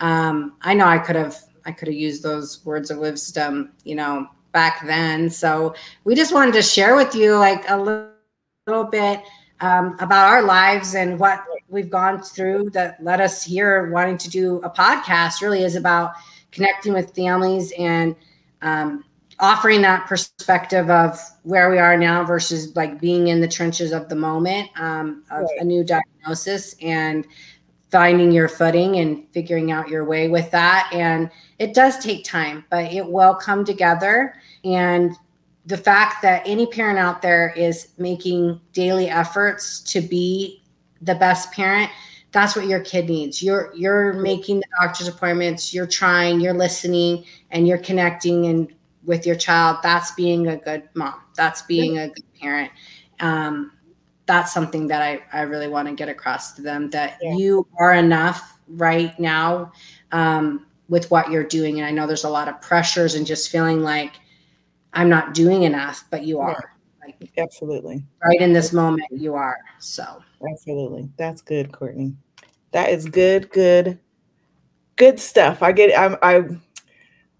um, 0.00 0.56
i 0.62 0.74
know 0.74 0.86
i 0.86 0.96
could 0.96 1.16
have 1.16 1.36
i 1.66 1.72
could 1.72 1.88
have 1.88 1.96
used 1.96 2.22
those 2.22 2.64
words 2.64 2.88
of 2.92 2.98
wisdom 2.98 3.72
you 3.82 3.96
know 3.96 4.28
back 4.52 4.84
then. 4.86 5.30
So 5.30 5.74
we 6.04 6.14
just 6.14 6.32
wanted 6.32 6.54
to 6.54 6.62
share 6.62 6.96
with 6.96 7.14
you 7.14 7.36
like 7.36 7.68
a 7.68 7.76
little, 7.76 8.10
little 8.66 8.84
bit 8.84 9.22
um, 9.60 9.96
about 10.00 10.26
our 10.26 10.42
lives 10.42 10.94
and 10.94 11.18
what 11.18 11.44
we've 11.68 11.90
gone 11.90 12.22
through 12.22 12.70
that 12.70 13.02
led 13.02 13.20
us 13.20 13.42
here 13.42 13.90
wanting 13.90 14.18
to 14.18 14.30
do 14.30 14.56
a 14.62 14.70
podcast. 14.70 15.42
Really 15.42 15.62
is 15.62 15.76
about 15.76 16.12
connecting 16.50 16.92
with 16.92 17.14
families 17.14 17.72
and 17.78 18.16
um, 18.62 19.04
offering 19.40 19.82
that 19.82 20.06
perspective 20.06 20.90
of 20.90 21.18
where 21.44 21.70
we 21.70 21.78
are 21.78 21.96
now 21.96 22.24
versus 22.24 22.74
like 22.74 23.00
being 23.00 23.28
in 23.28 23.40
the 23.40 23.48
trenches 23.48 23.92
of 23.92 24.08
the 24.08 24.16
moment 24.16 24.68
um, 24.76 25.22
of 25.30 25.42
right. 25.42 25.60
a 25.60 25.64
new 25.64 25.84
diagnosis 25.84 26.74
and 26.82 27.26
finding 27.90 28.32
your 28.32 28.48
footing 28.48 28.96
and 28.96 29.26
figuring 29.32 29.70
out 29.70 29.88
your 29.88 30.04
way 30.04 30.28
with 30.28 30.50
that. 30.50 30.90
And 30.92 31.30
it 31.58 31.72
does 31.72 31.98
take 31.98 32.24
time 32.24 32.64
but 32.70 32.92
it 32.92 33.06
will 33.06 33.34
come 33.34 33.64
together. 33.64 34.34
And 34.64 35.14
the 35.66 35.76
fact 35.76 36.22
that 36.22 36.42
any 36.44 36.66
parent 36.66 36.98
out 36.98 37.22
there 37.22 37.52
is 37.56 37.88
making 37.96 38.60
daily 38.72 39.08
efforts 39.08 39.80
to 39.92 40.00
be 40.00 40.62
the 41.00 41.14
best 41.14 41.52
parent 41.52 41.90
that's 42.30 42.54
what 42.54 42.66
your 42.66 42.80
kid 42.80 43.08
needs. 43.08 43.42
You're 43.42 43.72
you're 43.74 44.12
making 44.12 44.58
the 44.60 44.66
doctor's 44.80 45.08
appointments 45.08 45.72
you're 45.72 45.86
trying 45.86 46.40
you're 46.40 46.52
listening 46.52 47.24
and 47.50 47.66
you're 47.66 47.78
connecting 47.78 48.46
and 48.46 48.70
with 49.04 49.26
your 49.26 49.36
child 49.36 49.78
that's 49.82 50.10
being 50.12 50.48
a 50.48 50.56
good 50.56 50.88
mom. 50.94 51.14
That's 51.36 51.62
being 51.62 51.98
a 51.98 52.08
good 52.08 52.34
parent. 52.40 52.70
Um, 53.20 53.72
that's 54.26 54.52
something 54.52 54.86
that 54.88 55.02
I, 55.02 55.22
I 55.32 55.42
really 55.42 55.68
want 55.68 55.88
to 55.88 55.94
get 55.94 56.08
across 56.08 56.52
to 56.52 56.62
them 56.62 56.90
that 56.90 57.18
yeah. 57.22 57.34
you 57.34 57.66
are 57.78 57.94
enough 57.94 58.58
right 58.68 59.18
now 59.18 59.72
um, 60.12 60.66
with 60.88 61.10
what 61.10 61.30
you're 61.30 61.44
doing. 61.44 61.78
And 61.78 61.86
i 61.86 61.90
know 61.90 62.06
there's 62.06 62.24
a 62.24 62.30
lot 62.30 62.48
of 62.48 62.60
pressures 62.60 63.14
and 63.14 63.26
just 63.26 63.50
feeling 63.50 63.82
like 63.82 64.14
i'm 64.94 65.08
not 65.08 65.34
doing 65.34 65.64
enough 65.64 66.04
but 66.10 66.24
you 66.24 66.40
are. 66.40 66.72
Yeah. 67.00 67.14
like 67.20 67.30
absolutely. 67.38 68.04
right 68.24 68.40
in 68.40 68.52
this 68.52 68.72
moment 68.72 69.08
you 69.10 69.34
are 69.34 69.58
so. 69.78 70.22
Absolutely. 70.48 71.08
That's 71.16 71.40
good 71.40 71.72
courtney. 71.72 72.14
That 72.72 72.90
is 72.90 73.06
good 73.06 73.50
good 73.50 73.98
good 74.96 75.18
stuff. 75.18 75.62
I 75.62 75.72
get 75.72 75.98
i'm 75.98 76.16
i 76.22 76.44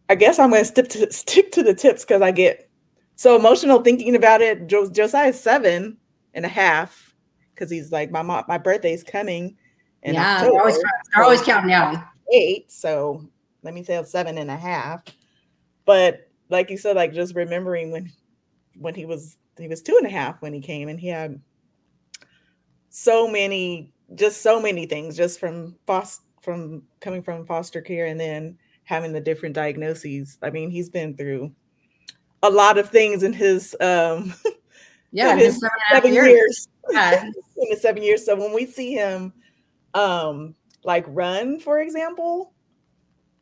I 0.09 0.15
guess 0.15 0.39
I'm 0.39 0.51
going 0.51 0.63
to 0.63 0.69
stick 0.69 0.89
to 0.91 1.13
stick 1.13 1.53
to 1.53 1.63
the 1.63 1.75
tips 1.75 2.05
because 2.05 2.23
I 2.23 2.31
get 2.31 2.71
so 3.17 3.37
emotional 3.37 3.83
thinking 3.83 4.15
about 4.17 4.41
it. 4.41 4.67
Jo- 4.67 4.91
Josiah's 4.91 5.41
seven 5.41 5.99
and 6.35 6.45
a 6.45 6.49
half 6.49 7.15
because 7.55 7.71
he's 7.71 7.93
like 7.93 8.11
my 8.11 8.23
mom. 8.23 8.45
My 8.49 8.59
birthday's 8.59 9.03
coming. 9.03 9.57
yeah, 10.05 10.37
October, 10.37 10.53
they're 10.53 10.61
always, 10.61 10.79
they're 11.15 11.25
always 11.25 11.43
counting 11.43 11.71
down. 11.71 12.05
Eight, 12.33 12.71
so 12.71 13.29
let 13.63 13.75
me 13.75 13.83
say 13.83 14.03
seven 14.05 14.39
and 14.39 14.51
a 14.51 14.57
half. 14.57 15.03
But 15.85 16.29
like 16.49 16.71
you 16.71 16.77
said, 16.79 16.97
like 16.97 17.13
just 17.13 17.35
remembering 17.35 17.91
when 17.91 18.13
when 18.77 18.95
he 18.95 19.05
was 19.05 19.37
he 19.59 19.69
was 19.69 19.83
two 19.83 19.97
and 19.97 20.07
a 20.07 20.11
half 20.11 20.41
when 20.41 20.53
he 20.53 20.61
came, 20.61 20.89
and 20.89 21.01
he 21.01 21.09
had 21.09 21.41
so 22.91 23.29
many, 23.29 23.93
just 24.15 24.43
so 24.43 24.61
many 24.61 24.87
things, 24.87 25.17
just 25.17 25.41
from 25.41 25.77
foster 25.87 26.23
from 26.41 26.83
coming 27.01 27.23
from 27.23 27.45
foster 27.45 27.81
care, 27.81 28.07
and 28.07 28.21
then 28.21 28.59
having 28.89 29.13
the 29.13 29.21
different 29.21 29.55
diagnoses. 29.55 30.39
I 30.43 30.49
mean, 30.49 30.71
he's 30.71 30.89
been 30.89 31.15
through 31.15 31.53
a 32.43 32.49
lot 32.49 32.79
of 32.79 32.89
things 32.89 33.23
in 33.23 33.35
his 33.35 33.77
um 33.81 34.33
yeah 35.13 35.33
in 35.33 35.39
his 35.39 35.61
seven, 35.61 35.79
seven 35.93 36.15
years. 36.15 36.29
years. 36.29 36.69
Yeah. 36.91 37.25
in 37.57 37.69
the 37.71 37.77
seven 37.77 38.03
years. 38.03 38.25
So 38.25 38.35
when 38.35 38.55
we 38.55 38.65
see 38.65 38.95
him 38.95 39.35
um 39.93 40.55
like 40.85 41.05
run, 41.09 41.61
for 41.61 41.81
example, 41.81 42.55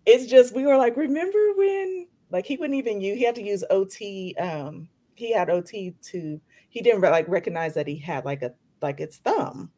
it's 0.05 0.27
just 0.27 0.53
we 0.53 0.67
were 0.67 0.77
like, 0.77 0.97
remember 0.97 1.39
when 1.55 2.09
like 2.33 2.45
he 2.45 2.57
wouldn't 2.57 2.77
even 2.77 3.01
use 3.01 3.17
he 3.17 3.25
had 3.25 3.37
to 3.37 3.43
use 3.43 3.63
OT 3.71 4.35
um 4.41 4.89
he 5.15 5.33
had 5.33 5.49
OT 5.49 5.95
to 6.03 6.41
he 6.71 6.81
didn't 6.83 7.03
like 7.03 7.29
recognize 7.29 7.75
that 7.75 7.87
he 7.87 7.97
had 7.97 8.25
like 8.25 8.43
a 8.43 8.53
like 8.83 8.99
its 8.99 9.19
thumb 9.19 9.71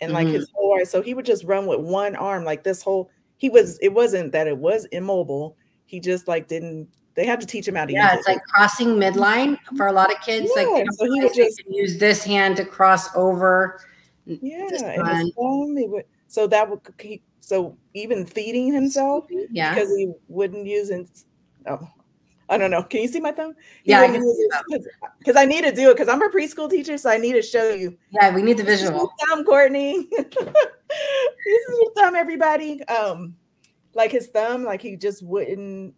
and 0.00 0.12
like 0.12 0.26
mm-hmm. 0.26 0.34
his 0.34 0.50
whole 0.52 0.72
arm. 0.72 0.84
so 0.84 1.00
he 1.00 1.14
would 1.14 1.24
just 1.24 1.44
run 1.44 1.66
with 1.66 1.78
one 1.78 2.16
arm 2.16 2.42
like 2.42 2.64
this 2.64 2.82
whole 2.82 3.08
he 3.42 3.48
was 3.48 3.76
it 3.80 3.92
wasn't 3.92 4.30
that 4.30 4.46
it 4.46 4.56
was 4.56 4.84
immobile 4.92 5.56
he 5.84 5.98
just 5.98 6.28
like 6.28 6.46
didn't 6.46 6.88
they 7.16 7.26
had 7.26 7.40
to 7.40 7.46
teach 7.46 7.66
him 7.66 7.74
how 7.74 7.84
to 7.84 7.92
yeah 7.92 8.14
it's 8.14 8.28
it. 8.28 8.30
like 8.30 8.44
crossing 8.44 8.90
midline 8.90 9.58
for 9.76 9.88
a 9.88 9.92
lot 9.92 10.14
of 10.14 10.20
kids 10.20 10.48
yeah, 10.54 10.62
like 10.62 10.86
so 10.92 11.12
he 11.12 11.20
would 11.20 11.34
just 11.34 11.60
use 11.68 11.98
this 11.98 12.22
hand 12.22 12.56
to 12.56 12.64
cross 12.64 13.12
over 13.16 13.80
yeah 14.26 14.68
and 14.70 15.32
would, 15.36 16.04
so 16.28 16.46
that 16.46 16.70
would 16.70 16.78
keep 16.98 17.24
so 17.40 17.76
even 17.94 18.24
feeding 18.24 18.72
himself 18.72 19.26
yeah 19.50 19.74
because 19.74 19.88
he 19.96 20.12
wouldn't 20.28 20.64
use 20.64 20.90
it 20.90 21.08
oh 21.66 21.88
I 22.48 22.58
don't 22.58 22.70
know. 22.70 22.82
Can 22.82 23.00
you 23.00 23.08
see 23.08 23.20
my 23.20 23.32
thumb? 23.32 23.54
He 23.82 23.92
yeah, 23.92 24.06
because 25.18 25.36
I, 25.36 25.42
I, 25.42 25.44
need 25.46 25.64
to 25.64 25.72
do 25.72 25.88
it 25.88 25.94
because 25.94 26.08
I'm 26.08 26.20
a 26.20 26.28
preschool 26.28 26.68
teacher, 26.68 26.98
so 26.98 27.08
I 27.08 27.16
need 27.16 27.32
to 27.32 27.40
show 27.40 27.70
you. 27.70 27.96
Yeah, 28.10 28.34
we 28.34 28.42
need 28.42 28.58
the 28.58 28.62
visual. 28.62 29.10
thumb, 29.20 29.44
Courtney. 29.46 30.06
this 31.44 31.68
is 31.68 31.78
your 31.80 31.92
thumb, 31.94 32.14
everybody. 32.14 32.82
Um, 32.84 33.36
like 33.94 34.12
his 34.12 34.28
thumb, 34.28 34.64
like 34.64 34.80
he 34.80 34.96
just 34.96 35.22
wouldn't, 35.22 35.94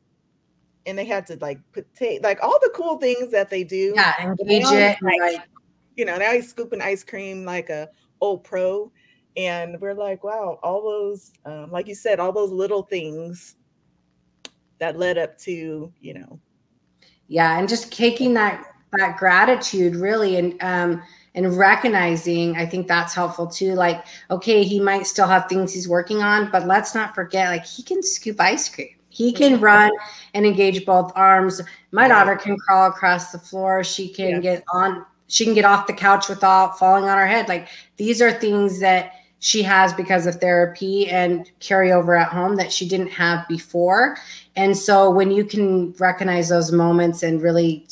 and 0.87 0.99
they 0.99 1.05
had 1.05 1.27
to 1.29 1.37
like 1.41 1.61
put 1.73 1.93
tape, 1.95 2.23
like 2.23 2.43
all 2.43 2.59
the 2.61 2.73
cool 2.75 2.99
things 2.99 3.31
that 3.31 3.51
they 3.51 3.65
do. 3.65 3.93
Yeah, 3.95 4.13
engage 4.21 4.67
it. 4.67 4.99
Like, 5.03 5.21
right. 5.21 5.41
You 5.97 6.05
know, 6.05 6.17
now 6.17 6.33
he's 6.33 6.49
scooping 6.49 6.83
ice 6.83 7.05
cream 7.05 7.45
like 7.45 7.71
a 7.71 7.89
old 8.21 8.45
pro, 8.45 8.91
and 9.37 9.81
we're 9.81 9.95
like, 9.95 10.25
wow, 10.25 10.59
all 10.63 10.83
those, 10.83 11.33
um, 11.45 11.71
like 11.71 11.87
you 11.87 11.95
said, 11.95 12.19
all 12.19 12.33
those 12.33 12.51
little 12.51 12.83
things 12.83 13.57
that 14.79 14.99
led 14.99 15.19
up 15.19 15.39
to 15.39 15.93
you 16.01 16.15
know 16.15 16.39
yeah 17.29 17.59
and 17.59 17.69
just 17.69 17.93
taking 17.93 18.35
that 18.35 18.65
that 18.93 19.17
gratitude 19.17 19.97
really 19.97 20.37
and 20.37 20.63
um 20.63 21.03
and 21.35 21.57
recognizing 21.57 22.57
i 22.57 22.65
think 22.67 22.87
that's 22.87 23.15
helpful 23.15 23.47
too 23.47 23.75
like 23.75 24.05
okay 24.31 24.63
he 24.63 24.81
might 24.81 25.07
still 25.07 25.27
have 25.27 25.49
things 25.49 25.73
he's 25.73 25.89
working 25.89 26.23
on 26.23 26.51
but 26.51 26.67
let's 26.67 26.95
not 26.95 27.15
forget 27.15 27.51
like 27.51 27.65
he 27.65 27.83
can 27.83 28.03
scoop 28.03 28.41
ice 28.41 28.69
cream. 28.69 28.89
He 29.15 29.33
can 29.33 29.61
run 29.61 29.93
and 30.35 30.45
engage 30.45 30.85
both 30.85 31.13
arms. 31.15 31.61
My 31.93 32.09
daughter 32.09 32.35
can 32.35 32.57
crawl 32.57 32.89
across 32.89 33.31
the 33.31 33.39
floor. 33.39 33.85
She 33.85 34.09
can 34.09 34.31
yeah. 34.31 34.39
get 34.41 34.65
on 34.73 35.07
she 35.29 35.45
can 35.45 35.55
get 35.55 35.65
off 35.65 35.87
the 35.87 35.93
couch 35.93 36.29
without 36.29 36.79
falling 36.79 37.05
on 37.05 37.17
her 37.17 37.27
head. 37.27 37.49
Like 37.49 37.69
these 37.97 38.21
are 38.21 38.33
things 38.33 38.81
that 38.81 39.13
she 39.39 39.63
has 39.63 39.93
because 39.93 40.27
of 40.27 40.37
therapy 40.37 41.09
and 41.09 41.51
carry 41.61 41.93
over 41.93 42.17
at 42.17 42.29
home 42.29 42.57
that 42.57 42.73
she 42.73 42.89
didn't 42.89 43.11
have 43.11 43.47
before. 43.47 44.17
And 44.57 44.77
so 44.77 45.11
when 45.11 45.31
you 45.31 45.45
can 45.45 45.93
recognize 45.93 46.49
those 46.49 46.73
moments 46.73 47.23
and 47.23 47.43
really 47.43 47.87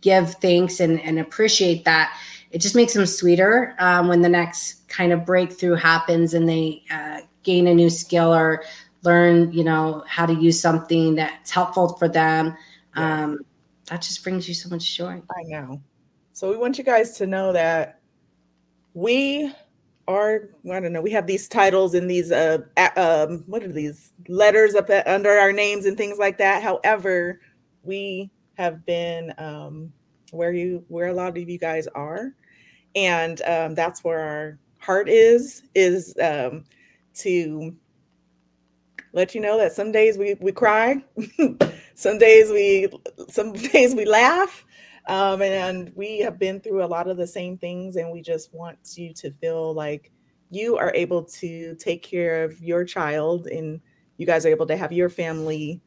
give 0.00 0.34
thanks 0.34 0.80
and, 0.80 1.00
and 1.00 1.18
appreciate 1.18 1.84
that, 1.84 2.16
it 2.50 2.60
just 2.60 2.74
makes 2.74 2.94
them 2.94 3.06
sweeter 3.06 3.74
um, 3.78 4.08
when 4.08 4.22
the 4.22 4.28
next 4.28 4.88
kind 4.88 5.12
of 5.12 5.24
breakthrough 5.24 5.74
happens 5.74 6.34
and 6.34 6.48
they 6.48 6.82
uh, 6.90 7.20
gain 7.42 7.66
a 7.66 7.74
new 7.74 7.90
skill 7.90 8.34
or 8.34 8.64
learn, 9.02 9.52
you 9.52 9.64
know, 9.64 10.04
how 10.06 10.26
to 10.26 10.34
use 10.34 10.60
something 10.60 11.14
that's 11.14 11.50
helpful 11.50 11.96
for 11.96 12.08
them. 12.08 12.56
Um, 12.94 13.40
that 13.86 14.02
just 14.02 14.22
brings 14.22 14.48
you 14.48 14.54
so 14.54 14.68
much 14.68 14.96
joy. 14.96 15.22
I 15.30 15.42
know. 15.44 15.80
So 16.32 16.50
we 16.50 16.56
want 16.56 16.76
you 16.76 16.84
guys 16.84 17.16
to 17.18 17.26
know 17.26 17.52
that 17.52 18.00
we 18.94 19.52
are 20.08 20.50
I 20.70 20.80
don't 20.80 20.92
know. 20.92 21.00
We 21.02 21.10
have 21.12 21.26
these 21.26 21.48
titles 21.48 21.94
and 21.94 22.10
these 22.10 22.30
uh 22.30 22.58
um 22.96 23.44
what 23.46 23.62
are 23.62 23.72
these 23.72 24.12
letters 24.28 24.74
up 24.74 24.90
at, 24.90 25.06
under 25.06 25.30
our 25.30 25.52
names 25.52 25.86
and 25.86 25.96
things 25.96 26.18
like 26.18 26.38
that. 26.38 26.62
However, 26.62 27.40
we 27.82 28.30
have 28.54 28.84
been 28.86 29.32
um 29.38 29.92
where 30.32 30.52
you 30.52 30.84
where 30.88 31.08
a 31.08 31.14
lot 31.14 31.36
of 31.36 31.48
you 31.48 31.58
guys 31.58 31.86
are, 31.88 32.32
and 32.94 33.40
um, 33.42 33.74
that's 33.74 34.04
where 34.04 34.20
our 34.20 34.58
heart 34.78 35.08
is 35.08 35.62
is 35.74 36.14
um 36.22 36.64
to 37.14 37.74
let 39.12 39.34
you 39.34 39.40
know 39.40 39.56
that 39.58 39.72
some 39.72 39.90
days 39.90 40.18
we 40.18 40.34
we 40.40 40.52
cry, 40.52 41.02
some 41.94 42.18
days 42.18 42.50
we 42.50 42.88
some 43.28 43.52
days 43.72 43.94
we 43.94 44.04
laugh, 44.04 44.64
um, 45.08 45.42
and 45.42 45.90
we 45.94 46.18
have 46.18 46.38
been 46.38 46.60
through 46.60 46.84
a 46.84 46.86
lot 46.86 47.08
of 47.08 47.16
the 47.16 47.26
same 47.26 47.56
things, 47.56 47.96
and 47.96 48.12
we 48.12 48.20
just 48.20 48.52
want 48.52 48.78
you 48.96 49.12
to 49.14 49.30
feel 49.32 49.72
like 49.72 50.12
you 50.50 50.76
are 50.76 50.92
able 50.94 51.24
to 51.24 51.74
take 51.76 52.02
care 52.02 52.44
of 52.44 52.60
your 52.60 52.84
child, 52.84 53.46
and 53.46 53.80
you 54.18 54.26
guys 54.26 54.44
are 54.44 54.50
able 54.50 54.66
to 54.66 54.76
have 54.76 54.92
your 54.92 55.08
family 55.08 55.80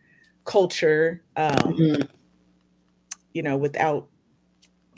culture, 0.43 1.23
um, 1.35 1.55
mm-hmm. 1.55 2.01
you 3.33 3.43
know, 3.43 3.57
without 3.57 4.07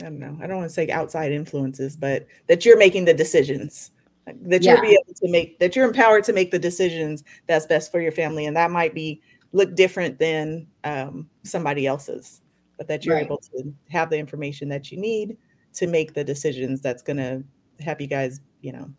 I 0.01 0.05
don't 0.05 0.19
know, 0.19 0.37
I 0.41 0.47
don't 0.47 0.57
want 0.57 0.69
to 0.69 0.73
say 0.73 0.89
outside 0.89 1.31
influences, 1.31 1.95
but 1.95 2.27
that 2.47 2.65
you're 2.65 2.77
making 2.77 3.05
the 3.05 3.13
decisions. 3.13 3.91
That 4.43 4.63
you'll 4.63 4.81
be 4.81 4.91
able 4.91 5.13
to 5.15 5.29
make 5.29 5.57
that 5.59 5.75
you're 5.75 5.85
empowered 5.85 6.23
to 6.25 6.33
make 6.33 6.51
the 6.51 6.59
decisions 6.59 7.23
that's 7.47 7.65
best 7.65 7.91
for 7.91 7.99
your 7.99 8.11
family 8.11 8.45
and 8.45 8.55
that 8.55 8.69
might 8.69 8.93
be 8.93 9.19
look 9.51 9.75
different 9.75 10.19
than 10.19 10.67
um, 10.83 11.27
somebody 11.43 11.87
else's 11.87 12.41
but 12.77 12.87
that 12.87 13.05
you're 13.05 13.15
right. 13.15 13.25
able 13.25 13.37
to 13.37 13.71
have 13.89 14.09
the 14.09 14.17
information 14.17 14.67
that 14.67 14.91
you 14.91 14.97
need 14.97 15.37
to 15.73 15.85
make 15.85 16.13
the 16.13 16.23
decisions 16.23 16.81
that's 16.81 17.03
going 17.03 17.17
to 17.17 17.43
have 17.83 18.01
you 18.01 18.07
guys 18.07 18.41
you 18.61 18.71
know 18.71 18.89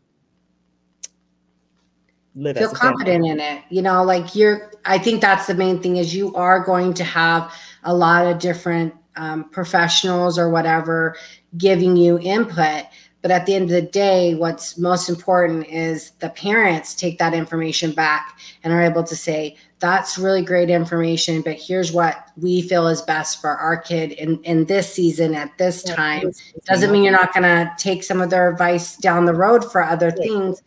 live 2.34 2.56
feel 2.56 2.70
confident 2.70 3.26
in 3.26 3.40
it 3.40 3.62
you 3.70 3.82
know 3.82 4.02
like 4.04 4.34
you're 4.34 4.70
i 4.84 4.96
think 4.96 5.20
that's 5.20 5.46
the 5.46 5.54
main 5.54 5.80
thing 5.80 5.96
is 5.96 6.14
you 6.14 6.34
are 6.34 6.60
going 6.60 6.94
to 6.94 7.04
have 7.04 7.52
a 7.84 7.94
lot 7.94 8.26
of 8.26 8.38
different 8.38 8.94
um, 9.16 9.48
professionals 9.50 10.38
or 10.38 10.48
whatever 10.50 11.16
giving 11.56 11.96
you 11.96 12.18
input. 12.18 12.84
But 13.20 13.30
at 13.30 13.46
the 13.46 13.54
end 13.54 13.64
of 13.64 13.70
the 13.70 13.82
day, 13.82 14.34
what's 14.34 14.76
most 14.76 15.08
important 15.08 15.68
is 15.68 16.10
the 16.18 16.30
parents 16.30 16.92
take 16.92 17.18
that 17.18 17.34
information 17.34 17.92
back 17.92 18.36
and 18.64 18.72
are 18.72 18.82
able 18.82 19.04
to 19.04 19.14
say, 19.14 19.56
that's 19.78 20.18
really 20.18 20.42
great 20.42 20.70
information, 20.70 21.40
but 21.40 21.54
here's 21.54 21.92
what 21.92 22.16
we 22.36 22.62
feel 22.62 22.88
is 22.88 23.00
best 23.02 23.40
for 23.40 23.50
our 23.50 23.76
kid 23.76 24.12
in, 24.12 24.42
in 24.42 24.64
this 24.64 24.92
season 24.92 25.36
at 25.36 25.56
this 25.56 25.84
time. 25.84 26.32
Doesn't 26.64 26.90
mean 26.90 27.04
you're 27.04 27.12
not 27.12 27.32
going 27.32 27.44
to 27.44 27.72
take 27.78 28.02
some 28.02 28.20
of 28.20 28.30
their 28.30 28.50
advice 28.50 28.96
down 28.96 29.24
the 29.24 29.34
road 29.34 29.70
for 29.70 29.84
other 29.84 30.10
things, 30.10 30.62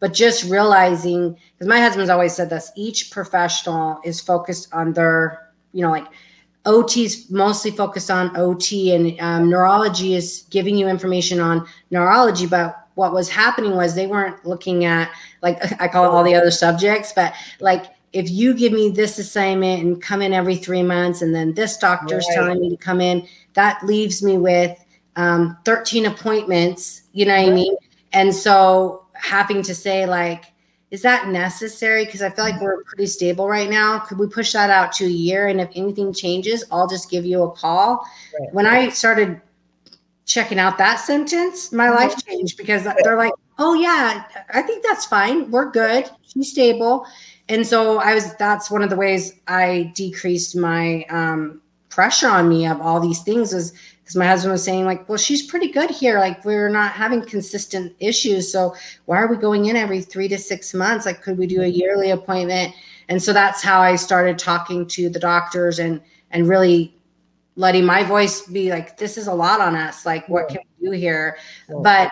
but 0.00 0.14
just 0.14 0.44
realizing, 0.44 1.36
because 1.52 1.68
my 1.68 1.80
husband's 1.80 2.10
always 2.10 2.34
said 2.34 2.48
this 2.48 2.72
each 2.74 3.10
professional 3.10 4.00
is 4.02 4.18
focused 4.18 4.72
on 4.72 4.94
their, 4.94 5.50
you 5.72 5.82
know, 5.82 5.90
like, 5.90 6.06
OT 6.64 7.04
is 7.04 7.30
mostly 7.30 7.70
focused 7.70 8.10
on 8.10 8.36
OT, 8.36 8.94
and 8.94 9.18
um, 9.20 9.48
neurology 9.48 10.14
is 10.14 10.44
giving 10.50 10.76
you 10.76 10.88
information 10.88 11.40
on 11.40 11.66
neurology. 11.90 12.46
But 12.46 12.88
what 12.94 13.12
was 13.12 13.28
happening 13.28 13.76
was 13.76 13.94
they 13.94 14.06
weren't 14.06 14.44
looking 14.44 14.84
at, 14.84 15.10
like, 15.40 15.58
I 15.80 15.88
call 15.88 16.04
it 16.04 16.08
all 16.08 16.24
the 16.24 16.34
other 16.34 16.50
subjects, 16.50 17.12
but 17.14 17.32
like, 17.60 17.86
if 18.12 18.30
you 18.30 18.54
give 18.54 18.72
me 18.72 18.90
this 18.90 19.18
assignment 19.18 19.82
and 19.82 20.02
come 20.02 20.22
in 20.22 20.32
every 20.32 20.56
three 20.56 20.82
months, 20.82 21.22
and 21.22 21.34
then 21.34 21.54
this 21.54 21.76
doctor's 21.76 22.26
right. 22.28 22.34
telling 22.34 22.60
me 22.60 22.70
to 22.70 22.76
come 22.76 23.00
in, 23.00 23.26
that 23.54 23.84
leaves 23.84 24.22
me 24.22 24.38
with 24.38 24.78
um, 25.16 25.58
13 25.64 26.06
appointments, 26.06 27.02
you 27.12 27.26
know 27.26 27.34
what 27.34 27.42
right. 27.42 27.52
I 27.52 27.54
mean? 27.54 27.76
And 28.12 28.34
so 28.34 29.04
having 29.14 29.62
to 29.62 29.74
say, 29.74 30.06
like, 30.06 30.46
is 30.90 31.02
that 31.02 31.28
necessary? 31.28 32.04
Because 32.04 32.22
I 32.22 32.30
feel 32.30 32.44
like 32.44 32.60
we're 32.60 32.82
pretty 32.84 33.06
stable 33.06 33.48
right 33.48 33.68
now. 33.68 33.98
Could 33.98 34.18
we 34.18 34.26
push 34.26 34.52
that 34.52 34.70
out 34.70 34.92
to 34.92 35.04
a 35.04 35.08
year? 35.08 35.48
And 35.48 35.60
if 35.60 35.68
anything 35.74 36.14
changes, 36.14 36.64
I'll 36.70 36.88
just 36.88 37.10
give 37.10 37.26
you 37.26 37.42
a 37.42 37.50
call. 37.50 38.08
Right. 38.40 38.54
When 38.54 38.66
I 38.66 38.88
started 38.88 39.40
checking 40.24 40.58
out 40.58 40.78
that 40.78 40.96
sentence, 40.96 41.72
my 41.72 41.86
mm-hmm. 41.86 41.96
life 41.96 42.24
changed 42.24 42.56
because 42.56 42.86
they're 43.02 43.18
like, 43.18 43.32
oh, 43.58 43.74
yeah, 43.74 44.24
I 44.50 44.62
think 44.62 44.84
that's 44.84 45.04
fine. 45.04 45.50
We're 45.50 45.70
good. 45.70 46.08
She's 46.22 46.50
stable. 46.50 47.06
And 47.50 47.66
so 47.66 47.98
I 47.98 48.14
was, 48.14 48.34
that's 48.36 48.70
one 48.70 48.82
of 48.82 48.90
the 48.90 48.96
ways 48.96 49.32
I 49.46 49.92
decreased 49.94 50.56
my 50.56 51.04
um, 51.10 51.60
pressure 51.88 52.28
on 52.28 52.48
me 52.48 52.66
of 52.66 52.80
all 52.80 53.00
these 53.00 53.22
things 53.22 53.52
was 53.52 53.72
because 54.08 54.16
my 54.16 54.26
husband 54.26 54.52
was 54.52 54.64
saying 54.64 54.86
like 54.86 55.06
well 55.06 55.18
she's 55.18 55.42
pretty 55.42 55.68
good 55.68 55.90
here. 55.90 56.18
Like 56.18 56.42
we're 56.42 56.70
not 56.70 56.92
having 56.92 57.20
consistent 57.20 57.94
issues. 58.00 58.50
So 58.50 58.74
why 59.04 59.18
are 59.18 59.26
we 59.26 59.36
going 59.36 59.66
in 59.66 59.76
every 59.76 60.00
three 60.00 60.28
to 60.28 60.38
six 60.38 60.72
months? 60.72 61.04
Like 61.04 61.20
could 61.20 61.36
we 61.36 61.46
do 61.46 61.60
a 61.60 61.64
mm-hmm. 61.64 61.78
yearly 61.78 62.10
appointment? 62.10 62.74
And 63.10 63.22
so 63.22 63.34
that's 63.34 63.62
how 63.62 63.82
i 63.82 63.96
started 63.96 64.38
talking 64.38 64.86
to 64.88 65.10
the 65.10 65.18
doctors 65.18 65.78
and 65.78 66.00
and 66.30 66.48
really 66.48 66.96
letting 67.56 67.84
my 67.84 68.02
voice 68.02 68.46
be 68.46 68.70
like 68.70 68.96
this 68.96 69.18
is 69.18 69.26
a 69.26 69.34
lot 69.34 69.60
on 69.60 69.76
us. 69.76 70.06
Like 70.06 70.26
what 70.26 70.48
can 70.48 70.60
we 70.80 70.86
do 70.86 70.92
here? 70.92 71.36
But 71.82 72.10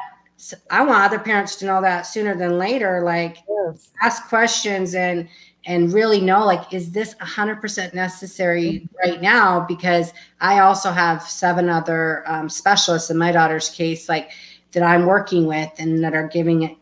i 0.70 0.84
want 0.84 1.03
other 1.03 1.18
parents 1.18 1.57
to 1.57 1.64
know 1.64 1.80
that 1.80 2.03
sooner 2.03 2.36
than 2.36 2.59
later. 2.59 3.01
Like 3.05 3.38
yes. 3.49 3.88
ask 4.03 4.28
questions 4.28 4.94
and 4.94 5.30
and 5.66 5.92
really 5.92 6.20
know 6.20 6.46
like 6.46 6.72
is 6.72 6.92
this 6.92 7.14
100% 7.16 7.92
necessary 7.92 8.88
right 9.04 9.20
now? 9.20 9.60
Because 9.66 10.12
i 10.40 10.60
also 10.60 10.90
have 10.90 11.22
seven 11.22 11.68
other 11.68 12.22
um, 12.26 12.48
specialists 12.48 13.10
in 13.10 13.18
my 13.18 13.32
daughter's 13.32 13.68
case 13.70 14.08
like 14.08 14.30
that 14.72 14.82
i'm 14.82 15.06
working 15.06 15.46
with 15.46 15.70
and 15.78 16.02
that 16.02 16.14
are 16.14 16.28
giving 16.28 16.62
it 16.62 16.76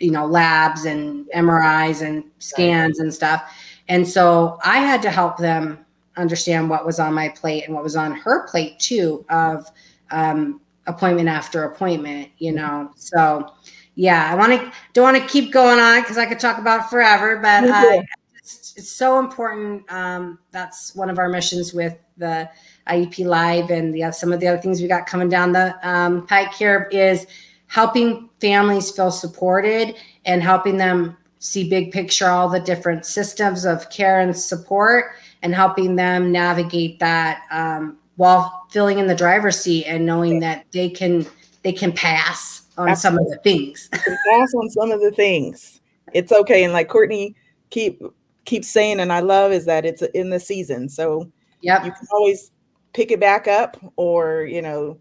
you 0.00 0.10
know 0.10 0.26
labs 0.26 0.84
and 0.84 1.26
mris 1.34 2.02
and 2.02 2.24
scans 2.38 2.98
and 2.98 3.12
stuff. 3.12 3.42
And 3.88 4.08
so 4.08 4.58
i 4.64 4.78
had 4.78 5.02
to 5.02 5.10
help 5.10 5.36
them 5.36 5.84
understand 6.16 6.70
what 6.70 6.86
was 6.86 6.98
on 6.98 7.12
my 7.12 7.28
plate 7.28 7.64
and 7.64 7.74
what 7.74 7.82
was 7.82 7.96
on 7.96 8.12
her 8.12 8.46
plate 8.46 8.78
too 8.78 9.24
of 9.28 9.66
um, 10.10 10.60
appointment 10.86 11.28
after 11.28 11.64
appointment 11.64 12.30
you 12.38 12.52
know? 12.52 12.90
So 12.96 13.50
yeah, 13.94 14.28
I 14.30 14.34
want 14.34 14.52
to 14.52 14.72
don't 14.92 15.04
want 15.04 15.16
to 15.16 15.26
keep 15.26 15.52
going 15.52 15.78
on 15.78 16.02
because 16.02 16.18
I 16.18 16.26
could 16.26 16.40
talk 16.40 16.58
about 16.58 16.90
forever, 16.90 17.38
but 17.38 17.64
uh, 17.64 18.02
it's, 18.36 18.74
it's, 18.76 18.90
so 18.90 19.18
important. 19.18 19.90
Um, 19.92 20.38
that's 20.50 20.94
one 20.94 21.10
of 21.10 21.18
our 21.18 21.28
missions 21.28 21.72
with 21.72 21.96
the 22.16 22.48
IEP 22.88 23.24
Live 23.24 23.70
and 23.70 23.94
the, 23.94 24.12
some 24.12 24.32
of 24.32 24.40
the 24.40 24.48
other 24.48 24.60
things 24.60 24.80
we 24.80 24.88
got 24.88 25.06
coming 25.06 25.28
down 25.28 25.52
the 25.52 25.76
um, 25.88 26.26
pike 26.26 26.52
here 26.52 26.88
is 26.90 27.26
helping 27.68 28.28
families 28.40 28.90
feel 28.90 29.10
supported 29.10 29.94
and 30.24 30.42
helping 30.42 30.76
them 30.76 31.16
see 31.38 31.68
big 31.68 31.92
picture, 31.92 32.28
all 32.28 32.48
the 32.48 32.60
different 32.60 33.04
systems 33.04 33.64
of 33.64 33.90
care 33.90 34.20
and 34.20 34.36
support, 34.36 35.12
and 35.42 35.54
helping 35.54 35.94
them 35.94 36.32
navigate 36.32 36.98
that 36.98 37.42
um, 37.50 37.98
while 38.16 38.66
filling 38.70 38.98
in 38.98 39.06
the 39.06 39.14
driver's 39.14 39.60
seat 39.60 39.84
and 39.84 40.06
knowing 40.06 40.40
that 40.40 40.64
they 40.72 40.88
can 40.88 41.26
they 41.62 41.72
can 41.72 41.92
pass 41.92 42.63
on 42.76 42.88
Absolutely. 42.88 42.96
some 42.96 43.18
of 43.18 43.30
the 43.30 43.38
things. 43.42 43.88
pass 43.92 44.54
on 44.54 44.70
some 44.70 44.90
of 44.90 45.00
the 45.00 45.12
things. 45.12 45.80
It's 46.12 46.32
okay. 46.32 46.64
And 46.64 46.72
like 46.72 46.88
Courtney 46.88 47.34
keep 47.70 48.02
keeps 48.44 48.68
saying, 48.68 49.00
and 49.00 49.12
I 49.12 49.20
love 49.20 49.52
is 49.52 49.64
that 49.66 49.84
it's 49.84 50.02
in 50.02 50.30
the 50.30 50.40
season. 50.40 50.88
So 50.88 51.30
yeah, 51.60 51.84
you 51.84 51.92
can 51.92 52.06
always 52.12 52.50
pick 52.92 53.10
it 53.10 53.20
back 53.20 53.48
up, 53.48 53.76
or 53.96 54.42
you 54.42 54.62
know, 54.62 54.98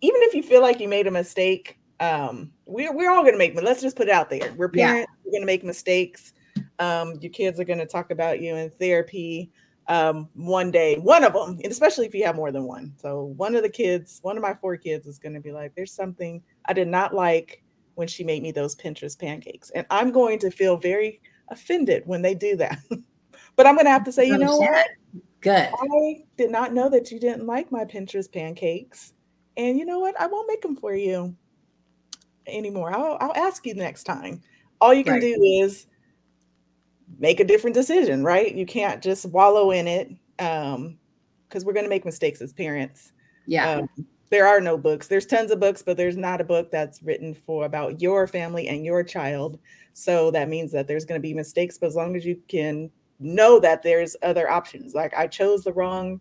even 0.00 0.20
if 0.22 0.34
you 0.34 0.42
feel 0.42 0.62
like 0.62 0.80
you 0.80 0.88
made 0.88 1.06
a 1.06 1.10
mistake, 1.10 1.78
um, 2.00 2.52
we're 2.66 2.94
we're 2.94 3.10
all 3.10 3.24
gonna 3.24 3.38
make. 3.38 3.54
But 3.54 3.64
let's 3.64 3.82
just 3.82 3.96
put 3.96 4.08
it 4.08 4.14
out 4.14 4.30
there. 4.30 4.52
We're 4.56 4.68
parents. 4.68 5.10
Yeah. 5.10 5.16
We're 5.24 5.38
gonna 5.38 5.46
make 5.46 5.64
mistakes. 5.64 6.32
Um, 6.78 7.14
your 7.20 7.32
kids 7.32 7.58
are 7.58 7.64
gonna 7.64 7.86
talk 7.86 8.10
about 8.10 8.40
you 8.40 8.54
in 8.54 8.70
therapy 8.70 9.50
um, 9.88 10.28
one 10.34 10.70
day, 10.70 10.96
one 10.98 11.24
of 11.24 11.32
them, 11.32 11.58
especially 11.64 12.06
if 12.06 12.14
you 12.14 12.24
have 12.24 12.36
more 12.36 12.52
than 12.52 12.64
one. 12.64 12.92
So 12.98 13.32
one 13.36 13.54
of 13.54 13.62
the 13.62 13.70
kids, 13.70 14.20
one 14.22 14.36
of 14.36 14.42
my 14.42 14.54
four 14.54 14.76
kids 14.76 15.06
is 15.06 15.18
going 15.18 15.34
to 15.34 15.40
be 15.40 15.50
like, 15.50 15.74
there's 15.74 15.92
something 15.92 16.42
I 16.68 16.72
did 16.72 16.88
not 16.88 17.14
like 17.14 17.62
when 17.94 18.06
she 18.06 18.22
made 18.22 18.42
me 18.42 18.52
those 18.52 18.76
Pinterest 18.76 19.18
pancakes. 19.18 19.70
And 19.70 19.86
I'm 19.90 20.12
going 20.12 20.38
to 20.40 20.50
feel 20.50 20.76
very 20.76 21.20
offended 21.48 22.04
when 22.06 22.22
they 22.22 22.34
do 22.34 22.56
that. 22.56 22.78
but 23.56 23.66
I'm 23.66 23.74
going 23.74 23.86
to 23.86 23.90
have 23.90 24.04
to 24.04 24.12
say, 24.12 24.26
you 24.26 24.38
know 24.38 24.56
what? 24.56 24.86
Good. 25.40 25.68
I 25.72 26.24
did 26.36 26.50
not 26.50 26.72
know 26.72 26.88
that 26.90 27.10
you 27.10 27.18
didn't 27.18 27.46
like 27.46 27.72
my 27.72 27.84
Pinterest 27.84 28.32
pancakes. 28.32 29.14
And 29.56 29.78
you 29.78 29.84
know 29.84 29.98
what? 29.98 30.20
I 30.20 30.26
won't 30.26 30.48
make 30.48 30.62
them 30.62 30.76
for 30.76 30.94
you 30.94 31.34
anymore. 32.46 32.94
I'll, 32.94 33.18
I'll 33.20 33.36
ask 33.36 33.66
you 33.66 33.74
next 33.74 34.04
time. 34.04 34.42
All 34.80 34.94
you 34.94 35.02
can 35.02 35.14
right. 35.14 35.20
do 35.20 35.42
is 35.62 35.86
make 37.18 37.40
a 37.40 37.44
different 37.44 37.74
decision, 37.74 38.22
right? 38.22 38.54
You 38.54 38.66
can't 38.66 39.02
just 39.02 39.26
wallow 39.26 39.70
in 39.70 39.88
it 39.88 40.10
um 40.38 40.98
because 41.48 41.64
we're 41.64 41.72
going 41.72 41.84
to 41.84 41.90
make 41.90 42.04
mistakes 42.04 42.40
as 42.40 42.52
parents. 42.52 43.12
Yeah. 43.46 43.70
Um, 43.70 43.88
there 44.30 44.46
are 44.46 44.60
no 44.60 44.76
books. 44.76 45.06
There's 45.06 45.26
tons 45.26 45.50
of 45.50 45.60
books, 45.60 45.82
but 45.82 45.96
there's 45.96 46.16
not 46.16 46.40
a 46.40 46.44
book 46.44 46.70
that's 46.70 47.02
written 47.02 47.34
for 47.34 47.64
about 47.64 48.00
your 48.00 48.26
family 48.26 48.68
and 48.68 48.84
your 48.84 49.02
child. 49.02 49.58
So 49.92 50.30
that 50.32 50.48
means 50.48 50.72
that 50.72 50.86
there's 50.86 51.04
going 51.04 51.20
to 51.20 51.26
be 51.26 51.34
mistakes, 51.34 51.78
but 51.78 51.86
as 51.86 51.96
long 51.96 52.16
as 52.16 52.24
you 52.24 52.40
can 52.48 52.90
know 53.20 53.58
that 53.60 53.82
there's 53.82 54.16
other 54.22 54.50
options. 54.50 54.94
Like 54.94 55.14
I 55.14 55.26
chose 55.26 55.64
the 55.64 55.72
wrong 55.72 56.20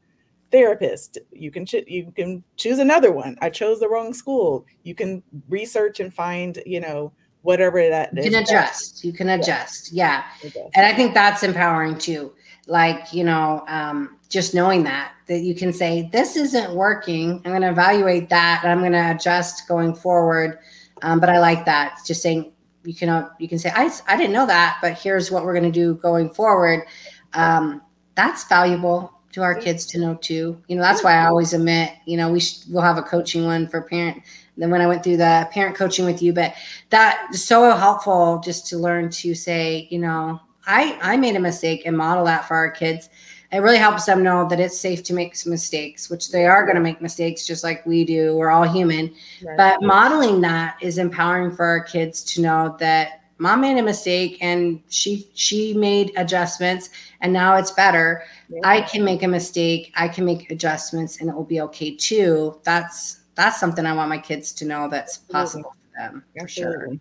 therapist, 0.51 1.17
you 1.31 1.51
can 1.51 1.65
ch- 1.65 1.85
you 1.87 2.11
can 2.15 2.43
choose 2.55 2.79
another 2.79 3.11
one. 3.11 3.37
I 3.41 3.49
chose 3.49 3.79
the 3.79 3.89
wrong 3.89 4.13
school. 4.13 4.65
You 4.83 4.95
can 4.95 5.21
research 5.49 5.99
and 5.99 6.13
find, 6.13 6.61
you 6.65 6.79
know, 6.79 7.11
whatever 7.47 7.87
that 7.87 8.13
you 8.13 8.23
can 8.23 8.43
adjust 8.43 9.05
you 9.05 9.13
can 9.13 9.29
adjust 9.29 9.93
yeah, 9.93 10.25
yeah. 10.41 10.63
and 10.75 10.85
i 10.85 10.93
think 10.93 11.13
that's 11.13 11.43
empowering 11.43 11.97
too 11.97 12.33
like 12.67 13.13
you 13.13 13.23
know 13.23 13.63
um, 13.67 14.17
just 14.29 14.53
knowing 14.53 14.83
that 14.83 15.13
that 15.27 15.39
you 15.39 15.55
can 15.55 15.73
say 15.73 16.09
this 16.11 16.35
isn't 16.35 16.73
working. 16.73 17.41
I'm 17.43 17.51
going 17.51 17.61
to 17.61 17.69
evaluate 17.69 18.29
that. 18.29 18.61
I'm 18.63 18.79
going 18.79 18.93
to 18.93 19.11
adjust 19.11 19.67
going 19.67 19.93
forward. 19.93 20.59
Um, 21.01 21.19
but 21.19 21.29
i 21.29 21.37
like 21.39 21.65
that. 21.65 21.99
Just 22.05 22.21
saying 22.21 22.53
you 22.83 22.95
can 22.95 23.09
uh, 23.09 23.29
you 23.39 23.47
can 23.47 23.59
say 23.59 23.71
I, 23.75 23.91
I 24.07 24.17
didn't 24.17 24.33
know 24.33 24.47
that 24.47 24.79
but 24.81 24.93
here's 24.93 25.31
what 25.31 25.43
we're 25.43 25.53
going 25.53 25.71
to 25.71 25.79
do 25.79 25.95
going 25.95 26.29
forward. 26.29 26.85
Um, 27.33 27.81
that's 28.15 28.47
valuable 28.47 29.13
to 29.33 29.43
our 29.43 29.53
kids 29.53 29.85
to 29.87 29.99
know 29.99 30.15
too. 30.15 30.61
You 30.67 30.75
know 30.75 30.81
that's 30.81 31.03
why 31.03 31.13
i 31.13 31.25
always 31.27 31.53
admit 31.53 31.91
you 32.05 32.17
know 32.17 32.31
we 32.31 32.39
sh- 32.39 32.63
we'll 32.69 32.81
have 32.81 32.97
a 32.97 33.03
coaching 33.03 33.45
one 33.45 33.67
for 33.67 33.81
parent 33.81 34.23
then 34.57 34.71
when 34.71 34.81
I 34.81 34.87
went 34.87 35.03
through 35.03 35.17
the 35.17 35.47
parent 35.51 35.75
coaching 35.75 36.05
with 36.05 36.21
you, 36.21 36.33
but 36.33 36.55
that 36.89 37.27
is 37.31 37.45
so 37.45 37.69
helpful 37.75 38.41
just 38.43 38.67
to 38.67 38.77
learn 38.77 39.09
to 39.11 39.35
say, 39.35 39.87
you 39.91 39.99
know, 39.99 40.41
I 40.67 40.97
I 41.01 41.17
made 41.17 41.35
a 41.35 41.39
mistake 41.39 41.83
and 41.85 41.97
model 41.97 42.25
that 42.25 42.47
for 42.47 42.55
our 42.55 42.69
kids. 42.69 43.09
it 43.51 43.59
really 43.59 43.77
helps 43.77 44.05
them 44.05 44.21
know 44.21 44.47
that 44.49 44.59
it's 44.59 44.77
safe 44.77 45.03
to 45.03 45.13
make 45.13 45.33
some 45.35 45.51
mistakes, 45.51 46.09
which 46.09 46.31
they 46.31 46.45
are 46.45 46.63
going 46.63 46.75
to 46.75 46.81
make 46.81 47.01
mistakes 47.01 47.47
just 47.47 47.63
like 47.63 47.85
we 47.85 48.03
do. 48.03 48.35
We're 48.35 48.49
all 48.49 48.63
human. 48.63 49.15
Right. 49.41 49.57
But 49.57 49.81
modeling 49.81 50.41
that 50.41 50.75
is 50.81 50.97
empowering 50.97 51.55
for 51.55 51.65
our 51.65 51.81
kids 51.81 52.23
to 52.33 52.41
know 52.41 52.75
that 52.79 53.21
mom 53.39 53.61
made 53.61 53.77
a 53.77 53.83
mistake 53.83 54.37
and 54.41 54.81
she 54.89 55.29
she 55.33 55.73
made 55.73 56.11
adjustments 56.17 56.89
and 57.21 57.31
now 57.31 57.55
it's 57.55 57.71
better. 57.71 58.23
Yeah. 58.49 58.61
I 58.63 58.81
can 58.81 59.03
make 59.03 59.23
a 59.23 59.27
mistake, 59.27 59.93
I 59.95 60.07
can 60.07 60.25
make 60.25 60.51
adjustments 60.51 61.21
and 61.21 61.29
it 61.29 61.35
will 61.35 61.45
be 61.45 61.61
okay 61.61 61.95
too. 61.95 62.59
That's 62.63 63.21
that's 63.35 63.59
something 63.59 63.85
I 63.85 63.93
want 63.93 64.09
my 64.09 64.17
kids 64.17 64.51
to 64.53 64.65
know 64.65 64.89
that's 64.89 65.17
possible 65.17 65.73
for 65.79 65.99
them 65.99 66.23
for 66.35 66.43
Absolutely. 66.43 66.99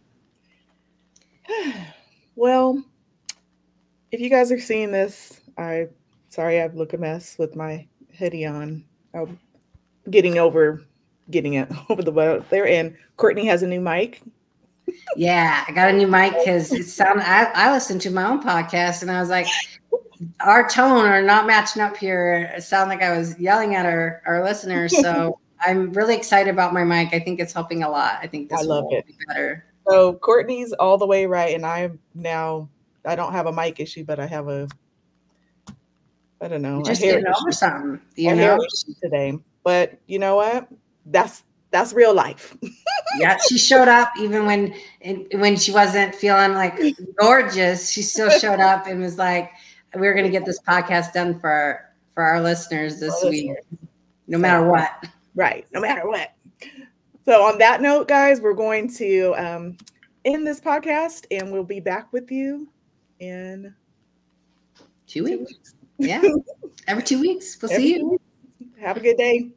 sure. 1.48 1.74
well, 2.36 2.84
if 4.16 4.22
you 4.22 4.30
guys 4.30 4.50
are 4.50 4.58
seeing 4.58 4.92
this, 4.92 5.42
I 5.58 5.88
sorry 6.30 6.62
I 6.62 6.68
look 6.68 6.94
a 6.94 6.96
mess 6.96 7.36
with 7.38 7.54
my 7.54 7.86
hoodie 8.18 8.46
on. 8.46 8.82
I'm 9.12 9.38
getting 10.08 10.38
over 10.38 10.82
getting 11.30 11.54
it 11.54 11.68
over 11.90 12.02
the 12.02 12.12
weather 12.12 12.42
there. 12.48 12.66
And 12.66 12.96
Courtney 13.18 13.44
has 13.46 13.62
a 13.62 13.66
new 13.66 13.80
mic. 13.80 14.22
yeah, 15.16 15.64
I 15.68 15.72
got 15.72 15.90
a 15.90 15.92
new 15.92 16.06
mic 16.06 16.32
because 16.32 16.72
it 16.72 16.86
sounded. 16.86 17.28
I, 17.28 17.44
I 17.54 17.72
listened 17.72 18.00
to 18.02 18.10
my 18.10 18.24
own 18.24 18.42
podcast 18.42 19.02
and 19.02 19.10
I 19.10 19.20
was 19.20 19.28
like, 19.28 19.48
our 20.40 20.66
tone 20.66 21.04
are 21.04 21.20
not 21.20 21.46
matching 21.46 21.82
up 21.82 21.94
here. 21.94 22.50
It 22.56 22.62
sounded 22.62 22.94
like 22.94 23.02
I 23.02 23.18
was 23.18 23.38
yelling 23.38 23.74
at 23.74 23.84
our 23.84 24.22
our 24.24 24.42
listeners. 24.42 24.98
So 24.98 25.38
I'm 25.60 25.92
really 25.92 26.16
excited 26.16 26.48
about 26.48 26.72
my 26.72 26.84
mic. 26.84 27.12
I 27.12 27.18
think 27.18 27.38
it's 27.38 27.52
helping 27.52 27.82
a 27.82 27.90
lot. 27.90 28.18
I 28.22 28.28
think 28.28 28.48
this 28.48 28.60
I 28.60 28.62
love 28.62 28.84
will 28.84 28.96
it. 28.96 29.06
be 29.06 29.18
better. 29.28 29.66
So 29.86 30.14
Courtney's 30.14 30.72
all 30.72 30.96
the 30.96 31.06
way 31.06 31.26
right, 31.26 31.54
and 31.54 31.66
I'm 31.66 31.98
now 32.14 32.70
I 33.06 33.14
don't 33.14 33.32
have 33.32 33.46
a 33.46 33.52
mic 33.52 33.80
issue, 33.80 34.04
but 34.04 34.18
I 34.18 34.26
have 34.26 34.48
a 34.48 34.68
I 36.40 36.48
don't 36.48 36.62
know. 36.62 36.82
just 36.82 37.00
getting 37.00 37.26
over 37.26 37.52
something, 37.52 38.00
you 38.14 38.34
know, 38.34 38.58
today. 39.02 39.38
But 39.64 39.98
you 40.06 40.18
know 40.18 40.36
what? 40.36 40.68
That's 41.06 41.44
that's 41.70 41.92
real 41.92 42.14
life. 42.14 42.56
yeah, 43.18 43.38
she 43.48 43.58
showed 43.58 43.88
up 43.88 44.10
even 44.18 44.44
when 44.44 44.74
when 45.32 45.56
she 45.56 45.72
wasn't 45.72 46.14
feeling 46.14 46.52
like 46.52 46.78
gorgeous. 47.18 47.90
She 47.90 48.02
still 48.02 48.30
showed 48.30 48.60
up 48.60 48.86
and 48.86 49.00
was 49.00 49.16
like, 49.16 49.50
"We're 49.94 50.12
going 50.12 50.26
to 50.26 50.30
get 50.30 50.44
this 50.44 50.60
podcast 50.60 51.12
done 51.14 51.40
for 51.40 51.80
for 52.14 52.22
our 52.22 52.40
listeners 52.42 53.00
this 53.00 53.24
our 53.24 53.30
week, 53.30 53.48
listeners. 53.48 53.90
no 54.26 54.38
matter 54.38 54.66
what." 54.66 55.06
Right, 55.34 55.66
no 55.72 55.80
matter 55.80 56.08
what. 56.08 56.32
So 57.26 57.42
on 57.42 57.58
that 57.58 57.82
note, 57.82 58.08
guys, 58.08 58.40
we're 58.40 58.54
going 58.54 58.88
to 58.94 59.34
um, 59.36 59.76
end 60.24 60.46
this 60.46 60.60
podcast, 60.60 61.26
and 61.30 61.52
we'll 61.52 61.64
be 61.64 61.80
back 61.80 62.12
with 62.12 62.30
you 62.30 62.68
in 63.20 63.74
two 65.06 65.24
weeks. 65.24 65.38
Two 65.38 65.44
weeks. 65.44 65.74
Yeah, 65.98 66.22
every 66.86 67.02
two 67.02 67.20
weeks. 67.20 67.56
We'll 67.60 67.70
every 67.72 67.84
see 67.84 67.96
you. 67.96 68.20
Have 68.78 68.96
a 68.96 69.00
good 69.00 69.16
day. 69.16 69.50